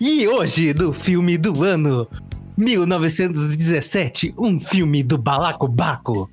E 0.00 0.26
hoje, 0.26 0.72
do 0.72 0.92
filme 0.92 1.38
do 1.38 1.62
ano 1.62 2.10
1917, 2.56 4.34
um 4.36 4.60
filme 4.60 5.04
do 5.04 5.16
Balacobaco. 5.16 6.28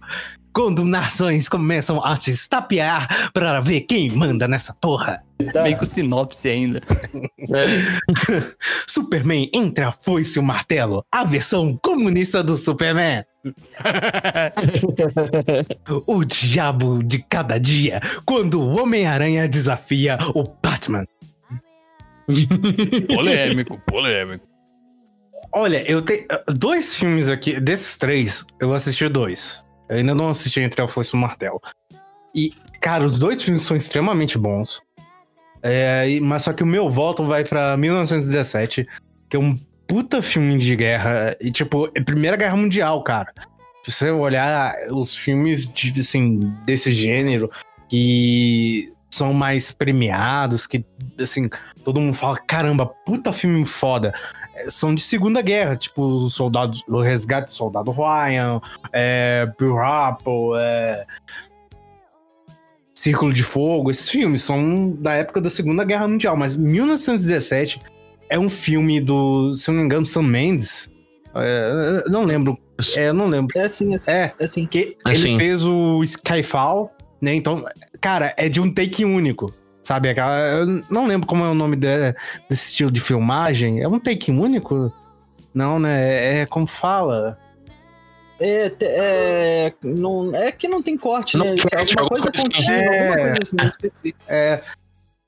Quando 0.51 0.83
nações 0.83 1.47
começam 1.47 2.03
a 2.03 2.17
se 2.17 2.31
estapear 2.31 3.29
para 3.31 3.59
ver 3.59 3.81
quem 3.81 4.09
manda 4.09 4.47
nessa 4.47 4.73
porra. 4.73 5.23
Meio 5.63 5.77
com 5.77 5.85
sinopse 5.85 6.47
ainda. 6.47 6.81
Superman 8.87 9.49
entre 9.53 9.83
a 9.83 9.91
foice 9.91 10.37
e 10.37 10.39
o 10.39 10.43
martelo, 10.43 11.05
a 11.11 11.23
versão 11.23 11.77
comunista 11.77 12.41
do 12.41 12.55
Superman. 12.55 13.23
o 16.07 16.23
diabo 16.23 17.03
de 17.03 17.23
cada 17.29 17.59
dia, 17.59 18.01
quando 18.25 18.61
o 18.61 18.81
Homem-Aranha 18.81 19.47
desafia 19.47 20.17
o 20.33 20.43
Batman. 20.43 21.05
Polêmico, 23.07 23.79
polêmico. 23.85 24.47
Olha, 25.53 25.89
eu 25.89 26.01
tenho 26.01 26.25
dois 26.47 26.95
filmes 26.95 27.29
aqui, 27.29 27.59
desses 27.59 27.97
três, 27.97 28.45
eu 28.59 28.73
assisti 28.73 29.07
dois. 29.07 29.63
Eu 29.87 29.97
ainda 29.97 30.15
não 30.15 30.29
assisti 30.29 30.59
Entre 30.59 30.81
a 30.81 30.87
Foice 30.87 31.15
e 31.15 31.17
o 31.17 31.21
Martelo. 31.21 31.61
E, 32.33 32.51
cara, 32.81 33.05
os 33.05 33.17
dois 33.17 33.41
filmes 33.41 33.63
são 33.63 33.77
extremamente 33.77 34.37
bons. 34.37 34.81
É, 35.61 36.19
mas 36.21 36.43
só 36.43 36.53
que 36.53 36.63
o 36.63 36.67
meu 36.67 36.89
voto 36.89 37.25
vai 37.25 37.43
pra 37.43 37.75
1917, 37.75 38.87
que 39.29 39.35
é 39.35 39.39
um 39.39 39.57
puta 39.87 40.21
filme 40.21 40.57
de 40.57 40.75
guerra. 40.75 41.35
E, 41.39 41.51
tipo, 41.51 41.89
é 41.95 42.01
Primeira 42.01 42.37
Guerra 42.37 42.55
Mundial, 42.55 43.01
cara. 43.03 43.33
Se 43.83 43.91
você 43.91 44.09
olhar 44.11 44.73
os 44.91 45.15
filmes, 45.15 45.71
de, 45.71 45.99
assim, 45.99 46.53
desse 46.65 46.91
gênero, 46.91 47.51
que 47.87 48.91
são 49.09 49.33
mais 49.33 49.71
premiados, 49.71 50.67
que, 50.67 50.83
assim, 51.19 51.49
todo 51.83 52.01
mundo 52.01 52.15
fala, 52.15 52.37
caramba, 52.37 52.85
puta 52.85 53.31
filme 53.31 53.65
foda. 53.65 54.13
É, 54.55 54.69
São 54.69 54.93
de 54.93 55.01
Segunda 55.01 55.41
Guerra, 55.41 55.75
tipo, 55.75 56.01
o 56.01 56.29
soldado, 56.29 56.77
o 56.87 57.01
resgate 57.01 57.47
do 57.47 57.51
soldado 57.51 57.91
Ryan, 57.91 58.59
é, 58.91 59.45
Bill 59.57 59.75
Rapple, 59.75 60.57
é, 60.57 61.05
Círculo 63.05 63.31
de 63.31 63.43
Fogo, 63.43 63.91
esses 63.91 64.09
filmes 64.09 64.41
são 64.41 64.91
da 64.99 65.13
época 65.13 65.39
da 65.39 65.47
Segunda 65.49 65.83
Guerra 65.83 66.07
Mundial, 66.07 66.35
mas 66.35 66.55
1917 66.55 67.79
é 68.27 68.39
um 68.39 68.49
filme 68.49 68.99
do, 68.99 69.53
se 69.53 69.69
eu 69.69 69.73
não 69.73 69.81
me 69.81 69.85
engano, 69.85 70.05
Sam 70.07 70.23
Mendes. 70.23 70.89
É, 71.35 72.03
não 72.09 72.23
lembro. 72.23 72.57
É, 72.95 73.09
eu 73.09 73.13
não 73.13 73.27
lembro. 73.27 73.55
É 73.57 73.63
assim, 73.65 73.93
é 73.93 73.97
assim. 73.97 74.11
É, 74.11 74.33
É 74.39 74.43
assim. 74.43 74.65
que 74.65 74.97
Assim. 75.05 75.29
ele 75.29 75.37
fez 75.37 75.63
o 75.63 76.03
Skyfall, 76.03 76.89
né? 77.21 77.35
Então, 77.35 77.63
cara, 78.01 78.33
é 78.37 78.49
de 78.49 78.59
um 78.59 78.73
take 78.73 79.05
único. 79.05 79.53
Sabe? 79.83 80.09
Aquela, 80.09 80.39
eu 80.61 80.65
não 80.89 81.05
lembro 81.05 81.27
como 81.27 81.45
é 81.45 81.47
o 81.49 81.53
nome 81.53 81.75
de- 81.75 82.11
desse 82.49 82.69
estilo 82.69 82.89
de 82.89 82.99
filmagem. 82.99 83.81
É 83.83 83.87
um 83.87 83.99
take 83.99 84.31
único? 84.31 84.91
Não, 85.53 85.77
né? 85.77 86.41
É 86.41 86.45
como 86.47 86.65
fala. 86.65 87.37
É, 88.39 88.69
te- 88.69 88.85
é, 88.85 89.73
não, 89.81 90.35
é 90.35 90.51
que 90.51 90.67
não 90.67 90.81
tem 90.83 90.97
corte, 90.97 91.37
Não 91.37 91.45
né? 91.45 91.55
corte, 91.61 91.75
alguma 91.75 92.01
alguma 92.01 92.09
coisa 92.09 92.31
contínua, 92.31 92.77
alguma 92.77 92.93
É. 93.19 93.23
coisa 93.23 93.39
assim, 93.41 93.55
eu 93.61 93.67
esqueci. 93.67 94.15
É, 94.27 94.61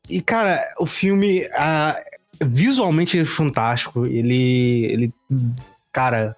e, 0.09 0.21
cara, 0.21 0.73
o 0.79 0.85
filme, 0.85 1.47
ah, 1.53 1.97
visualmente 2.43 3.17
ele 3.17 3.23
é 3.23 3.29
fantástico. 3.29 4.05
Ele. 4.05 4.85
ele 4.85 5.13
cara. 5.91 6.35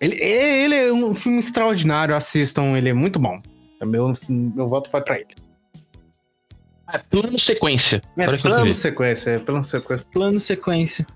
Ele, 0.00 0.14
ele 0.22 0.74
é 0.76 0.92
um 0.92 1.14
filme 1.14 1.38
extraordinário. 1.40 2.14
Assistam, 2.14 2.76
ele 2.76 2.88
é 2.88 2.92
muito 2.94 3.18
bom. 3.18 3.40
Meu, 3.84 4.12
meu 4.28 4.68
voto 4.68 4.90
vai 4.90 5.02
pra 5.02 5.16
ele. 5.18 5.34
Plano 7.10 7.38
sequência. 7.38 8.00
É 8.16 8.36
plano 8.38 8.72
sequência, 8.74 9.30
é 9.32 9.38
plano 9.38 9.64
sequência. 9.64 10.08
Plano 10.12 10.40
sequência. 10.40 11.06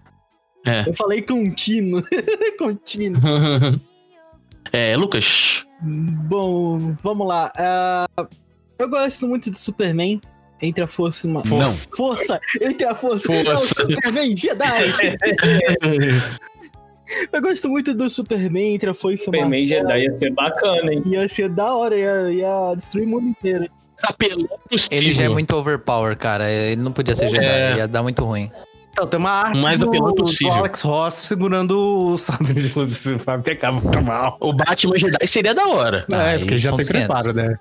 É. 0.67 0.89
Eu 0.89 0.95
falei 0.95 1.23
contínuo. 1.23 2.03
contínuo. 2.59 3.21
É, 4.73 4.97
Lucas. 4.97 5.63
Bom, 5.81 6.95
vamos 7.03 7.27
lá. 7.27 7.53
Ah, 7.57 8.07
eu 8.79 8.89
gosto 8.89 9.27
muito 9.27 9.51
do 9.51 9.57
Superman. 9.57 10.21
Entre 10.61 10.85
a 10.85 10.87
força 10.87 11.27
e 11.27 11.31
uma. 11.31 11.43
Não. 11.45 11.71
Força! 11.73 12.41
Entre 12.61 12.87
a 12.87 12.95
força! 12.95 13.27
Força. 13.27 13.83
Não, 13.83 13.97
Superman 13.97 14.37
Jedi! 14.37 15.17
eu 17.33 17.43
gosto 17.43 17.69
muito 17.69 17.93
do 17.93 18.09
Superman 18.09 18.75
entre 18.75 18.89
a 18.89 18.95
força 18.95 19.25
e 19.25 19.27
uma. 19.29 19.37
Superman 19.39 19.67
Jedi 19.67 20.03
ia 20.05 20.13
ser 20.13 20.31
bacana, 20.31 20.95
hein? 20.95 21.03
Ia 21.05 21.29
ser 21.29 21.49
da 21.49 21.75
hora, 21.75 21.97
ia, 21.99 22.31
ia 22.31 22.75
destruir 22.77 23.07
o 23.07 23.11
mundo 23.11 23.27
inteiro. 23.29 23.69
Apelão 24.05 24.49
Ele 24.91 25.13
já 25.13 25.25
é 25.25 25.29
muito 25.29 25.55
overpower, 25.55 26.17
cara. 26.17 26.49
Ele 26.49 26.81
não 26.81 26.93
podia 26.93 27.15
ser 27.17 27.29
Jedi, 27.29 27.45
É. 27.45 27.77
ia 27.79 27.89
dar 27.89 28.05
muito 28.05 28.25
ruim. 28.25 28.49
Então, 28.93 29.07
tem 29.07 29.19
uma 29.19 29.31
arte 29.31 29.59
Mais 29.59 29.81
do, 29.81 29.89
apelão 29.89 30.13
do 30.13 30.25
possível. 30.25 30.53
Alex 30.53 30.81
Ross 30.83 31.15
segurando 31.15 32.13
o 32.13 32.19
sabre 32.19 32.53
de 32.53 32.79
luz. 32.79 33.03
Vai 33.25 33.41
pegar 33.41 33.73
muito 33.73 34.03
mal. 34.03 34.37
O 34.39 34.53
Batman 34.53 34.99
Jedi 34.99 35.27
seria 35.27 35.55
da 35.55 35.67
hora. 35.67 36.05
Ah, 36.13 36.35
é, 36.35 36.39
porque 36.39 36.59
já 36.59 36.71
tem 36.73 36.81
os 36.81 36.89
500. 36.89 37.07
preparo, 37.07 37.33
né? 37.33 37.57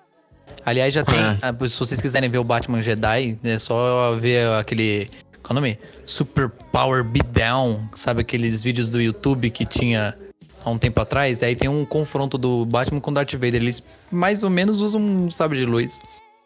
Aliás, 0.66 0.94
já 0.94 1.04
tem. 1.04 1.20
Ah. 1.20 1.38
ah, 1.42 1.68
Se 1.68 1.80
vocês 1.80 2.02
quiserem 2.02 2.30
ver 2.30 2.38
o 2.38 2.44
Batman 2.44 2.82
Jedi, 2.82 3.38
é 3.44 3.58
só 3.58 4.16
ver 4.20 4.48
aquele 4.50 5.10
Qual 5.42 5.50
é 5.50 5.52
o 5.52 5.56
nome? 5.56 5.80
Super 6.06 6.50
Power 6.50 7.04
Beatdown. 7.04 7.90
Sabe 7.96 8.22
aqueles 8.22 8.62
vídeos 8.62 8.92
do 8.92 9.02
YouTube 9.02 9.50
que 9.50 9.66
tinha 9.66 10.16
há 10.64 10.70
um 10.70 10.78
tempo 10.78 11.00
atrás? 11.02 11.42
Aí 11.42 11.56
tem 11.56 11.70
um 11.70 11.86
confronto 11.86 12.38
do 12.38 12.66
Batman 12.66 13.00
com 13.00 13.12
Darth 13.12 13.34
Vader. 13.34 13.56
Eles 13.56 13.82
mais 14.12 14.44
ou 14.44 14.50
menos 14.50 14.82
usam 14.82 15.02
um 15.02 15.32
sabre 15.32 15.60
de 15.60 15.66
luz. 15.66 16.00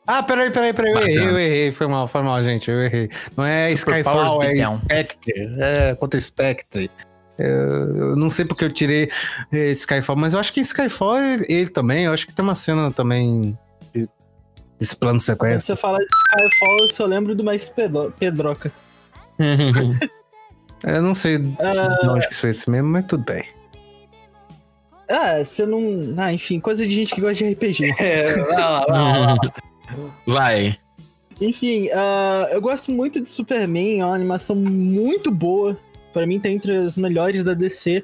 Ah, 0.08 0.22
peraí, 0.22 0.51
peraí, 0.51 0.72
peraí. 0.74 0.91
Eu 0.93 0.99
errei, 0.99 1.18
eu 1.30 1.39
errei. 1.39 1.72
Foi 1.72 1.88
mal, 1.88 2.08
foi 2.08 2.22
mal, 2.22 2.43
gente. 2.43 2.70
Eu 2.70 2.82
errei. 2.84 3.10
Não 3.36 3.43
é 3.43 3.66
Super 3.76 4.03
Powers 4.03 4.32
Skyfall, 4.32 4.43
é 4.43 4.47
Beatdown. 4.53 4.78
Spectre. 4.80 5.34
É, 5.60 5.95
contra 5.95 6.20
Spectre. 6.20 6.91
Eu, 7.39 7.47
eu 7.97 8.16
não 8.16 8.30
sei 8.30 8.45
porque 8.45 8.64
eu 8.64 8.72
tirei 8.72 9.10
eh, 9.51 9.72
Skyfall, 9.72 10.16
mas 10.16 10.34
eu 10.34 10.39
acho 10.39 10.53
que 10.53 10.62
Skyfall 10.62 11.18
ele, 11.22 11.45
ele 11.49 11.70
também. 11.70 12.06
Eu 12.06 12.14
acho 12.14 12.26
que 12.28 12.34
tem 12.34 12.43
uma 12.43 12.56
cena 12.56 12.91
também 12.91 13.58
de- 13.93 14.08
desse 14.80 14.95
plano 14.95 15.18
Quando 15.20 15.26
sequência. 15.26 15.76
você 15.76 15.82
fala 15.82 15.97
de 15.97 16.06
Skyfall, 16.06 16.80
eu 16.82 16.89
só 16.89 17.06
lembro 17.06 17.34
do 17.36 17.43
mais 17.43 17.66
Pedro- 17.68 18.14
Pedroca. 18.18 18.72
Eu 20.84 21.01
não 21.01 21.16
sei 21.16 21.39
de 21.39 21.56
onde 22.08 22.28
que 22.28 22.34
isso 22.34 22.41
foi 22.41 22.51
esse 22.51 22.70
mesmo, 22.70 22.88
mas 22.89 23.06
tudo 23.08 23.24
bem. 23.24 23.43
Ah, 25.10 25.43
você 25.43 25.66
não. 25.66 26.14
Ah, 26.18 26.32
enfim, 26.32 26.60
coisa 26.60 26.86
de 26.86 26.93
gente 26.93 27.14
que 27.16 27.22
gosta 27.22 27.43
de 27.43 27.53
RPG. 27.53 27.86
Vai. 30.26 30.78
Enfim, 31.42 31.90
ah, 31.94 32.48
eu 32.52 32.62
gosto 32.62 32.92
muito 32.92 33.20
de 33.20 33.28
Superman, 33.30 34.00
é 34.02 34.06
uma 34.06 34.16
animação 34.16 34.56
muito 34.56 35.32
boa. 35.32 35.78
Pra 36.14 36.26
mim 36.26 36.40
tá 36.40 36.50
entre 36.50 36.76
as 36.78 36.96
melhores 36.96 37.44
da 37.44 37.54
DC. 37.54 38.04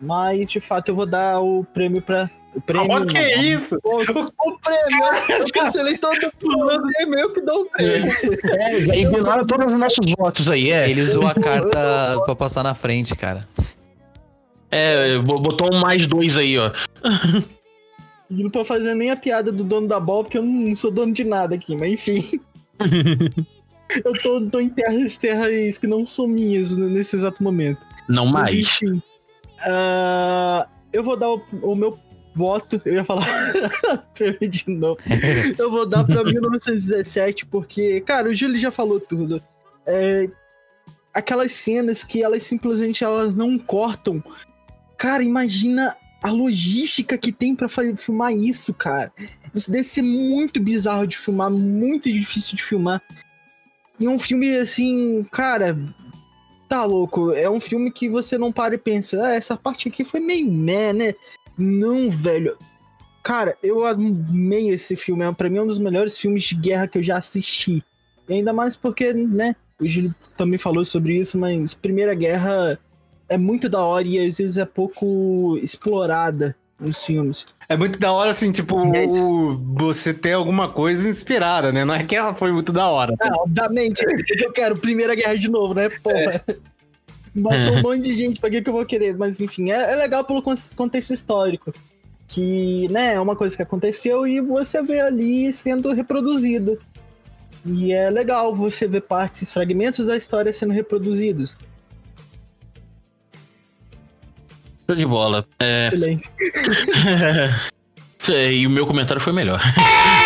Mas, 0.00 0.48
de 0.48 0.60
fato, 0.60 0.90
eu 0.90 0.94
vou 0.94 1.06
dar 1.06 1.40
o 1.40 1.64
prêmio 1.74 2.00
pra. 2.00 2.30
O 2.54 2.60
prêmio. 2.60 2.88
Ó, 2.88 3.04
que 3.04 3.14
não. 3.20 3.42
isso? 3.42 3.76
O, 3.82 3.96
o 3.96 4.58
prêmio! 4.62 5.40
Eu 5.40 5.44
cancelei 5.52 5.98
todo 5.98 6.16
mundo, 6.40 6.80
é 7.00 7.04
meu 7.04 7.32
que 7.34 7.40
dá 7.40 7.52
o 7.52 7.64
prêmio. 7.66 8.08
É, 8.44 8.78
ignora 9.00 9.44
todos 9.44 9.72
os 9.72 9.78
nossos 9.78 10.06
votos 10.16 10.48
aí, 10.48 10.70
é. 10.70 10.88
Ele 10.88 11.02
usou 11.02 11.26
a 11.26 11.34
carta 11.34 12.16
pra 12.24 12.36
passar 12.36 12.62
na 12.62 12.74
frente, 12.74 13.16
cara. 13.16 13.40
É, 14.70 15.16
bo- 15.18 15.40
botou 15.40 15.74
um 15.74 15.80
mais 15.80 16.06
dois 16.06 16.36
aí, 16.36 16.56
ó. 16.58 16.70
Não 18.30 18.50
pode 18.50 18.68
fazer 18.68 18.94
nem 18.94 19.10
a 19.10 19.16
piada 19.16 19.50
do 19.50 19.64
dono 19.64 19.88
da 19.88 19.98
bola, 19.98 20.24
porque 20.24 20.38
eu 20.38 20.42
não 20.42 20.74
sou 20.74 20.90
dono 20.90 21.12
de 21.12 21.24
nada 21.24 21.54
aqui, 21.54 21.74
mas 21.74 21.92
enfim. 21.92 22.40
eu 24.04 24.12
tô, 24.22 24.40
tô 24.50 24.60
em 24.60 24.68
terras, 24.68 25.16
terras 25.16 25.78
que 25.78 25.86
não 25.86 26.06
são 26.06 26.26
minhas 26.26 26.74
nesse 26.74 27.16
exato 27.16 27.42
momento. 27.42 27.80
Não 28.08 28.26
Mas, 28.26 28.54
mais. 28.54 28.54
enfim. 28.54 29.02
ah, 29.66 30.68
eu 30.92 31.02
vou 31.02 31.16
dar 31.16 31.30
o, 31.30 31.42
o 31.62 31.74
meu 31.74 31.98
voto, 32.34 32.80
eu 32.84 32.94
ia 32.94 33.04
falar 33.04 33.26
prêmio 34.14 34.48
de 34.48 34.70
novo. 34.70 35.00
Eu 35.58 35.70
vou 35.70 35.84
dar 35.84 36.04
pra 36.04 36.22
1917, 36.22 37.46
porque, 37.46 38.00
cara, 38.02 38.28
o 38.28 38.34
Júlio 38.34 38.58
já 38.58 38.70
falou 38.70 39.00
tudo. 39.00 39.42
É, 39.84 40.28
aquelas 41.12 41.52
cenas 41.52 42.04
que 42.04 42.22
elas 42.22 42.44
simplesmente 42.44 43.02
elas 43.02 43.34
não 43.34 43.58
cortam. 43.58 44.22
Cara, 44.96 45.22
imagina 45.24 45.96
a 46.22 46.30
logística 46.30 47.16
que 47.16 47.30
tem 47.32 47.54
pra 47.54 47.68
fa- 47.68 47.94
filmar 47.96 48.32
isso, 48.32 48.74
cara. 48.74 49.12
Isso 49.54 49.70
deve 49.70 49.84
ser 49.84 50.02
muito 50.02 50.60
bizarro 50.60 51.06
de 51.06 51.16
filmar, 51.16 51.50
muito 51.50 52.12
difícil 52.12 52.56
de 52.56 52.62
filmar. 52.62 53.02
E 54.00 54.06
um 54.06 54.18
filme 54.18 54.56
assim, 54.56 55.24
cara, 55.30 55.78
tá 56.68 56.84
louco. 56.84 57.32
É 57.32 57.48
um 57.48 57.60
filme 57.60 57.90
que 57.90 58.08
você 58.08 58.36
não 58.38 58.52
para 58.52 58.74
e 58.74 58.78
pensa, 58.78 59.20
ah, 59.24 59.34
essa 59.34 59.56
parte 59.56 59.88
aqui 59.88 60.04
foi 60.04 60.20
meio 60.20 60.50
meh, 60.50 60.92
né? 60.92 61.14
Não, 61.56 62.10
velho. 62.10 62.56
Cara, 63.22 63.56
eu 63.62 63.84
amei 63.84 64.70
esse 64.70 64.96
filme. 64.96 65.24
É, 65.24 65.32
pra 65.32 65.50
mim, 65.50 65.58
é 65.58 65.62
um 65.62 65.66
dos 65.66 65.78
melhores 65.78 66.16
filmes 66.16 66.44
de 66.44 66.54
guerra 66.54 66.86
que 66.86 66.98
eu 66.98 67.02
já 67.02 67.18
assisti. 67.18 67.82
E 68.28 68.32
ainda 68.34 68.52
mais 68.52 68.76
porque, 68.76 69.12
né? 69.12 69.54
O 69.80 69.86
Júlio 69.88 70.14
também 70.36 70.58
falou 70.58 70.84
sobre 70.84 71.18
isso, 71.18 71.38
mas 71.38 71.74
Primeira 71.74 72.14
Guerra 72.14 72.78
é 73.28 73.36
muito 73.38 73.68
da 73.68 73.82
hora 73.82 74.06
e 74.06 74.18
às 74.18 74.38
vezes 74.38 74.56
é 74.56 74.64
pouco 74.64 75.58
explorada 75.62 76.54
nos 76.80 77.04
filmes. 77.04 77.44
É 77.68 77.76
muito 77.76 77.98
da 77.98 78.12
hora, 78.12 78.30
assim, 78.30 78.52
tipo, 78.52 78.76
É 78.94 79.04
o- 79.06 79.58
você 79.74 80.14
ter 80.14 80.32
alguma 80.32 80.68
coisa 80.68 81.08
inspirada, 81.08 81.72
né? 81.72 81.84
Não 81.84 81.94
é 81.94 82.04
que 82.04 82.14
ela 82.16 82.34
foi 82.34 82.52
muito 82.52 82.72
da 82.72 82.88
hora. 82.88 83.14
Ah, 83.20 83.36
obviamente, 83.40 84.00
eu 84.42 84.52
quero 84.52 84.76
Primeira 84.76 85.14
Guerra 85.14 85.36
de 85.36 85.50
novo, 85.50 85.74
né? 85.74 85.88
Porra. 85.90 86.42
Matou 87.34 87.74
um 87.76 87.82
monte 87.82 88.02
de 88.02 88.14
gente, 88.16 88.40
pra 88.40 88.48
que, 88.50 88.62
que 88.62 88.68
eu 88.68 88.72
vou 88.72 88.86
querer? 88.86 89.16
Mas 89.16 89.40
enfim, 89.40 89.70
é, 89.70 89.92
é 89.92 89.96
legal 89.96 90.24
pelo 90.24 90.40
con- 90.42 90.54
contexto 90.74 91.12
histórico. 91.12 91.72
Que, 92.26 92.86
né, 92.90 93.14
é 93.14 93.20
uma 93.20 93.34
coisa 93.36 93.56
que 93.56 93.62
aconteceu 93.62 94.26
e 94.26 94.40
você 94.40 94.82
vê 94.82 95.00
ali 95.00 95.52
sendo 95.52 95.92
reproduzida. 95.92 96.76
E 97.64 97.92
é 97.92 98.10
legal 98.10 98.54
você 98.54 98.86
ver 98.86 99.02
partes, 99.02 99.52
fragmentos 99.52 100.06
da 100.06 100.16
história 100.16 100.52
sendo 100.52 100.72
reproduzidos. 100.72 101.56
Show 104.88 104.96
de 104.96 105.04
bola. 105.04 105.44
É, 105.58 105.90
Silêncio. 105.90 106.32
é, 108.32 108.52
e 108.52 108.66
o 108.66 108.70
meu 108.70 108.86
comentário 108.86 109.20
foi 109.20 109.34
melhor. 109.34 109.60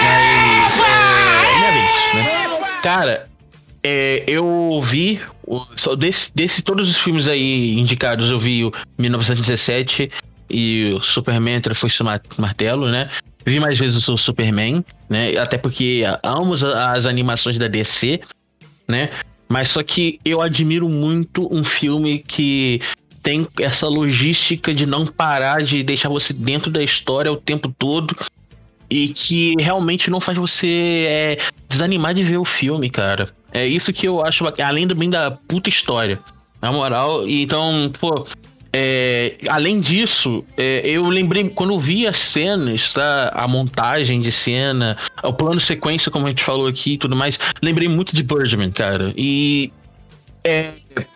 Mas. 0.01 0.79
É, 0.79 1.59
minha 1.59 1.73
vez, 1.73 2.15
né? 2.15 2.81
Cara, 2.81 3.29
é, 3.83 4.23
eu 4.25 4.81
vi. 4.85 5.21
o- 5.45 5.67
só 5.75 5.97
desse, 5.97 6.31
desse 6.33 6.63
todos 6.63 6.89
os 6.89 6.97
filmes 6.97 7.27
aí 7.27 7.77
indicados, 7.77 8.31
eu 8.31 8.39
vi 8.39 8.65
o 8.65 8.73
1917 8.99 10.09
e 10.49 10.93
o 10.95 11.03
Superman 11.03 11.61
Foi 11.75 11.91
Mar 12.05 12.21
Martelo, 12.39 12.89
né? 12.89 13.11
Vi 13.45 13.59
mais 13.59 13.77
vezes 13.81 14.07
o 14.07 14.17
Superman, 14.17 14.85
né? 15.11 15.37
Até 15.39 15.59
porque 15.59 16.03
amo 16.23 16.55
as 16.55 17.05
animações 17.05 17.59
da 17.59 17.67
DC, 17.67 18.21
né? 18.87 19.11
Mas 19.49 19.69
só 19.69 19.83
que 19.83 20.21
eu 20.25 20.41
admiro 20.41 20.89
muito 20.89 21.47
um 21.55 21.65
filme 21.65 22.21
que 22.21 22.81
tem 23.23 23.47
essa 23.61 23.87
logística 23.87 24.75
de 24.75 24.85
não 24.85 25.07
parar 25.07 25.63
de 25.63 25.83
deixar 25.83 26.09
você 26.09 26.33
dentro 26.33 26.71
da 26.71 26.83
história 26.83 27.33
o 27.33 27.37
tempo 27.37 27.73
todo 27.79 28.17
e 28.91 29.09
que 29.09 29.55
realmente 29.59 30.11
não 30.11 30.21
faz 30.21 30.37
você 30.37 31.07
é, 31.09 31.39
desanimar 31.69 32.13
de 32.13 32.23
ver 32.25 32.37
o 32.37 32.45
filme, 32.45 32.91
cara. 32.91 33.31
É 33.53 33.67
isso 33.67 33.93
que 33.93 34.07
eu 34.07 34.25
acho, 34.25 34.45
além 34.63 34.87
também 34.87 35.09
da 35.09 35.31
puta 35.31 35.69
história. 35.69 36.19
Na 36.61 36.71
moral, 36.71 37.27
então, 37.27 37.91
pô, 37.99 38.27
é, 38.73 39.37
além 39.49 39.81
disso, 39.81 40.45
é, 40.57 40.81
eu 40.89 41.07
lembrei, 41.09 41.49
quando 41.49 41.79
vi 41.79 42.07
as 42.07 42.17
cenas, 42.17 42.93
tá? 42.93 43.31
A 43.35 43.47
montagem 43.47 44.21
de 44.21 44.33
cena, 44.33 44.97
o 45.23 45.33
plano 45.33 45.61
sequência, 45.61 46.11
como 46.11 46.27
a 46.27 46.31
gente 46.31 46.45
falou 46.45 46.67
aqui 46.67 46.95
e 46.95 46.99
tudo 46.99 47.17
mais, 47.17 47.39
lembrei 47.63 47.89
muito 47.89 48.15
de 48.15 48.23
Birdman, 48.23 48.71
cara. 48.71 49.13
E 49.17 49.73
é, 50.45 50.71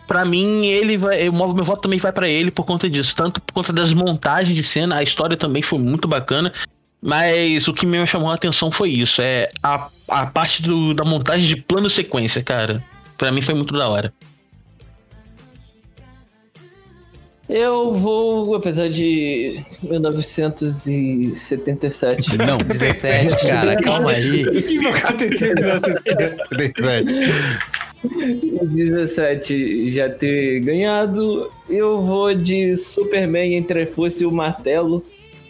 para 0.07 0.25
mim, 0.25 0.65
ele 0.65 0.97
vai. 0.97 1.27
Eu, 1.27 1.31
meu 1.33 1.63
voto 1.65 1.81
também 1.83 1.99
vai 1.99 2.11
pra 2.11 2.27
ele 2.27 2.49
por 2.51 2.65
conta 2.65 2.89
disso. 2.89 3.15
Tanto 3.15 3.39
por 3.41 3.53
conta 3.53 3.71
das 3.73 3.93
montagens 3.93 4.55
de 4.55 4.63
cena, 4.63 4.97
a 4.97 5.03
história 5.03 5.37
também 5.37 5.61
foi 5.61 5.77
muito 5.79 6.07
bacana. 6.07 6.51
Mas 7.01 7.67
o 7.67 7.73
que 7.73 7.85
me 7.85 8.05
chamou 8.07 8.31
a 8.31 8.35
atenção 8.35 8.71
foi 8.71 8.89
isso. 8.89 9.21
É 9.21 9.47
a, 9.61 9.87
a 10.09 10.25
parte 10.25 10.61
do- 10.63 10.93
da 10.93 11.03
montagem 11.05 11.47
de 11.47 11.55
plano 11.61 11.89
sequência, 11.89 12.41
cara. 12.43 12.83
Pra 13.17 13.31
mim 13.31 13.41
foi 13.41 13.53
muito 13.53 13.73
da 13.77 13.87
hora. 13.87 14.11
Eu 17.49 17.93
vou, 17.93 18.55
apesar 18.55 18.89
de 18.89 19.63
1977. 19.81 22.37
Não, 22.39 22.57
17, 22.57 23.47
cara, 23.47 23.77
calma 23.77 24.11
aí. 24.11 24.43
17 28.03 29.91
já 29.91 30.09
ter 30.09 30.59
ganhado, 30.59 31.51
eu 31.69 31.99
vou 31.99 32.33
de 32.33 32.75
Superman 32.75 33.55
entre 33.55 33.83
a 33.83 33.87
Força 33.87 34.23
e 34.23 34.25
o 34.25 34.31
Martelo, 34.31 35.03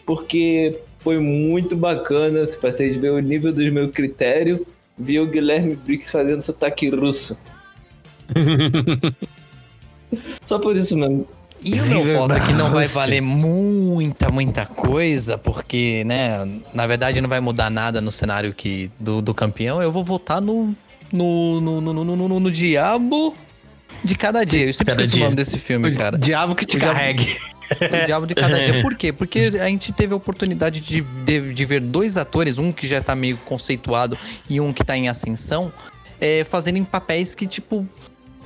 porque 0.06 0.80
foi 1.00 1.20
muito 1.20 1.76
bacana. 1.76 2.46
Se 2.46 2.58
passei 2.58 2.90
de 2.90 3.00
ver 3.00 3.12
o 3.12 3.20
nível 3.20 3.52
do 3.52 3.62
meu 3.72 3.90
critério, 3.90 4.66
vi 4.98 5.20
o 5.20 5.28
Guilherme 5.28 5.76
Briggs 5.76 6.12
fazendo 6.12 6.42
sotaque 6.42 6.90
russo. 6.90 7.38
Só 10.46 10.58
por 10.58 10.76
isso 10.76 10.98
mesmo. 10.98 11.28
E 11.62 11.80
o 11.80 11.86
meu 11.86 12.04
voto 12.18 12.34
aqui 12.34 12.54
não 12.54 12.70
vai 12.70 12.88
valer 12.88 13.20
muita, 13.20 14.30
muita 14.30 14.66
coisa, 14.66 15.38
porque, 15.40 16.04
né, 16.06 16.48
na 16.74 16.86
verdade 16.86 17.20
não 17.20 17.28
vai 17.28 17.40
mudar 17.40 17.72
nada 17.72 18.00
no 18.00 18.12
cenário 18.12 18.54
que, 18.54 18.92
do, 19.00 19.22
do 19.22 19.34
campeão. 19.34 19.82
Eu 19.82 19.92
vou 19.92 20.04
votar 20.04 20.40
no 20.40 20.76
no, 21.12 21.62
no, 21.62 21.82
no, 21.82 21.94
no, 21.94 22.04
no, 22.16 22.28
no- 22.28 22.40
no 22.40 22.52
Diabo 22.52 23.36
de 24.04 24.16
Cada 24.16 24.44
Dia. 24.46 24.66
Eu 24.68 24.74
sempre 24.74 24.94
Cada 24.94 25.02
esqueço 25.02 25.14
o 25.14 25.16
Dia. 25.18 25.26
nome 25.26 25.36
desse 25.36 25.58
filme, 25.58 25.94
cara. 25.96 26.18
Diabo 26.18 26.56
que 26.56 26.66
te 26.66 26.76
O 26.78 26.80
diabo- 26.80 26.94
carregue. 26.96 27.38
O 27.70 28.06
Diabo 28.06 28.26
de 28.28 28.36
Cada 28.36 28.62
Dia. 28.62 28.82
Por 28.82 28.96
quê? 28.96 29.12
Porque 29.12 29.52
a 29.62 29.68
gente 29.68 29.92
teve 29.92 30.14
a 30.14 30.18
oportunidade 30.18 30.80
de, 30.80 31.02
de, 31.02 31.54
de 31.54 31.66
ver 31.66 31.82
dois 31.82 32.16
atores, 32.18 32.58
um 32.58 32.72
que 32.72 32.88
já 32.88 33.02
tá 33.02 33.16
meio 33.16 33.38
conceituado 33.38 34.18
e 34.50 34.60
um 34.62 34.72
que 34.72 34.84
tá 34.84 34.96
em 34.98 35.10
ascensão, 35.10 35.72
é, 36.20 36.44
fazendo 36.46 36.78
em 36.78 36.86
papéis 36.86 37.36
que, 37.36 37.46
tipo, 37.46 37.86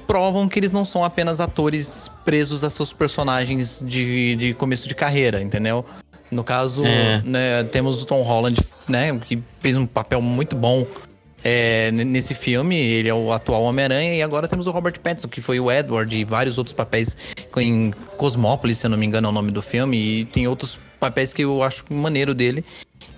provam 0.08 0.48
que 0.50 0.60
eles 0.60 0.72
não 0.72 0.86
são 0.86 1.04
apenas 1.04 1.40
atores 1.40 2.10
presos 2.26 2.64
a 2.64 2.70
seus 2.70 2.92
personagens 2.92 3.84
de, 3.86 4.36
de 4.36 4.54
começo 4.54 4.88
de 4.90 4.96
carreira, 4.96 5.42
entendeu? 5.42 5.86
No 6.32 6.44
caso, 6.44 6.86
É. 6.86 7.22
né, 7.24 7.64
temos 7.66 8.02
o 8.02 8.06
Tom 8.06 8.22
Holland, 8.24 8.60
né, 8.88 9.18
que 9.20 9.42
fez 9.62 9.78
um 9.78 9.86
papel 9.86 10.22
muito 10.22 10.56
bom 10.56 10.86
é, 11.44 11.92
nesse 11.92 12.34
filme. 12.34 12.76
Ele 12.76 13.10
é 13.10 13.14
o 13.14 13.32
atual 13.32 13.64
Homem-Aranha. 13.64 14.16
E 14.16 14.22
agora 14.22 14.48
temos 14.48 14.68
o 14.68 14.72
Robert 14.72 15.00
Pattinson, 15.00 15.28
que 15.28 15.42
foi 15.42 15.60
o 15.60 15.72
Edward 15.72 16.16
e 16.16 16.24
vários 16.24 16.58
outros 16.58 16.74
papéis 16.74 17.18
em 17.58 17.92
Cosmópolis, 18.18 18.78
se 18.78 18.86
eu 18.86 18.90
não 18.90 18.98
me 18.98 19.06
engano 19.06 19.28
é 19.28 19.30
o 19.32 19.34
nome 19.34 19.52
do 19.52 19.62
filme. 19.62 19.98
E 19.98 20.26
tem 20.26 20.48
outros 20.48 20.80
papéis 21.00 21.34
que 21.34 21.44
eu 21.44 21.62
acho 21.64 21.84
maneiro 21.90 22.34
dele. 22.34 22.64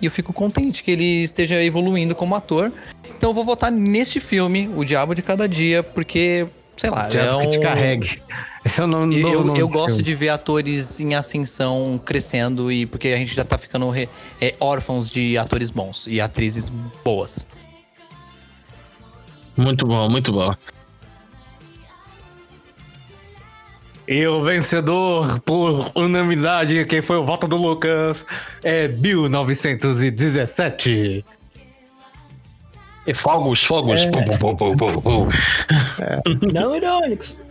E 0.00 0.06
eu 0.06 0.10
fico 0.10 0.32
contente 0.32 0.82
que 0.82 0.90
ele 0.90 1.22
esteja 1.22 1.62
evoluindo 1.62 2.14
como 2.14 2.34
ator. 2.34 2.72
Então 3.16 3.30
eu 3.30 3.34
vou 3.34 3.44
votar 3.44 3.70
neste 3.70 4.20
filme, 4.20 4.68
O 4.74 4.84
Diabo 4.84 5.14
de 5.14 5.22
Cada 5.22 5.48
Dia, 5.48 5.82
porque, 5.82 6.46
sei 6.76 6.90
lá, 6.90 7.08
Já 7.10 7.22
é 7.40 7.44
que 7.46 7.50
te 7.52 7.58
um... 7.58 7.62
carregue. 7.62 8.22
Esse 8.64 8.80
é 8.80 8.84
o 8.84 8.86
nome 8.86 9.20
Eu, 9.20 9.44
nome 9.44 9.58
eu 9.60 9.68
gosto 9.68 9.88
filme. 9.96 10.02
de 10.02 10.14
ver 10.14 10.30
atores 10.30 10.98
em 10.98 11.14
ascensão 11.14 12.00
crescendo 12.04 12.72
e 12.72 12.86
porque 12.86 13.08
a 13.08 13.16
gente 13.16 13.34
já 13.34 13.44
tá 13.44 13.56
ficando 13.58 13.88
re- 13.90 14.08
é, 14.40 14.52
órfãos 14.58 15.08
de 15.10 15.36
atores 15.38 15.68
bons 15.70 16.06
e 16.06 16.20
atrizes 16.20 16.70
boas. 17.04 17.46
Muito 19.56 19.86
bom, 19.86 20.08
muito 20.08 20.32
bom. 20.32 20.52
E 24.06 24.26
o 24.26 24.42
vencedor, 24.42 25.40
por 25.40 25.90
unanimidade, 25.94 26.84
quem 26.84 27.00
foi 27.00 27.16
o 27.16 27.24
voto 27.24 27.48
do 27.48 27.56
Lucas, 27.56 28.26
é 28.62 28.86
1917. 28.86 31.24
E 33.06 33.14
fogos, 33.14 33.64
fogos. 33.64 34.04
Pum, 34.06 34.22
pum, 34.38 34.56
pum, 34.56 34.56
pum, 34.56 34.76
pum, 34.76 35.00
pum. 35.00 35.28
Não 36.52 36.76
irônicos. 36.76 37.38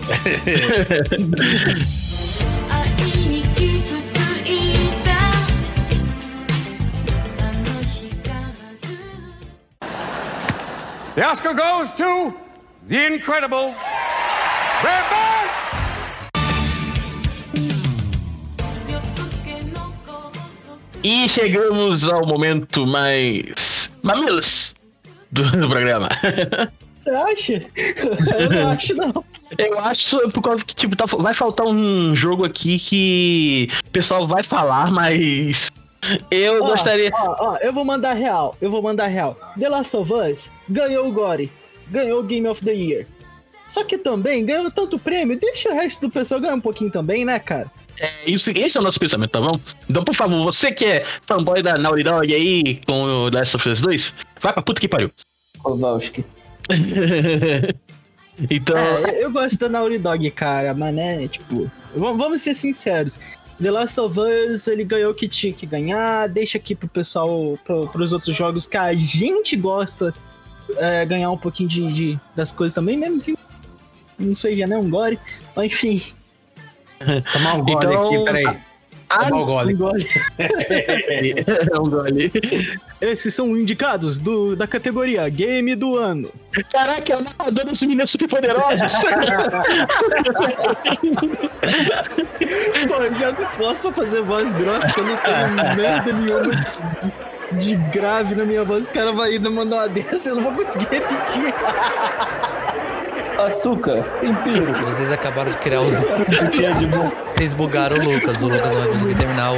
The 11.16 11.24
Oscar 11.24 11.54
goes 11.54 11.92
to 11.94 12.34
The 12.88 13.08
Incredibles. 13.08 13.76
They're! 14.82 15.14
E 21.04 21.28
chegamos 21.28 22.08
ao 22.08 22.26
momento 22.26 22.88
mais 22.88 23.92
mamilos 24.02 24.74
do, 25.30 25.44
do 25.52 25.70
programa. 25.70 26.08
Você 26.98 27.10
acha? 27.10 27.54
Eu 28.40 28.50
não 28.50 28.72
acho, 28.72 28.96
não. 28.96 29.26
Eu 29.58 29.80
acho 29.80 30.18
por 30.30 30.42
causa 30.42 30.64
que, 30.64 30.74
tipo, 30.74 30.96
tá, 30.96 31.06
vai 31.06 31.34
faltar 31.34 31.68
um 31.68 32.16
jogo 32.16 32.46
aqui 32.46 32.80
que 32.80 33.70
o 33.86 33.90
pessoal 33.90 34.26
vai 34.26 34.44
falar, 34.44 34.90
mas 34.92 35.70
eu 36.30 36.64
Ó, 36.64 36.68
gostaria. 36.68 37.12
Ó, 37.14 37.52
ó, 37.52 37.58
eu 37.58 37.74
vou 37.74 37.86
mandar 37.86 38.14
real. 38.14 38.58
Eu 38.62 38.70
vou 38.70 38.82
mandar 38.82 39.08
real. 39.08 39.38
The 39.58 39.70
Last 39.70 39.96
of 39.96 40.14
Us 40.14 40.52
ganhou 40.68 41.08
o 41.08 41.12
Gore. 41.12 41.52
Ganhou 41.90 42.20
o 42.20 42.24
Game 42.24 42.48
of 42.48 42.64
the 42.64 42.74
Year. 42.74 43.08
Só 43.68 43.84
que 43.84 43.98
também 43.98 44.46
ganhou 44.46 44.70
tanto 44.70 45.00
prêmio, 45.00 45.40
deixa 45.40 45.70
o 45.70 45.74
resto 45.74 46.02
do 46.02 46.12
pessoal 46.12 46.40
ganhar 46.40 46.56
um 46.56 46.62
pouquinho 46.62 46.92
também, 46.92 47.26
né, 47.26 47.40
cara? 47.40 47.72
É, 48.00 48.10
isso, 48.26 48.50
esse 48.50 48.78
é 48.78 48.82
o 48.82 48.84
nosso 48.84 49.00
pensamento, 49.00 49.32
tá 49.32 49.42
bom? 49.42 49.60
Então, 49.90 50.04
por 50.04 50.16
favor, 50.16 50.44
você 50.44 50.72
que 50.72 50.86
é 50.86 51.06
fanboy 51.26 51.62
da 51.62 51.78
Naughty 51.78 52.04
Dog 52.04 52.34
aí 52.34 52.80
com 52.86 53.04
o 53.04 53.30
Last 53.30 53.56
of 53.56 53.70
Us 53.70 53.80
2, 53.80 54.14
vai 54.42 54.54
pra 54.54 54.62
puta 54.62 54.82
que 54.82 54.88
pariu. 54.88 55.12
Kowalski. 55.62 56.26
então. 58.50 58.78
É, 58.78 59.24
eu, 59.24 59.32
gosto 59.32 59.58
da 59.58 59.70
Naughty 59.70 59.98
Dog, 59.98 60.30
cara, 60.32 60.74
mas 60.74 60.94
né, 60.94 61.28
tipo, 61.28 61.72
vamos 61.96 62.42
ser 62.42 62.56
sinceros. 62.56 63.20
The 63.62 63.72
Last 63.72 64.00
of 64.00 64.20
Us, 64.20 64.68
ele 64.68 64.84
ganhou 64.84 65.12
o 65.12 65.16
que 65.16 65.28
tinha 65.28 65.54
que 65.54 65.66
ganhar, 65.66 66.28
deixa 66.28 66.58
aqui 66.58 66.76
pro 66.76 66.88
pessoal, 66.88 67.58
pro, 67.64 67.88
pros 67.88 68.12
outros 68.12 68.36
jogos 68.36 68.66
que 68.68 68.76
a 68.78 68.94
gente 68.94 69.56
gosta 69.56 70.14
é, 70.78 71.06
ganhar 71.06 71.30
um 71.32 71.38
pouquinho 71.38 71.70
de, 71.70 71.88
de- 71.94 72.20
das 72.36 72.52
coisas 72.52 72.74
também, 72.74 72.98
mesmo 72.98 73.22
que 73.22 73.38
não 74.18 74.34
seja, 74.36 74.66
né, 74.68 74.78
um 74.78 74.90
gore, 74.90 75.20
mas 75.56 75.66
enfim. 75.68 76.02
Tomar 77.32 77.56
um 77.56 77.64
gole 77.64 77.76
Então- 77.86 78.08
aqui, 78.08 78.24
peraí. 78.26 78.60
Tomar 79.14 79.42
o 79.42 79.46
gole. 79.46 79.74
Um 79.74 79.78
gole. 79.78 80.06
É 81.74 81.80
um 81.80 81.90
gole. 81.90 82.32
Esses 83.02 83.34
são 83.34 83.58
indicados 83.58 84.20
do, 84.20 84.56
da 84.56 84.68
categoria 84.68 85.28
Game 85.30 85.76
do 85.76 85.98
Ano. 85.98 86.32
Caraca, 86.72 87.14
é 87.14 87.18
o 87.18 87.22
narrador 87.22 87.66
dos 87.66 87.82
meninos 87.82 88.10
super 88.10 88.30
poderosos. 88.30 88.94
Pô, 92.88 92.96
eu 92.96 93.16
jogo 93.16 93.42
esforço 93.42 93.82
pra 93.82 93.94
fazer 93.94 94.22
voz 94.22 94.54
grossa, 94.54 94.94
que 94.94 95.00
eu 95.00 95.06
não 95.06 95.18
tenho 95.18 95.50
merda 95.76 96.14
nenhuma 96.14 96.52
de, 97.54 97.66
de 97.66 97.76
grave 97.92 98.36
na 98.36 98.46
minha 98.46 98.64
voz. 98.64 98.88
O 98.88 98.92
cara 98.92 99.12
vai 99.12 99.32
ainda 99.32 99.50
mandar 99.50 99.76
uma 99.78 99.90
dessa, 99.90 100.30
eu 100.30 100.36
não 100.36 100.44
vou 100.44 100.54
conseguir 100.54 100.88
repetir. 100.90 101.54
Açúcar, 103.46 104.04
tempero. 104.20 104.86
Vocês 104.86 105.12
acabaram 105.12 105.52
de 105.52 105.58
criar 105.58 105.82
o. 105.82 105.86
Tudo 105.86 106.50
que 106.50 106.66
é 106.66 106.72
de 106.72 106.86
bom. 106.88 107.12
Vocês 107.28 107.54
bugaram 107.54 107.98
o 107.98 108.04
Lucas. 108.04 108.42
O 108.42 108.48
Lucas 108.48 108.74
não 108.74 108.82
vai 108.82 108.90
conseguir 108.90 109.16
terminar 109.16 109.52
o, 109.52 109.58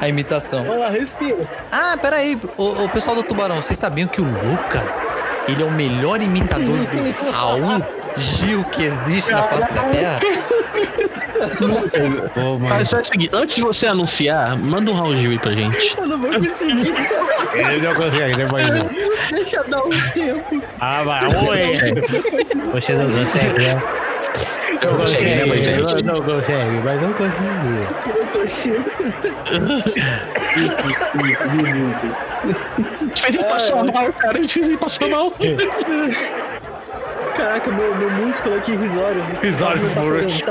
a 0.00 0.08
imitação. 0.08 0.64
Vamos 0.64 0.80
lá, 0.80 0.88
respira. 0.88 1.48
Ah, 1.70 1.96
peraí. 2.00 2.40
O, 2.56 2.84
o 2.84 2.88
pessoal 2.88 3.14
do 3.14 3.22
Tubarão, 3.22 3.56
vocês 3.56 3.78
sabiam 3.78 4.08
que 4.08 4.20
o 4.20 4.24
Lucas, 4.24 5.04
ele 5.46 5.62
é 5.62 5.66
o 5.66 5.70
melhor 5.70 6.22
imitador 6.22 6.78
do 6.78 7.30
Raul 7.32 7.99
Gil 8.16 8.64
que 8.64 8.82
existe 8.82 9.30
na 9.32 9.42
face 9.44 9.72
da 9.72 9.82
Terra? 9.84 10.20
Pô, 12.34 12.58
mano. 12.58 12.68
Mas 12.68 12.92
é 12.92 13.00
o 13.00 13.04
seguinte, 13.04 13.30
antes 13.32 13.56
de 13.56 13.62
você 13.62 13.86
anunciar, 13.86 14.56
manda 14.58 14.90
um 14.90 14.94
Raul 14.94 15.16
Gil 15.16 15.30
aí 15.30 15.38
pra 15.38 15.52
gente. 15.52 15.94
Eu 15.96 16.06
não 16.06 16.18
vou 16.20 16.32
conseguir. 16.32 16.92
Ele 17.54 17.80
não 17.80 17.94
consegue, 17.94 18.36
né, 18.38 18.46
mas... 18.52 18.84
Deixa 19.30 19.56
eu 19.56 19.64
dar 19.68 19.82
um 19.84 19.90
tempo. 20.12 20.62
Ah, 20.80 21.02
mas... 21.04 21.32
Oi! 21.34 21.72
Você 22.72 22.92
não 22.92 23.06
consegue, 23.06 23.58
né? 23.58 23.82
Eu 24.82 24.94
consegue, 24.96 25.24
né, 25.24 25.44
mas 25.46 25.66
Eu 25.66 25.88
gente? 25.88 26.04
não 26.04 26.22
consegue, 26.22 26.76
mas 26.84 27.02
eu 27.02 27.12
consigo. 27.14 28.84
Eu 29.50 29.60
não 29.60 29.82
consigo. 29.82 30.10
Ele 33.26 33.38
passar 33.44 33.84
mal, 33.84 34.12
cara. 34.12 34.38
Ele 34.38 34.76
passar 34.78 35.08
mal. 35.08 35.32
Caraca, 37.40 37.72
meu, 37.72 37.96
meu 37.96 38.10
músculo 38.10 38.54
aqui 38.56 38.76
risório. 38.76 39.22
Risório 39.42 39.82
furos. 39.90 40.42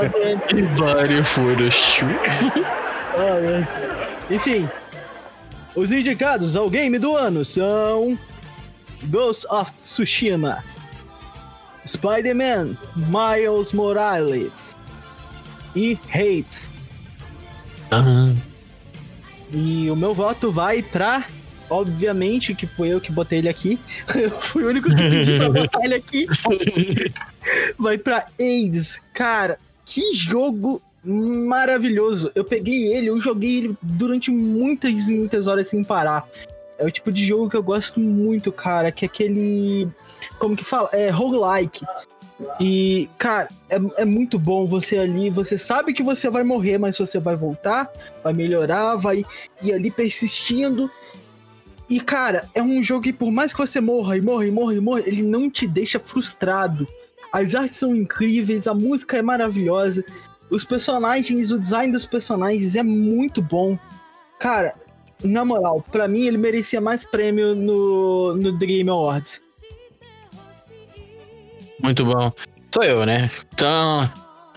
Ah, 3.16 3.38
né? 3.40 3.68
Enfim, 4.28 4.68
os 5.76 5.92
indicados 5.92 6.56
ao 6.56 6.68
game 6.68 6.98
do 6.98 7.16
ano 7.16 7.44
são 7.44 8.18
Ghost 9.04 9.46
of 9.48 9.70
Tsushima, 9.72 10.64
Spider-Man, 11.86 12.76
Miles 12.96 13.72
Morales 13.72 14.76
e 15.76 15.96
Hates. 16.12 16.72
Ah, 17.92 18.32
E 19.52 19.88
o 19.88 19.94
meu 19.94 20.12
voto 20.12 20.50
vai 20.50 20.82
pra. 20.82 21.22
Obviamente 21.70 22.54
que 22.54 22.66
foi 22.66 22.88
eu 22.88 23.00
que 23.00 23.12
botei 23.12 23.38
ele 23.38 23.48
aqui. 23.48 23.78
Eu 24.14 24.30
fui 24.30 24.64
o 24.64 24.68
único 24.68 24.88
que 24.88 24.96
pedi 24.96 25.38
pra 25.38 25.48
botar 25.48 25.84
ele 25.84 25.94
aqui. 25.94 26.26
Vai 27.78 27.96
pra 27.96 28.26
AIDS. 28.38 29.00
Cara, 29.14 29.56
que 29.86 30.12
jogo 30.12 30.82
maravilhoso. 31.04 32.30
Eu 32.34 32.44
peguei 32.44 32.92
ele, 32.92 33.06
eu 33.06 33.20
joguei 33.20 33.58
ele 33.58 33.76
durante 33.80 34.30
muitas 34.30 35.08
e 35.08 35.14
muitas 35.14 35.46
horas 35.46 35.68
sem 35.68 35.82
parar. 35.82 36.28
É 36.78 36.84
o 36.84 36.90
tipo 36.90 37.12
de 37.12 37.24
jogo 37.24 37.48
que 37.48 37.56
eu 37.56 37.62
gosto 37.62 38.00
muito, 38.00 38.50
cara. 38.50 38.90
Que 38.90 39.04
é 39.04 39.08
aquele. 39.08 39.88
Como 40.38 40.56
que 40.56 40.64
fala? 40.64 40.90
É 40.92 41.08
roguelike. 41.10 41.84
E, 42.58 43.08
cara, 43.18 43.48
é, 43.68 44.02
é 44.02 44.04
muito 44.04 44.38
bom 44.38 44.66
você 44.66 44.98
ali. 44.98 45.30
Você 45.30 45.58
sabe 45.58 45.92
que 45.92 46.02
você 46.02 46.30
vai 46.30 46.42
morrer, 46.42 46.78
mas 46.78 46.96
você 46.96 47.18
vai 47.18 47.36
voltar, 47.36 47.90
vai 48.24 48.32
melhorar, 48.32 48.96
vai 48.96 49.24
ir 49.62 49.72
ali 49.72 49.90
persistindo. 49.90 50.90
E, 51.90 51.98
cara, 51.98 52.48
é 52.54 52.62
um 52.62 52.80
jogo 52.80 53.02
que 53.02 53.12
por 53.12 53.32
mais 53.32 53.52
que 53.52 53.58
você 53.58 53.80
morra 53.80 54.16
e 54.16 54.20
morra 54.20 54.46
e 54.46 54.50
morra 54.52 54.74
e 54.74 54.80
morra, 54.80 55.00
ele 55.00 55.24
não 55.24 55.50
te 55.50 55.66
deixa 55.66 55.98
frustrado. 55.98 56.86
As 57.32 57.56
artes 57.56 57.78
são 57.78 57.96
incríveis, 57.96 58.68
a 58.68 58.74
música 58.74 59.16
é 59.16 59.22
maravilhosa, 59.22 60.04
os 60.48 60.64
personagens, 60.64 61.50
o 61.50 61.58
design 61.58 61.92
dos 61.92 62.06
personagens 62.06 62.76
é 62.76 62.82
muito 62.84 63.42
bom. 63.42 63.76
Cara, 64.38 64.74
na 65.22 65.44
moral, 65.44 65.84
pra 65.90 66.06
mim 66.06 66.26
ele 66.26 66.38
merecia 66.38 66.80
mais 66.80 67.04
prêmio 67.04 67.56
no, 67.56 68.36
no 68.36 68.56
Game 68.56 68.88
Awards. 68.88 69.42
muito 71.82 72.04
bom. 72.04 72.32
Sou 72.72 72.84
eu, 72.84 73.04
né? 73.04 73.32
Então, 73.52 74.08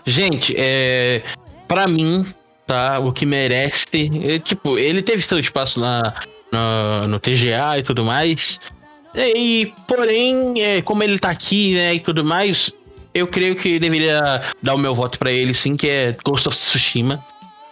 gente, 0.06 0.54
é. 0.56 1.24
Pra 1.66 1.88
mim, 1.88 2.32
tá? 2.64 3.00
O 3.00 3.12
que 3.12 3.26
merece. 3.26 3.86
é, 4.22 4.38
tipo, 4.38 4.78
ele 4.78 5.02
teve 5.02 5.22
seu 5.22 5.40
espaço 5.40 5.80
na, 5.80 6.14
no, 6.54 7.08
no 7.08 7.20
TGA 7.20 7.78
e 7.78 7.82
tudo 7.82 8.04
mais. 8.04 8.58
E, 9.14 9.72
porém, 9.86 10.60
é, 10.60 10.82
como 10.82 11.02
ele 11.02 11.18
tá 11.18 11.28
aqui, 11.30 11.74
né, 11.74 11.94
e 11.94 12.00
tudo 12.00 12.24
mais, 12.24 12.72
eu 13.14 13.28
creio 13.28 13.54
que 13.54 13.78
deveria 13.78 14.42
dar 14.60 14.74
o 14.74 14.78
meu 14.78 14.94
voto 14.94 15.18
pra 15.18 15.30
ele, 15.30 15.54
sim, 15.54 15.76
que 15.76 15.88
é 15.88 16.12
Ghost 16.24 16.48
of 16.48 16.56
Tsushima. 16.56 17.24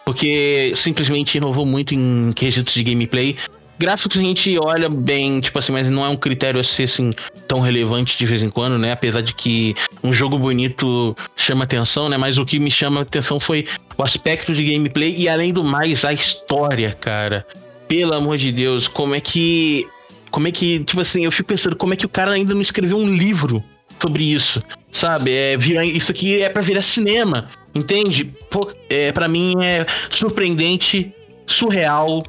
Porque 0.04 0.72
simplesmente 0.76 1.36
inovou 1.36 1.66
muito 1.66 1.94
em 1.94 2.32
quesitos 2.32 2.74
de 2.74 2.82
gameplay. 2.82 3.36
gráficos 3.78 4.18
a 4.18 4.22
gente 4.22 4.56
olha 4.58 4.88
bem, 4.88 5.40
tipo 5.40 5.58
assim, 5.58 5.72
mas 5.72 5.88
não 5.88 6.04
é 6.04 6.08
um 6.08 6.16
critério 6.16 6.60
assim, 6.60 6.84
assim 6.84 7.10
tão 7.48 7.60
relevante 7.60 8.16
de 8.18 8.26
vez 8.26 8.42
em 8.42 8.50
quando, 8.50 8.78
né? 8.78 8.92
Apesar 8.92 9.20
de 9.20 9.32
que 9.32 9.74
um 10.02 10.12
jogo 10.12 10.38
bonito 10.38 11.16
chama 11.36 11.64
atenção, 11.64 12.08
né? 12.08 12.16
Mas 12.16 12.36
o 12.36 12.44
que 12.44 12.58
me 12.58 12.70
chama 12.70 13.02
atenção 13.02 13.38
foi 13.38 13.66
o 13.96 14.02
aspecto 14.02 14.52
de 14.52 14.64
gameplay 14.64 15.14
e 15.16 15.28
além 15.28 15.52
do 15.52 15.64
mais 15.64 16.04
a 16.04 16.12
história, 16.12 16.92
cara. 17.00 17.46
Pelo 17.88 18.14
amor 18.14 18.38
de 18.38 18.50
Deus, 18.52 18.88
como 18.88 19.14
é 19.14 19.20
que 19.20 19.86
como 20.30 20.48
é 20.48 20.50
que, 20.50 20.80
tipo 20.80 21.00
assim, 21.00 21.24
eu 21.24 21.30
fico 21.30 21.48
pensando 21.50 21.76
como 21.76 21.92
é 21.92 21.96
que 21.96 22.06
o 22.06 22.08
cara 22.08 22.32
ainda 22.32 22.54
não 22.54 22.62
escreveu 22.62 22.96
um 22.96 23.06
livro 23.06 23.62
sobre 24.00 24.24
isso, 24.24 24.62
sabe? 24.90 25.30
É, 25.30 25.56
vira, 25.58 25.84
isso 25.84 26.10
aqui 26.10 26.40
é 26.40 26.48
pra 26.48 26.62
virar 26.62 26.80
cinema, 26.80 27.50
entende? 27.74 28.24
Pô, 28.50 28.72
é, 28.88 29.12
para 29.12 29.28
mim 29.28 29.54
é 29.62 29.86
surpreendente, 30.10 31.14
surreal, 31.46 32.22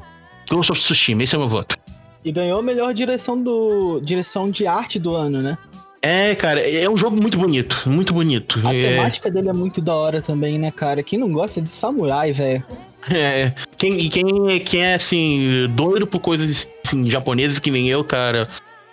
Ghost 0.50 0.70
of 0.70 0.80
Tsushima, 0.80 1.22
esse 1.22 1.34
é 1.34 1.38
o 1.38 1.40
meu 1.40 1.48
voto. 1.48 1.76
E 2.22 2.30
ganhou 2.30 2.58
a 2.58 2.62
melhor 2.62 2.92
direção 2.92 3.42
do 3.42 4.00
direção 4.00 4.50
de 4.50 4.66
arte 4.66 4.98
do 4.98 5.14
ano, 5.14 5.40
né? 5.42 5.58
É, 6.00 6.34
cara, 6.34 6.60
é 6.60 6.88
um 6.88 6.96
jogo 6.96 7.16
muito 7.16 7.38
bonito, 7.38 7.80
muito 7.86 8.12
bonito. 8.12 8.60
A 8.62 8.74
É, 8.74 8.82
temática 8.82 9.30
dele 9.30 9.48
é 9.48 9.52
muito 9.54 9.80
da 9.80 9.94
hora 9.94 10.20
também, 10.20 10.58
né, 10.58 10.70
cara? 10.70 11.02
Quem 11.02 11.18
não 11.18 11.32
gosta 11.32 11.62
de 11.62 11.70
samurai, 11.70 12.30
velho? 12.30 12.62
É, 13.10 13.52
quem, 13.76 13.98
e 14.00 14.08
quem, 14.08 14.60
quem 14.60 14.82
é, 14.82 14.94
assim, 14.94 15.66
doido 15.70 16.06
por 16.06 16.20
coisas 16.20 16.68
assim, 16.84 17.10
japonesas 17.10 17.58
que 17.58 17.70
nem 17.70 17.88
eu, 17.88 18.04
cara, 18.04 18.48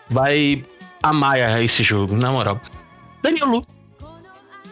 vai 0.09 0.63
amar 1.01 1.63
esse 1.63 1.83
jogo, 1.83 2.15
na 2.15 2.31
moral. 2.31 2.59
Daniel 3.21 3.47
Lu. 3.47 3.65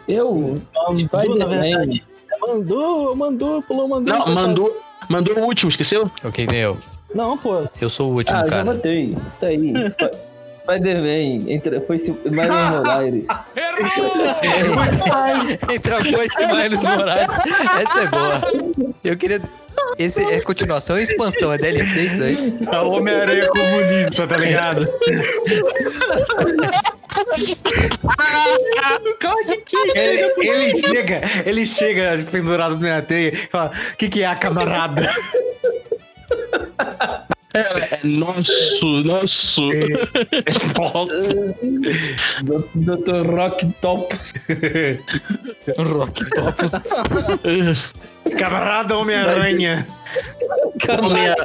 Eu, 0.07 0.61
Spider-Man, 0.97 1.45
verdade. 1.45 2.03
Mandou, 2.41 3.15
mandou, 3.15 3.61
pulou, 3.61 3.87
mandou. 3.87 4.13
Não, 4.13 4.27
mandou, 4.33 4.81
mandou 5.07 5.37
o 5.37 5.45
último, 5.45 5.69
esqueceu? 5.69 6.09
Ok, 6.23 6.47
vem 6.47 6.59
eu. 6.61 6.77
Não, 7.13 7.37
pô. 7.37 7.67
Eu 7.79 7.89
sou 7.89 8.11
o 8.11 8.15
último, 8.15 8.37
Ah, 8.37 8.41
já 8.41 8.49
cara. 8.49 8.73
botei. 8.73 9.15
Tá 9.39 9.47
aí. 9.47 9.73
Sp- 10.69 10.77
Spider-Man. 10.77 11.81
Foi 11.81 11.97
Miles 11.97 12.35
Morales. 12.69 13.25
Entre 15.69 15.93
a 15.93 15.99
Boice 15.99 16.43
e 16.43 16.47
Miles 16.47 16.83
Morales. 16.83 17.37
Essa 17.81 17.99
é 18.01 18.07
boa. 18.07 18.41
Eu 19.03 19.17
queria. 19.17 19.41
Esse 19.97 20.21
é 20.23 20.39
continuação 20.41 20.95
ou 20.97 21.01
expansão? 21.01 21.53
É 21.53 21.57
DLC 21.57 22.01
isso 22.01 22.21
aí? 22.23 22.59
A 22.71 22.81
Homem-Aranha 22.83 23.47
comunista, 23.47 24.27
tá 24.27 24.37
ligado? 24.37 24.87
Ele, 29.95 30.33
ele 30.37 30.79
chega, 30.87 31.21
ele 31.45 31.65
chega 31.65 32.25
pendurado 32.31 32.77
na 32.79 33.01
teia 33.01 33.29
e 33.33 33.47
fala: 33.47 33.71
O 33.93 33.95
que, 33.97 34.09
que 34.09 34.23
é 34.23 34.27
a 34.27 34.35
camarada? 34.35 35.09
É, 37.55 37.59
é 37.95 37.99
nosso, 38.03 38.85
nosso. 39.03 39.61
Nossa. 40.77 41.55
Do- 42.43 42.69
Dr. 42.75 43.25
Rock 43.35 43.67
Top. 43.81 44.15
Rock 45.79 46.29
Topos. 46.29 46.71
Camarada 48.37 48.97
Homem-Aranha. 48.97 49.87
Homem 51.01 51.35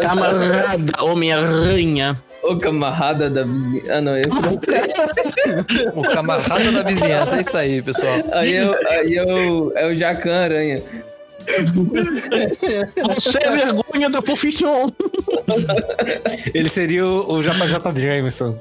camarada 0.00 1.02
Homem-Aranha. 1.04 2.22
Ô 2.42 2.56
camarada 2.58 3.30
da 3.30 3.44
vizinha. 3.44 3.82
Ah, 3.88 4.00
não. 4.00 4.16
Eu... 4.16 4.24
O 5.94 6.02
camarada 6.02 6.72
da 6.72 6.82
vizinhança. 6.82 7.36
É 7.36 7.40
isso 7.40 7.56
aí, 7.56 7.82
pessoal. 7.82 8.14
Aí 8.32 8.54
eu. 8.54 8.74
Aí 8.88 9.14
eu. 9.14 9.72
É 9.76 9.86
o 9.86 9.94
Jacan 9.94 10.34
Aranha. 10.44 10.82
Você 13.14 13.38
é 13.38 13.50
vergonha 13.50 14.10
da 14.10 14.22
profissão. 14.22 14.92
Ele 16.54 16.68
seria 16.68 17.06
o, 17.06 17.34
o 17.34 17.42
JJ 17.42 18.00
Jameson. 18.00 18.58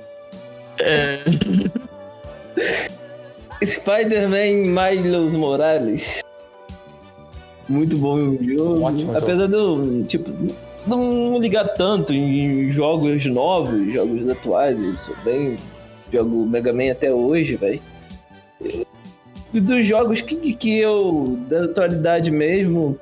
Spider-Man 3.63 4.73
Miles 4.73 5.33
Morales. 5.33 6.21
Muito 7.67 7.97
bom 7.97 8.37
jogo. 8.41 8.81
Ótimo. 8.81 9.17
Apesar 9.17 9.47
de 9.47 9.53
eu, 9.53 10.05
tipo, 10.07 10.31
não 10.85 11.39
ligar 11.39 11.69
tanto 11.69 12.13
em 12.13 12.69
jogos 12.69 13.25
novos, 13.25 13.93
jogos 13.93 14.27
atuais, 14.27 14.83
eu 14.83 14.97
sou 14.97 15.15
bem. 15.23 15.55
Jogo 16.11 16.45
Mega 16.45 16.71
Man 16.71 16.91
até 16.91 17.11
hoje, 17.11 17.55
velho. 17.55 17.81
Dos 19.53 19.85
jogos 19.85 20.21
que, 20.21 20.55
que 20.55 20.79
eu. 20.79 21.37
da 21.47 21.65
atualidade 21.65 22.31
mesmo. 22.31 22.99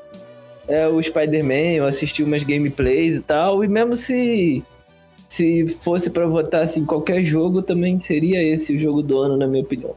É 0.68 0.88
o 0.88 1.02
Spider-Man, 1.02 1.76
eu 1.76 1.86
assisti 1.86 2.24
umas 2.24 2.44
gameplays 2.44 3.16
e 3.16 3.22
tal. 3.22 3.64
E 3.64 3.68
mesmo 3.68 3.96
se. 3.96 4.64
Se 5.28 5.66
fosse 5.68 6.10
pra 6.10 6.26
votar 6.26 6.64
assim, 6.64 6.86
qualquer 6.86 7.24
jogo, 7.24 7.62
também 7.62 7.98
seria 8.02 8.44
esse 8.44 8.76
o 8.76 8.80
jogo 8.80 9.02
do 9.02 9.18
ano, 9.18 9.38
na 9.38 9.48
minha 9.48 9.64
opinião. 9.64 9.96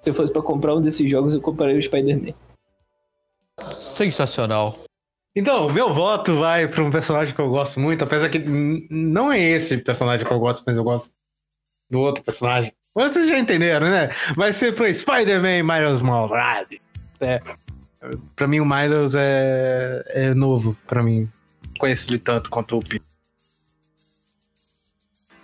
Se 0.00 0.08
eu 0.08 0.14
fosse 0.14 0.32
pra 0.32 0.40
comprar 0.40 0.74
um 0.74 0.80
desses 0.80 1.10
jogos, 1.10 1.34
eu 1.34 1.42
compraria 1.42 1.78
o 1.78 1.82
Spider-Man. 1.82 2.32
Sensacional. 3.70 4.74
Então, 5.34 5.70
meu 5.70 5.92
voto 5.92 6.36
vai 6.36 6.68
pra 6.68 6.82
um 6.82 6.90
personagem 6.90 7.34
que 7.34 7.40
eu 7.40 7.48
gosto 7.48 7.80
muito, 7.80 8.02
apesar 8.04 8.28
que 8.28 8.38
não 8.38 9.32
é 9.32 9.40
esse 9.40 9.78
personagem 9.78 10.26
que 10.26 10.32
eu 10.32 10.38
gosto, 10.38 10.62
mas 10.66 10.76
eu 10.76 10.84
gosto 10.84 11.14
do 11.90 12.00
outro 12.00 12.22
personagem. 12.22 12.72
Vocês 12.94 13.28
já 13.28 13.38
entenderam, 13.38 13.88
né? 13.88 14.10
Vai 14.36 14.52
ser 14.52 14.74
pra 14.74 14.92
Spider-Man 14.92 15.62
Miles 15.62 16.02
Morales. 16.02 16.78
É. 17.20 17.40
Pra 18.36 18.46
mim, 18.46 18.60
o 18.60 18.66
Miles 18.66 19.14
é, 19.14 20.04
é 20.08 20.34
novo, 20.34 20.76
pra 20.86 21.02
mim. 21.02 21.28
Conheço 21.78 22.10
ele 22.10 22.18
tanto 22.18 22.50
quanto 22.50 22.76
o 22.78 22.82
Peter. 22.82 23.00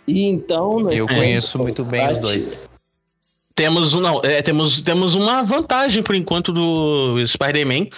E 0.07 0.25
então. 0.27 0.81
né, 0.85 0.95
Eu 0.95 1.07
é, 1.07 1.15
conheço 1.15 1.59
muito 1.59 1.85
bem 1.85 2.09
os 2.11 2.19
dois. 2.19 2.69
Temos, 3.55 3.93
um- 3.93 4.01
não, 4.01 4.21
é, 4.23 4.41
temos, 4.43 4.81
temos 4.83 5.15
uma 5.15 5.43
vantagem 5.43 6.03
por 6.03 6.15
enquanto 6.15 6.53
do 6.53 7.17
Spider-Man. 7.27 7.89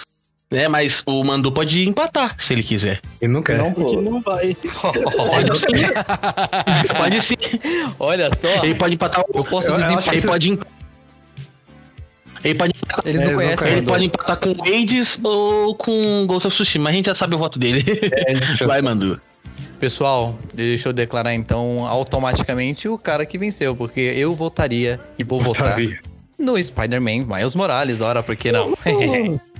Né, 0.51 0.67
mas 0.67 1.01
o 1.05 1.23
Mandu 1.23 1.49
pode 1.49 1.87
empatar 1.87 2.35
se 2.37 2.51
ele 2.51 2.61
quiser. 2.61 2.99
Ele 3.21 3.31
não 3.31 3.41
quer. 3.41 3.57
Não, 3.57 3.73
Que 3.73 3.81
pô. 3.81 4.01
não 4.01 4.19
vai. 4.19 4.53
Pode 4.53 5.59
sim. 5.59 5.93
pode 6.97 7.21
sim. 7.21 7.35
Olha 7.97 8.35
só. 8.35 8.49
Ele 8.61 8.75
pode 8.75 8.95
empatar. 8.95 9.23
Eu 9.33 9.43
posso 9.45 9.71
desempatar. 9.73 10.13
Ele 10.13 10.27
pode. 10.27 10.49
emp- 10.49 10.63
Ele 12.43 12.55
pode, 12.55 12.73
empatar- 12.75 13.07
Eles 13.07 13.21
É, 13.21 13.25
não 13.25 13.31
não 13.31 13.39
conhecem 13.39 13.67
ele 13.71 13.79
o 13.81 13.83
pode 13.85 14.05
empatar 14.05 14.37
com 14.41 14.49
o 14.49 14.61
Hades 14.61 15.19
ou 15.23 15.73
com 15.75 16.25
Ghost 16.27 16.47
of 16.47 16.55
Tsushima. 16.55 16.89
A 16.89 16.93
gente 16.93 17.05
já 17.05 17.15
sabe 17.15 17.33
o 17.33 17.37
voto 17.37 17.57
dele. 17.57 17.85
Vai, 18.67 18.81
Mandu. 18.81 19.21
Pessoal, 19.79 20.37
deixa 20.53 20.89
eu 20.89 20.93
declarar 20.93 21.33
então 21.33 21.87
automaticamente 21.87 22.89
o 22.89 22.97
cara 22.97 23.25
que 23.25 23.37
venceu, 23.37 23.73
porque 23.75 23.99
eu 24.01 24.35
votaria 24.35 24.99
e 25.17 25.23
vou 25.23 25.41
votar 25.41 25.69
Votaria. 25.69 25.97
no 26.37 26.61
Spider-Man 26.61 27.25
Miles 27.25 27.55
Morales. 27.55 28.01
Ora, 28.01 28.21
por 28.21 28.35
que 28.35 28.51
não? 28.51 28.73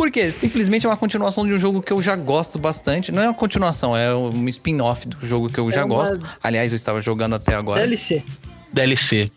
Porque 0.00 0.32
simplesmente 0.32 0.86
é 0.86 0.88
uma 0.88 0.96
continuação 0.96 1.46
de 1.46 1.52
um 1.52 1.58
jogo 1.58 1.82
que 1.82 1.92
eu 1.92 2.00
já 2.00 2.16
gosto 2.16 2.58
bastante. 2.58 3.12
Não 3.12 3.22
é 3.22 3.26
uma 3.26 3.34
continuação, 3.34 3.94
é 3.94 4.14
um 4.14 4.48
spin-off 4.48 5.06
do 5.06 5.26
jogo 5.26 5.50
que 5.50 5.60
eu 5.60 5.70
já 5.70 5.84
uma- 5.84 5.94
gosto. 5.94 6.18
Aliás, 6.42 6.72
eu 6.72 6.76
estava 6.76 7.02
jogando 7.02 7.34
até 7.34 7.54
agora. 7.54 7.80
DLC. 7.80 8.22
DLC. 8.72 9.30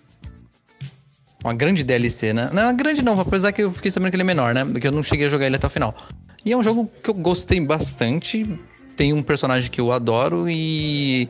Uma 1.44 1.54
grande 1.54 1.84
DLC, 1.84 2.32
né? 2.32 2.50
Não, 2.54 2.70
é 2.70 2.74
grande 2.74 3.02
não, 3.02 3.20
apesar 3.20 3.52
que 3.52 3.62
eu 3.62 3.74
fiquei 3.74 3.92
sabendo 3.92 4.12
que 4.12 4.16
ele 4.16 4.24
é 4.24 4.26
menor, 4.26 4.54
né? 4.54 4.64
Porque 4.64 4.88
eu 4.88 4.92
não 4.94 5.04
cheguei 5.04 5.26
a 5.26 5.30
jogar 5.30 5.46
ele 5.48 5.58
até 5.58 5.68
o 5.68 5.70
final. 5.70 5.94
E 6.46 6.54
é 6.54 6.58
um 6.58 6.64
jogo 6.64 6.90
que 7.04 7.10
eu 7.10 7.14
gostei 7.14 7.60
bastante. 7.60 8.48
Tem 8.96 9.12
um 9.12 9.22
personagem 9.22 9.70
que 9.70 9.82
eu 9.82 9.92
adoro 9.92 10.50
e. 10.50 11.28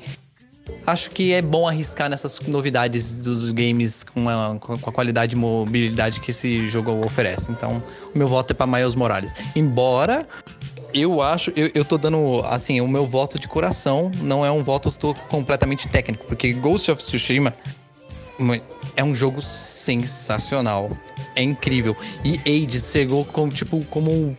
Acho 0.85 1.11
que 1.11 1.33
é 1.33 1.41
bom 1.41 1.67
arriscar 1.67 2.09
nessas 2.09 2.39
novidades 2.41 3.19
dos 3.19 3.51
games 3.51 4.03
com 4.03 4.27
a, 4.29 4.57
com 4.59 4.89
a 4.89 4.93
qualidade 4.93 5.35
e 5.35 5.37
mobilidade 5.37 6.19
que 6.21 6.31
esse 6.31 6.69
jogo 6.69 7.05
oferece. 7.05 7.51
Então, 7.51 7.81
o 8.13 8.17
meu 8.17 8.27
voto 8.27 8.51
é 8.51 8.53
pra 8.53 8.67
Miles 8.67 8.95
Morales. 8.95 9.33
Embora 9.55 10.27
eu 10.93 11.21
acho, 11.21 11.51
eu, 11.55 11.71
eu 11.73 11.83
tô 11.83 11.97
dando, 11.97 12.41
assim, 12.45 12.79
o 12.79 12.87
meu 12.87 13.05
voto 13.05 13.39
de 13.39 13.47
coração 13.47 14.11
não 14.21 14.45
é 14.45 14.51
um 14.51 14.63
voto 14.63 14.91
completamente 15.27 15.87
técnico, 15.87 16.25
porque 16.25 16.53
Ghost 16.53 16.91
of 16.91 17.03
Tsushima 17.03 17.53
É 18.95 19.03
um 19.03 19.15
jogo 19.15 19.41
sensacional. 19.41 20.91
É 21.35 21.41
incrível. 21.41 21.95
E 22.23 22.39
Hades 22.41 22.91
chegou 22.91 23.25
como, 23.25 23.51
tipo, 23.51 23.83
como 23.89 24.11
um, 24.11 24.37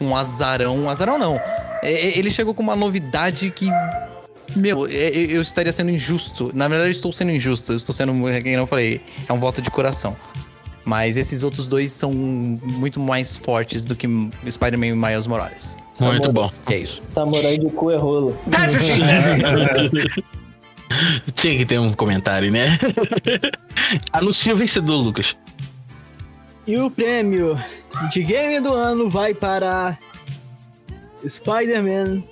um 0.00 0.14
azarão. 0.14 0.76
Um 0.76 0.90
azarão 0.90 1.18
não. 1.18 1.36
É, 1.82 1.92
é, 1.92 2.18
ele 2.18 2.30
chegou 2.30 2.54
com 2.54 2.62
uma 2.62 2.76
novidade 2.76 3.50
que. 3.50 3.68
Meu, 4.56 4.86
é, 4.86 4.90
é, 4.90 5.36
eu 5.36 5.42
estaria 5.42 5.72
sendo 5.72 5.90
injusto. 5.90 6.50
Na 6.54 6.68
verdade, 6.68 6.90
eu 6.90 6.92
estou 6.92 7.12
sendo 7.12 7.30
injusto. 7.30 7.72
Eu 7.72 7.76
estou 7.76 7.94
sendo, 7.94 8.12
como 8.12 8.28
eu 8.28 8.66
falei, 8.66 9.00
é 9.28 9.32
um 9.32 9.40
voto 9.40 9.60
de 9.60 9.70
coração. 9.70 10.16
Mas 10.84 11.16
esses 11.16 11.42
outros 11.42 11.66
dois 11.66 11.92
são 11.92 12.12
muito 12.12 13.00
mais 13.00 13.36
fortes 13.36 13.84
do 13.86 13.96
que 13.96 14.06
Spider-Man 14.48 14.86
e 14.88 14.94
Miles 14.94 15.26
Morales. 15.26 15.78
Muito 15.98 16.30
bom. 16.32 16.50
E 16.68 16.74
é 16.74 16.78
isso. 16.78 17.02
Samurai 17.08 17.56
de 17.56 17.70
cu 17.70 17.90
é 17.90 17.96
rolo. 17.96 18.36
Tinha 21.34 21.58
que 21.58 21.66
ter 21.66 21.78
um 21.80 21.92
comentário, 21.92 22.50
né? 22.52 22.78
Anuncia 24.12 24.52
o 24.52 24.56
vencedor, 24.56 24.96
Lucas. 24.96 25.34
E 26.66 26.78
o 26.78 26.90
prêmio 26.90 27.58
de 28.10 28.22
game 28.22 28.60
do 28.60 28.72
ano 28.72 29.08
vai 29.08 29.34
para 29.34 29.98
Spider-Man 31.26 32.22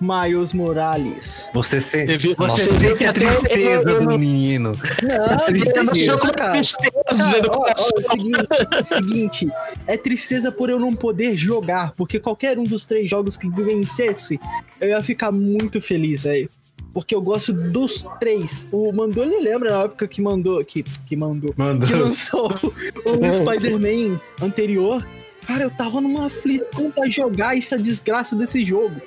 Miles 0.00 0.52
Morales. 0.52 1.48
Você 1.54 1.80
sente, 1.80 2.28
Você 2.28 2.34
você 2.34 2.78
viu 2.78 2.88
sente 2.90 2.98
que 2.98 3.04
a 3.04 3.12
tristeza 3.12 3.90
eu- 3.90 4.00
do 4.00 4.06
menino. 4.08 4.72
Não, 5.02 5.48
Ele 5.48 5.64
tá 5.66 5.82
no 5.82 5.90
tristeza, 5.90 5.94
seu 5.94 6.18
cara. 6.18 6.52
tristeza 6.52 6.92
Cara, 7.16 7.40
do 7.42 7.48
ó, 7.50 7.52
ó, 7.54 7.56
coração. 7.58 7.88
é 7.96 8.00
o 8.00 8.04
seguinte, 8.10 8.48
é 8.72 8.80
o 8.80 8.84
seguinte, 8.84 9.48
é 9.86 9.96
tristeza 9.96 10.52
por 10.52 10.70
eu 10.70 10.78
não 10.78 10.92
poder 10.94 11.36
jogar, 11.36 11.92
porque 11.96 12.18
qualquer 12.18 12.58
um 12.58 12.64
dos 12.64 12.86
três 12.86 13.08
jogos 13.08 13.36
que 13.36 13.48
vencesse, 13.48 14.38
eu 14.80 14.88
ia 14.88 15.02
ficar 15.02 15.32
muito 15.32 15.80
feliz, 15.80 16.22
velho. 16.22 16.48
Porque 16.92 17.14
eu 17.14 17.20
gosto 17.20 17.52
dos 17.52 18.08
três. 18.18 18.66
O 18.72 18.90
Mandou, 18.92 19.22
ele 19.22 19.40
lembra 19.40 19.70
na 19.70 19.82
época 19.84 20.08
que 20.08 20.22
mandou, 20.22 20.64
que, 20.64 20.82
que 20.82 21.14
mandou, 21.14 21.52
Mandou. 21.56 21.86
que 21.86 21.94
lançou 21.94 22.46
o 22.50 22.50
Spider-Man 23.34 24.18
anterior. 24.42 25.06
Cara, 25.46 25.62
eu 25.64 25.70
tava 25.70 26.00
numa 26.00 26.26
aflição 26.26 26.90
pra 26.90 27.08
jogar 27.08 27.56
essa 27.56 27.78
desgraça 27.78 28.34
desse 28.34 28.64
jogo. 28.64 29.00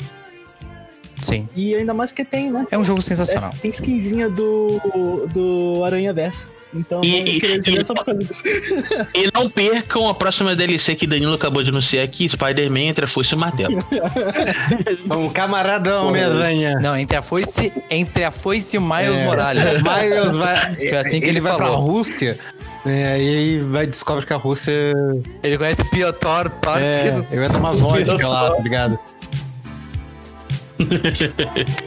Sim. 1.21 1.47
E 1.55 1.75
ainda 1.75 1.93
mais 1.93 2.11
que 2.11 2.23
tem, 2.25 2.51
né? 2.51 2.65
É 2.71 2.77
um 2.77 2.85
jogo 2.85 3.01
sensacional. 3.01 3.51
É, 3.53 3.57
tem 3.61 3.71
skinzinha 3.71 4.29
do, 4.29 5.27
do 5.33 5.83
Aranha 5.83 6.13
Verso. 6.13 6.47
Então, 6.73 7.03
E- 7.03 7.19
eu 7.43 7.49
e- 7.59 7.79
e- 7.81 7.83
só 7.83 7.93
por 7.93 8.05
causa 8.05 8.21
disso. 8.21 8.43
E 9.13 9.29
não 9.33 9.49
percam 9.49 10.07
a 10.07 10.13
próxima 10.13 10.55
DLC 10.55 10.95
que 10.95 11.05
Danilo 11.05 11.33
acabou 11.33 11.61
de 11.61 11.69
anunciar 11.69 12.01
aqui, 12.05 12.29
Spider-Man 12.29 12.79
entre 12.83 13.03
a 13.03 13.07
foice 13.09 13.33
e 13.33 13.35
o 13.35 13.37
martelo. 13.37 13.83
Um 15.11 15.29
camaradão, 15.29 16.07
Homem-Aranha. 16.07 16.79
Não, 16.79 16.95
entre 16.95 17.17
a 17.17 17.21
foice, 17.21 17.73
entre 17.89 18.23
a 18.23 18.31
foice 18.31 18.77
e 18.77 18.79
o 18.79 18.81
Miles 18.81 19.19
É. 19.19 19.23
Morales. 19.25 19.63
Miles 19.83 20.35
vai. 20.37 20.75
Foi 20.75 20.97
assim 20.97 21.19
que 21.19 21.25
ele 21.27 21.41
vai 21.41 21.51
falou. 21.51 21.67
pra 21.83 21.91
Rússia. 21.93 22.39
É, 22.85 23.21
e 23.21 23.35
aí 23.35 23.59
vai 23.59 23.85
descobre 23.85 24.25
que 24.25 24.31
a 24.33 24.37
Rússia. 24.37 24.73
Ele 25.43 25.57
conhece 25.57 25.83
Piotr 25.89 26.17
Thor. 26.19 26.51
É, 26.81 27.07
ele 27.31 27.41
vai 27.41 27.49
tomar 27.49 27.73
vodka 27.73 28.27
lá, 28.27 28.51
tá 28.55 28.61
ligado? 28.61 28.97
The 30.81 31.77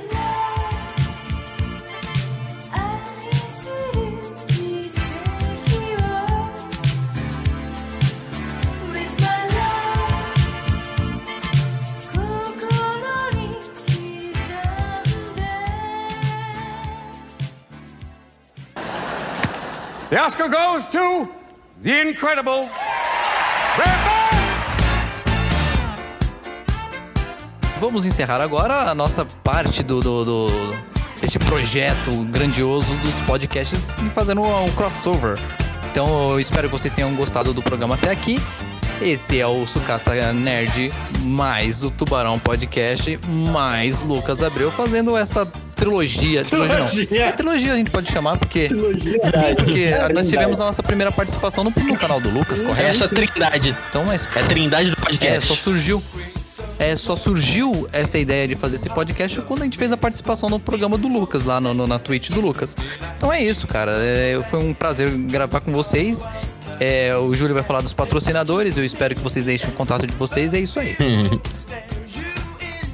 Oscar 20.20 20.48
goes 20.48 20.86
to 20.90 21.28
The 21.82 21.90
Incredibles. 21.90 22.93
Vamos 27.84 28.06
encerrar 28.06 28.40
agora 28.40 28.90
a 28.90 28.94
nossa 28.94 29.26
parte 29.42 29.82
do, 29.82 30.00
do, 30.00 30.24
do- 30.24 30.74
deste 31.20 31.38
projeto 31.38 32.10
grandioso 32.30 32.94
dos 32.96 33.20
podcasts 33.26 33.94
e 34.06 34.08
fazendo 34.08 34.40
um 34.42 34.70
crossover. 34.72 35.38
Então 35.90 36.30
eu 36.30 36.40
espero 36.40 36.68
que 36.68 36.72
vocês 36.72 36.94
tenham 36.94 37.14
gostado 37.14 37.52
do 37.52 37.62
programa 37.62 37.94
até 37.94 38.10
aqui. 38.10 38.40
Esse 39.02 39.38
é 39.38 39.46
o 39.46 39.66
Sucata 39.66 40.32
Nerd 40.32 40.90
mais 41.20 41.84
o 41.84 41.90
Tubarão 41.90 42.38
Podcast 42.38 43.18
mais 43.52 44.00
Lucas 44.00 44.42
Abreu 44.42 44.72
fazendo 44.72 45.14
essa 45.16 45.44
trilogia. 45.76 46.42
Trilogia, 46.42 46.78
não. 46.78 47.16
É 47.18 47.32
trilogia 47.32 47.72
a 47.74 47.76
gente 47.76 47.90
pode 47.90 48.10
chamar, 48.10 48.38
porque. 48.38 48.68
Sim, 48.68 49.54
porque 49.58 49.90
nós 50.14 50.26
tivemos 50.28 50.58
a 50.58 50.64
nossa 50.64 50.82
primeira 50.82 51.12
participação 51.12 51.62
no, 51.64 51.70
no 51.84 51.96
canal 51.98 52.18
do 52.18 52.30
Lucas, 52.30 52.62
correto? 52.62 53.04
Essa 53.04 53.08
trindade. 53.14 53.76
Então, 53.90 54.04
mas. 54.06 54.26
É 54.34 54.40
a 54.40 54.44
trindade 54.44 54.90
do 54.90 54.96
É, 54.96 55.04
podcast. 55.04 55.46
só 55.46 55.54
surgiu. 55.54 56.02
É, 56.78 56.96
só 56.96 57.14
surgiu 57.16 57.86
essa 57.92 58.18
ideia 58.18 58.48
de 58.48 58.56
fazer 58.56 58.76
esse 58.76 58.90
podcast 58.90 59.40
quando 59.42 59.60
a 59.62 59.64
gente 59.64 59.78
fez 59.78 59.92
a 59.92 59.96
participação 59.96 60.50
no 60.50 60.58
programa 60.58 60.98
do 60.98 61.06
Lucas, 61.08 61.44
lá 61.44 61.60
no, 61.60 61.72
no- 61.72 61.86
na 61.86 61.98
Twitch 61.98 62.30
do 62.30 62.40
Lucas. 62.40 62.76
Então 63.16 63.32
é 63.32 63.42
isso, 63.42 63.66
cara. 63.66 63.92
É, 63.92 64.40
foi 64.50 64.58
um 64.58 64.74
prazer 64.74 65.08
gravar 65.10 65.60
com 65.60 65.72
vocês. 65.72 66.26
É, 66.80 67.14
o 67.16 67.32
Júlio 67.34 67.54
vai 67.54 67.62
falar 67.62 67.80
dos 67.80 67.92
patrocinadores. 67.94 68.76
Eu 68.76 68.84
espero 68.84 69.14
que 69.14 69.20
vocês 69.20 69.44
deixem 69.44 69.68
o 69.68 69.72
contato 69.72 70.04
de 70.06 70.14
vocês. 70.14 70.52
É 70.52 70.58
isso 70.60 70.78
aí. 70.80 70.96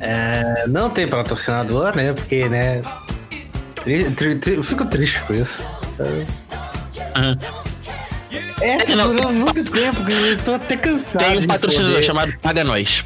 É, 0.03 0.65
não 0.67 0.89
tem 0.89 1.07
patrocinador, 1.07 1.95
né? 1.95 2.13
Porque, 2.15 2.49
né? 2.49 2.83
tri- 3.75 4.11
tri- 4.13 4.37
tri- 4.37 4.55
eu 4.55 4.63
fico 4.63 4.85
triste 4.87 5.21
com 5.27 5.35
isso. 5.35 5.63
Aham. 7.15 7.37
É, 8.63 8.79
tá 8.85 8.97
Não, 8.97 9.33
muito 9.33 9.71
tempo, 9.71 10.01
eu 10.11 10.39
tô 10.39 10.55
até 10.55 10.77
cansado. 10.77 11.19
Tem 11.25 11.39
um 11.41 11.47
patrocinador 11.47 12.03
chamado 12.03 12.33
Paga 12.41 12.65
Nós. 12.65 13.05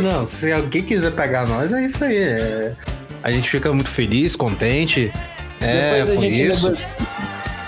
Não, 0.00 0.26
se 0.26 0.52
alguém 0.52 0.82
quiser 0.82 1.12
pegar 1.12 1.46
nós, 1.46 1.72
é 1.72 1.84
isso 1.84 2.02
aí. 2.04 2.16
é. 2.16 2.72
A 3.22 3.30
gente 3.30 3.48
fica 3.48 3.72
muito 3.72 3.88
feliz, 3.88 4.36
contente. 4.36 5.10
É, 5.60 6.04
por 6.04 6.22
isso. 6.24 6.68
negocia- 6.68 6.86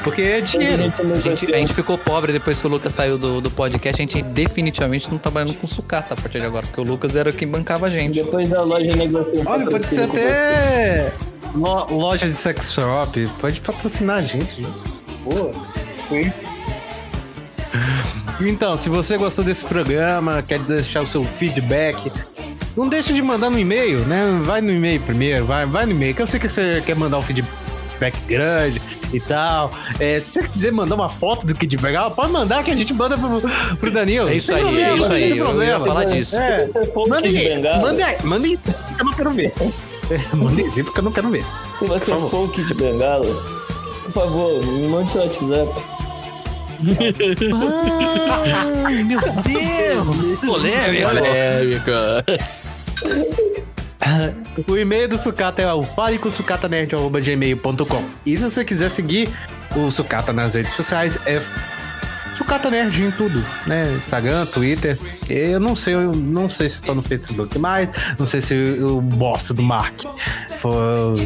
Porque 0.05 0.23
é 0.23 0.37
a 0.37 0.41
dinheiro. 0.41 0.77
gente 0.83 1.01
A 1.01 1.05
gente, 1.05 1.25
negocia. 1.25 1.55
a 1.57 1.59
gente 1.59 1.75
ficou 1.75 1.97
pobre 1.99 2.33
depois 2.33 2.61
que 2.61 2.67
o 2.67 2.71
Lucas 2.71 2.93
saiu 2.93 3.17
do, 3.17 3.41
do 3.41 3.51
podcast. 3.51 4.01
A 4.01 4.05
gente 4.05 4.23
definitivamente 4.23 5.11
não 5.11 5.17
tá 5.19 5.23
trabalhando 5.31 5.55
com 5.55 5.67
sucata 5.67 6.13
a 6.15 6.17
partir 6.17 6.41
de 6.41 6.47
agora, 6.47 6.67
porque 6.67 6.81
o 6.81 6.85
Lucas 6.85 7.17
era 7.17 7.33
quem 7.33 7.49
bancava 7.49 7.87
a 7.87 7.91
gente. 7.91 8.23
Depois 8.23 8.53
a 8.53 8.63
loja 8.63 8.95
negocia. 8.95 9.41
um 9.41 9.49
Olha, 9.49 9.67
pode 9.67 9.87
ser 9.87 10.03
até 10.03 11.11
lo- 11.55 11.87
loja 11.91 12.29
de 12.29 12.37
sex 12.37 12.73
shop. 12.73 13.29
Pode 13.41 13.61
patrocinar 13.63 14.19
a 14.19 14.23
gente. 14.23 14.61
gente. 14.61 14.69
Pô. 15.25 15.51
Então, 18.41 18.77
se 18.77 18.89
você 18.89 19.17
gostou 19.17 19.45
desse 19.45 19.65
programa, 19.65 20.43
quer 20.43 20.59
deixar 20.59 21.03
o 21.03 21.07
seu 21.07 21.23
feedback, 21.23 22.13
não 22.77 22.89
deixa 22.89 23.13
de 23.13 23.23
mandar 23.23 23.49
no 23.49 23.59
e-mail, 23.59 24.01
né? 24.01 24.39
Vai 24.43 24.61
no 24.61 24.71
e-mail 24.71 25.01
primeiro, 25.01 25.47
vai, 25.47 25.65
vai 25.65 25.87
no 25.87 25.93
e-mail, 25.93 26.15
que 26.15 26.21
eu 26.21 26.27
sei 26.27 26.39
que 26.39 26.49
você 26.49 26.83
quer 26.85 26.95
mandar 26.97 27.19
um 27.19 27.23
feedback 27.23 28.21
grande 28.29 28.81
e 29.13 29.19
tal. 29.21 29.71
É, 29.99 30.21
se 30.21 30.33
você 30.33 30.49
quiser 30.49 30.73
mandar 30.73 30.97
uma 30.97 31.09
foto 31.09 31.47
do 31.47 31.55
Kid 31.55 31.79
Bengal, 31.79 32.11
pode 32.11 32.31
mandar 32.31 32.63
que 32.63 32.71
a 32.71 32.77
gente 32.77 32.93
manda 32.93 33.17
pro, 33.17 33.41
pro 33.79 33.91
Danilo. 33.91 34.29
É 34.29 34.35
isso 34.35 34.53
aí, 34.53 34.61
problema, 34.61 34.89
é 34.91 34.97
isso 34.97 35.13
aí. 35.13 35.39
Eu 35.39 35.63
ia 35.63 35.81
falar 35.81 36.05
disso. 36.05 36.37
É, 36.37 36.67
Se 36.67 36.73
você 36.73 36.87
for 36.93 37.07
o 37.07 37.09
manda 37.09 37.23
Kid 37.23 37.39
aí, 37.39 37.49
Bengala, 37.49 37.79
manda 37.81 38.05
aí, 38.05 38.17
manda 38.23 38.47
aí, 38.47 38.59
que 38.59 39.01
eu 39.01 39.05
não 39.07 39.13
quero 39.15 39.31
ver. 39.31 39.53
É, 40.11 40.37
manda 40.37 40.61
aí, 40.63 40.83
porque 40.83 41.01
eu 41.01 41.05
não 41.05 41.13
quero 41.13 41.31
ver. 41.31 41.45
se 41.79 41.87
você 41.87 42.13
for 42.29 42.45
o 42.45 42.49
Kid 42.49 42.75
Bengala, 42.75 43.25
por 44.05 44.13
favor, 44.13 44.63
me 44.67 44.87
mande 44.89 45.11
seu 45.11 45.23
WhatsApp. 45.23 45.96
Ai, 48.85 49.03
meu 49.03 49.21
Deus! 49.21 50.41
Polêmica! 50.45 51.09
Polêmica. 51.09 52.25
O 54.69 54.77
e-mail 54.77 55.09
do 55.09 55.17
Sucata 55.17 55.63
é 55.63 55.73
o 55.73 55.83
falecosucatanerd.gmail.com 55.83 58.05
E 58.25 58.37
se 58.37 58.45
você 58.45 58.65
quiser 58.65 58.89
seguir 58.91 59.29
o 59.75 59.91
Sucata 59.91 60.33
nas 60.33 60.55
redes 60.55 60.75
sociais, 60.75 61.19
é 61.27 61.43
Sucata 62.37 62.71
Nerd 62.71 63.03
em 63.03 63.11
tudo, 63.11 63.45
né? 63.67 63.93
Instagram, 63.97 64.47
Twitter. 64.47 64.97
Eu 65.29 65.59
não 65.59 65.75
sei, 65.75 65.95
eu 65.95 66.13
não 66.13 66.49
sei 66.51 66.69
se 66.69 66.77
estou 66.77 66.95
no 66.95 67.03
Facebook 67.03 67.59
mais, 67.59 67.89
não 68.19 68.27
sei 68.27 68.43
se 68.43 68.55
o 68.55 69.01
boss 69.01 69.51
do 69.53 69.63
Mark 69.63 70.03
for 70.59 71.17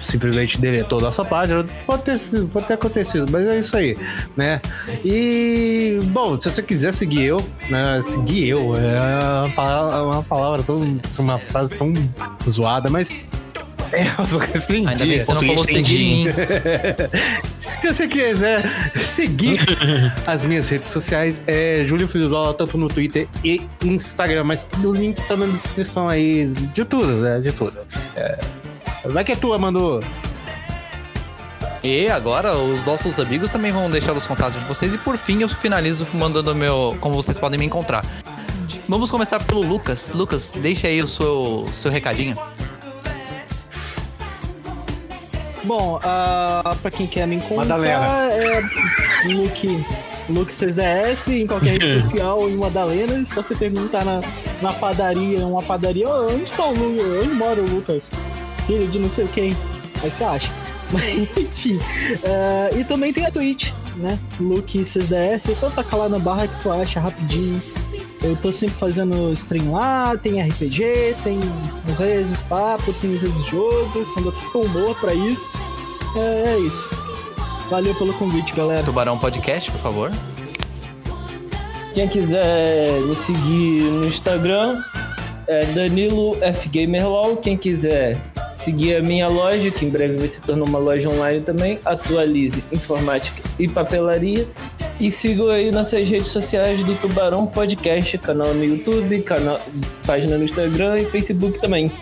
simplesmente 0.00 0.58
deletou 0.58 1.00
nossa 1.00 1.24
página. 1.24 1.64
Pode 1.86 2.02
ter, 2.02 2.18
pode 2.52 2.66
ter 2.66 2.74
acontecido, 2.74 3.26
mas 3.30 3.46
é 3.46 3.58
isso 3.58 3.76
aí, 3.76 3.96
né? 4.36 4.60
E, 5.04 5.98
bom, 6.04 6.38
se 6.38 6.50
você 6.50 6.62
quiser 6.62 6.92
seguir 6.92 7.24
eu, 7.24 7.44
né? 7.68 8.02
Seguir 8.02 8.48
eu 8.48 8.76
é 8.76 9.40
uma 9.40 9.50
palavra, 9.50 10.02
uma 10.02 10.22
palavra 10.22 10.62
tão. 10.62 11.00
uma 11.18 11.38
frase 11.38 11.74
tão 11.74 11.92
zoada, 12.48 12.90
mas. 12.90 13.10
É, 13.92 14.02
eu. 14.78 14.88
Ainda 14.88 15.04
bem 15.04 15.18
que 15.18 15.24
você 15.24 15.34
não 15.34 15.40
falou 15.40 15.64
seguir 15.64 16.00
em 16.00 16.24
mim. 16.24 16.32
Se 17.84 17.92
você 17.92 18.08
quiser 18.08 18.64
seguir 18.96 19.60
as 20.26 20.42
minhas 20.42 20.70
redes 20.70 20.88
sociais, 20.88 21.42
é 21.46 21.84
Júlio 21.86 22.08
Filizola, 22.08 22.54
tanto 22.54 22.78
no 22.78 22.88
Twitter 22.88 23.28
e 23.44 23.60
Instagram, 23.82 24.42
mas 24.42 24.66
o 24.82 24.90
link 24.90 25.20
tá 25.28 25.36
na 25.36 25.44
descrição 25.44 26.08
aí 26.08 26.46
de 26.46 26.82
tudo, 26.82 27.16
né? 27.16 27.40
De 27.40 27.52
tudo. 27.52 27.78
É, 28.16 28.38
Vai 29.06 29.24
que 29.24 29.32
é 29.32 29.36
tua, 29.36 29.58
Manu. 29.58 30.00
E 31.82 32.08
agora 32.08 32.54
os 32.56 32.84
nossos 32.86 33.18
amigos 33.20 33.50
também 33.52 33.70
vão 33.70 33.90
deixar 33.90 34.16
os 34.16 34.26
contatos 34.26 34.58
de 34.58 34.64
vocês. 34.66 34.94
E 34.94 34.98
por 34.98 35.18
fim 35.18 35.42
eu 35.42 35.48
finalizo 35.48 36.06
mandando 36.14 36.54
meu. 36.54 36.96
como 37.00 37.14
vocês 37.14 37.38
podem 37.38 37.58
me 37.58 37.66
encontrar. 37.66 38.04
Vamos 38.88 39.10
começar 39.10 39.38
pelo 39.40 39.62
Lucas. 39.62 40.12
Lucas, 40.12 40.52
deixa 40.56 40.86
aí 40.88 41.02
o 41.02 41.08
seu, 41.08 41.66
seu 41.72 41.90
recadinho. 41.90 42.36
Bom, 45.64 45.98
ah, 46.02 46.76
pra 46.82 46.90
quem 46.90 47.06
quer 47.06 47.26
me 47.26 47.36
encontrar, 47.36 47.78
Madalena. 47.78 48.06
é 48.30 48.60
Luke, 49.32 49.84
Luke 50.28 50.52
6DS 50.52 51.28
em 51.32 51.46
qualquer 51.46 51.72
rede 51.80 52.00
social 52.02 52.48
em 52.48 52.56
Madalena. 52.56 53.22
É 53.22 53.24
só 53.24 53.42
você 53.42 53.54
perguntar 53.54 54.04
na, 54.04 54.20
na 54.60 54.72
padaria, 54.74 55.46
uma 55.46 55.62
padaria, 55.62 56.06
"Ô, 56.08 56.26
onde 56.30 56.50
tá 56.52 56.66
o 56.66 56.72
Lucas? 56.74 57.24
Onde 57.24 57.34
mora 57.34 57.60
o 57.62 57.66
Lucas? 57.66 58.10
Filho 58.66 58.88
de 58.88 58.98
não 58.98 59.10
sei 59.10 59.26
quem. 59.28 59.56
Aí 60.02 60.10
você 60.10 60.24
acha. 60.24 60.50
Mas 60.92 61.36
enfim. 61.36 61.78
ah, 62.24 62.70
e 62.76 62.84
também 62.84 63.12
tem 63.12 63.26
a 63.26 63.30
Twitch, 63.30 63.70
né? 63.96 64.18
Luke 64.38 64.78
6DS. 64.80 65.50
É 65.50 65.54
só 65.54 65.70
tacar 65.70 66.00
lá 66.00 66.08
na 66.08 66.18
barra 66.18 66.46
que 66.46 66.62
tu 66.62 66.70
acha 66.70 67.00
rapidinho. 67.00 67.60
Eu 68.22 68.36
tô 68.36 68.52
sempre 68.52 68.76
fazendo 68.76 69.32
stream 69.34 69.72
lá, 69.72 70.16
tem 70.16 70.40
RPG, 70.40 71.14
tem 71.22 71.38
às 71.90 71.98
vezes 71.98 72.40
papo, 72.42 72.90
tem 72.94 73.14
às 73.14 73.20
vezes 73.20 73.44
jogo, 73.44 74.06
quando 74.14 74.26
eu 74.26 74.32
tô 74.32 74.50
com 74.50 74.58
humor 74.60 74.98
pra 74.98 75.12
isso. 75.12 75.50
É, 76.16 76.54
é 76.54 76.58
isso. 76.58 76.88
Valeu 77.68 77.94
pelo 77.94 78.14
convite, 78.14 78.54
galera. 78.54 78.82
Tubarão 78.82 79.18
Podcast, 79.18 79.70
por 79.70 79.80
favor. 79.80 80.10
Quem 81.92 82.08
quiser 82.08 83.00
me 83.02 83.14
seguir 83.14 83.84
no 83.90 84.06
Instagram 84.06 84.82
é 85.46 85.64
Danilo 85.66 86.36
F 86.40 86.68
Gamerlaw. 86.68 87.36
Quem 87.36 87.56
quiser 87.56 88.18
seguir 88.64 88.96
a 88.96 89.02
minha 89.02 89.28
loja, 89.28 89.70
que 89.70 89.84
em 89.84 89.90
breve 89.90 90.16
vai 90.16 90.26
se 90.26 90.40
tornar 90.40 90.64
uma 90.64 90.78
loja 90.78 91.08
online 91.10 91.40
também, 91.42 91.78
Atualize 91.84 92.64
Informática 92.72 93.42
e 93.58 93.68
Papelaria. 93.68 94.46
E 94.98 95.10
sigam 95.10 95.48
aí 95.48 95.70
nossas 95.70 96.08
redes 96.08 96.28
sociais 96.28 96.82
do 96.82 96.94
Tubarão 96.94 97.46
Podcast, 97.46 98.16
canal 98.18 98.54
no 98.54 98.64
YouTube, 98.64 99.20
canal, 99.22 99.60
página 100.06 100.38
no 100.38 100.44
Instagram 100.44 101.00
e 101.00 101.06
Facebook 101.06 101.58
também. 101.58 101.92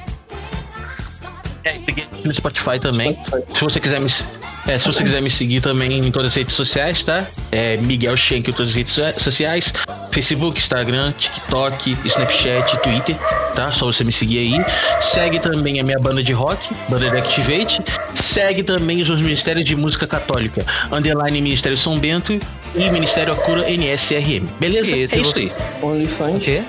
É, 1.64 1.78
no 2.24 2.32
Spotify 2.32 2.78
também. 2.78 3.18
Spotify. 3.24 3.58
Se 3.58 3.64
você 3.64 3.80
quiser 3.80 4.00
me. 4.00 4.41
É, 4.66 4.78
se 4.78 4.86
você 4.86 5.02
quiser 5.02 5.20
me 5.20 5.28
seguir 5.28 5.60
também 5.60 5.98
em 5.98 6.10
todas 6.12 6.28
as 6.28 6.34
redes 6.36 6.54
sociais, 6.54 7.02
tá? 7.02 7.26
É 7.50 7.76
Miguel 7.78 8.16
Schenck 8.16 8.48
em 8.48 8.52
todas 8.52 8.68
as 8.68 8.74
redes 8.76 8.94
so- 8.94 9.02
sociais. 9.18 9.72
Facebook, 10.12 10.60
Instagram, 10.60 11.12
TikTok, 11.18 11.96
Snapchat, 12.04 12.76
Twitter, 12.82 13.16
tá? 13.56 13.72
Só 13.72 13.86
você 13.86 14.04
me 14.04 14.12
seguir 14.12 14.38
aí. 14.38 14.64
Segue 15.12 15.40
também 15.40 15.80
a 15.80 15.84
minha 15.84 15.98
banda 15.98 16.22
de 16.22 16.32
rock, 16.32 16.68
Banda 16.88 17.10
de 17.10 17.16
Activate. 17.16 17.80
Segue 18.14 18.62
também 18.62 19.02
os 19.02 19.08
meus 19.08 19.20
ministérios 19.20 19.66
de 19.66 19.74
música 19.74 20.06
católica, 20.06 20.64
Underline 20.92 21.40
Ministério 21.40 21.76
São 21.76 21.98
Bento 21.98 22.38
e 22.76 22.90
Ministério 22.90 23.32
Acura 23.32 23.68
NSRM. 23.68 24.46
Beleza? 24.60 24.90
E 24.90 25.02
é 25.02 25.06
se 25.08 25.20
isso 25.20 25.24
você- 25.32 25.40
aí. 25.40 25.50
O 25.82 25.86
OnlyFans. 25.88 26.44
quê? 26.44 26.62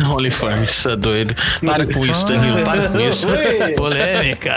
OnlyFans, 0.00 0.82
tá 0.82 0.94
doido. 0.96 1.36
Para 1.64 1.86
com 1.86 2.04
isso, 2.06 2.26
Danilo, 2.26 2.64
para 2.64 2.88
com 2.88 2.98
isso. 3.00 3.26
Polêmica. 3.76 4.56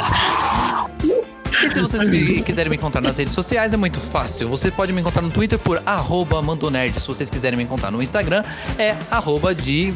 E 1.64 1.70
se 1.70 1.80
vocês 1.82 2.08
me- 2.08 2.41
quiserem 2.41 2.70
me 2.70 2.76
encontrar 2.76 3.01
nas 3.01 3.18
redes 3.18 3.34
sociais, 3.34 3.74
é 3.74 3.78
muito 3.78 3.99
fácil. 3.99 4.47
Você 4.49 4.70
pode 4.72 4.91
me 4.93 5.01
encontrar 5.01 5.22
no 5.22 5.30
Twitter 5.30 5.58
por 5.58 5.82
arroba 5.86 6.41
mandonerd. 6.41 6.99
Se 6.99 7.08
vocês 7.08 7.30
quiserem 7.30 7.58
me 7.58 7.64
encontrar 7.64 7.91
no 7.91 8.01
Instagram, 8.03 8.43
é 8.78 8.95
arroba 9.12 9.53
de 9.56 9.93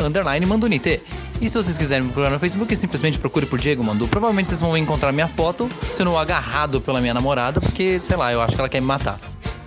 underline 0.00 0.44
mandonite. 0.46 1.00
E 1.40 1.48
se 1.48 1.56
vocês 1.56 1.76
quiserem 1.76 2.04
me 2.04 2.12
procurar 2.12 2.30
no 2.32 2.38
Facebook, 2.38 2.74
simplesmente 2.76 3.18
procure 3.18 3.46
por 3.46 3.58
Diego 3.58 3.84
Mandu. 3.84 4.08
Provavelmente 4.08 4.48
vocês 4.48 4.60
vão 4.60 4.76
encontrar 4.76 5.12
minha 5.12 5.28
foto 5.28 5.70
sendo 5.92 6.16
agarrado 6.16 6.80
pela 6.80 7.00
minha 7.00 7.12
namorada, 7.14 7.60
porque, 7.60 7.98
sei 8.02 8.16
lá, 8.16 8.32
eu 8.32 8.40
acho 8.40 8.54
que 8.54 8.60
ela 8.60 8.68
quer 8.68 8.80
me 8.80 8.86
matar. 8.86 9.18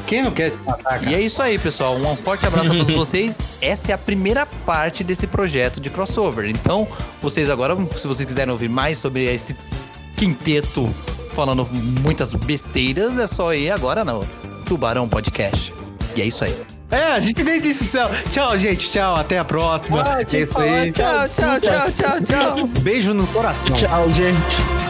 Quem 0.08 0.24
não 0.24 0.32
quer 0.32 0.50
te 0.50 0.58
matar, 0.66 1.00
cara? 1.00 1.10
E 1.12 1.14
é 1.14 1.22
isso 1.22 1.40
aí, 1.42 1.60
pessoal. 1.60 1.96
Um 1.96 2.16
forte 2.16 2.46
abraço 2.46 2.72
a 2.72 2.76
todos 2.76 2.94
vocês. 2.96 3.38
Essa 3.62 3.92
é 3.92 3.94
a 3.94 3.98
primeira 3.98 4.46
parte 4.46 5.04
desse 5.04 5.28
projeto 5.28 5.80
de 5.80 5.92
crossover. 5.92 6.50
Então, 6.50 6.88
vocês 7.22 7.48
agora, 7.50 7.76
se 7.96 8.08
vocês 8.08 8.26
quiserem 8.26 8.52
ouvir 8.52 8.70
mais 8.70 8.98
sobre 8.98 9.26
esse 9.32 9.56
quinteto 10.18 10.92
falando 11.40 11.66
muitas 12.02 12.34
besteiras, 12.34 13.18
é 13.18 13.26
só 13.26 13.54
ir 13.54 13.72
agora 13.72 14.04
no 14.04 14.26
Tubarão 14.66 15.08
Podcast. 15.08 15.74
E 16.14 16.22
é 16.22 16.26
isso 16.26 16.44
aí. 16.44 16.54
É, 16.92 17.14
a 17.14 17.20
gente 17.22 17.42
nem 17.46 17.62
disse 17.62 17.88
tchau. 17.88 18.12
Tchau, 18.30 18.58
gente. 18.58 18.90
Tchau. 18.90 19.16
Até 19.16 19.40
a 19.40 19.46
próxima. 19.46 20.04
Ah, 20.06 20.20
é 20.20 20.38
isso 20.42 20.60
aí. 20.60 20.92
Tchau, 20.92 21.30
tchau, 21.30 21.60
tchau, 21.62 21.92
tchau, 21.94 22.22
tchau. 22.24 22.68
Beijo 22.82 23.14
no 23.14 23.26
coração. 23.28 23.74
Tchau, 23.74 24.10
gente. 24.10 24.89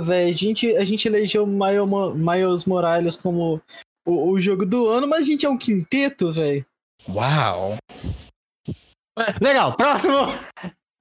Velho. 0.00 0.30
A 0.30 0.36
gente, 0.36 0.76
a 0.76 0.84
gente 0.84 1.06
elegeu 1.08 1.44
o 1.44 1.46
Miles 1.46 1.86
Mo- 1.88 2.14
Miles 2.14 2.64
Morales 2.64 3.16
como 3.16 3.60
o, 4.06 4.30
o 4.30 4.40
jogo 4.40 4.64
do 4.66 4.88
ano, 4.88 5.06
mas 5.06 5.20
a 5.20 5.24
gente 5.24 5.44
é 5.46 5.48
um 5.48 5.58
quinteto, 5.58 6.32
velho. 6.32 6.64
Uau. 7.10 7.76
Legal, 9.40 9.76
próximo! 9.76 10.14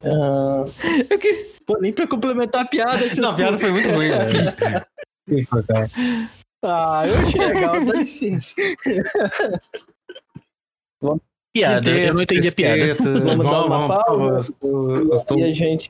Ah, 0.03 0.63
Eu 1.09 1.19
que... 1.19 1.57
Pô, 1.65 1.77
nem 1.79 1.91
pra 1.91 2.07
complementar 2.07 2.61
a 2.61 2.67
piada. 2.67 3.05
Não, 3.19 3.29
a 3.31 3.35
piada 3.35 3.57
foi 3.59 3.71
muito 3.71 3.89
ruim, 3.89 4.09
velho. 4.09 4.87
Ah, 6.65 7.03
eu 7.05 7.15
achei 7.19 7.45
legal, 7.45 7.85
dá 7.85 7.93
licença. 7.93 8.55
Piada, 11.53 11.89
eu 11.89 12.13
não 12.13 12.21
entendi 12.23 12.47
a 12.47 12.51
piada. 12.51 12.95
Quinteto, 12.95 13.03
Vamos 13.21 13.45
dar 13.45 13.65
uma 13.65 13.87
vamos, 13.87 13.97
pausa? 13.97 14.53
vamos, 14.61 15.25
vamos, 15.25 15.31
e 15.37 15.43
a 15.43 15.51
gente 15.51 15.89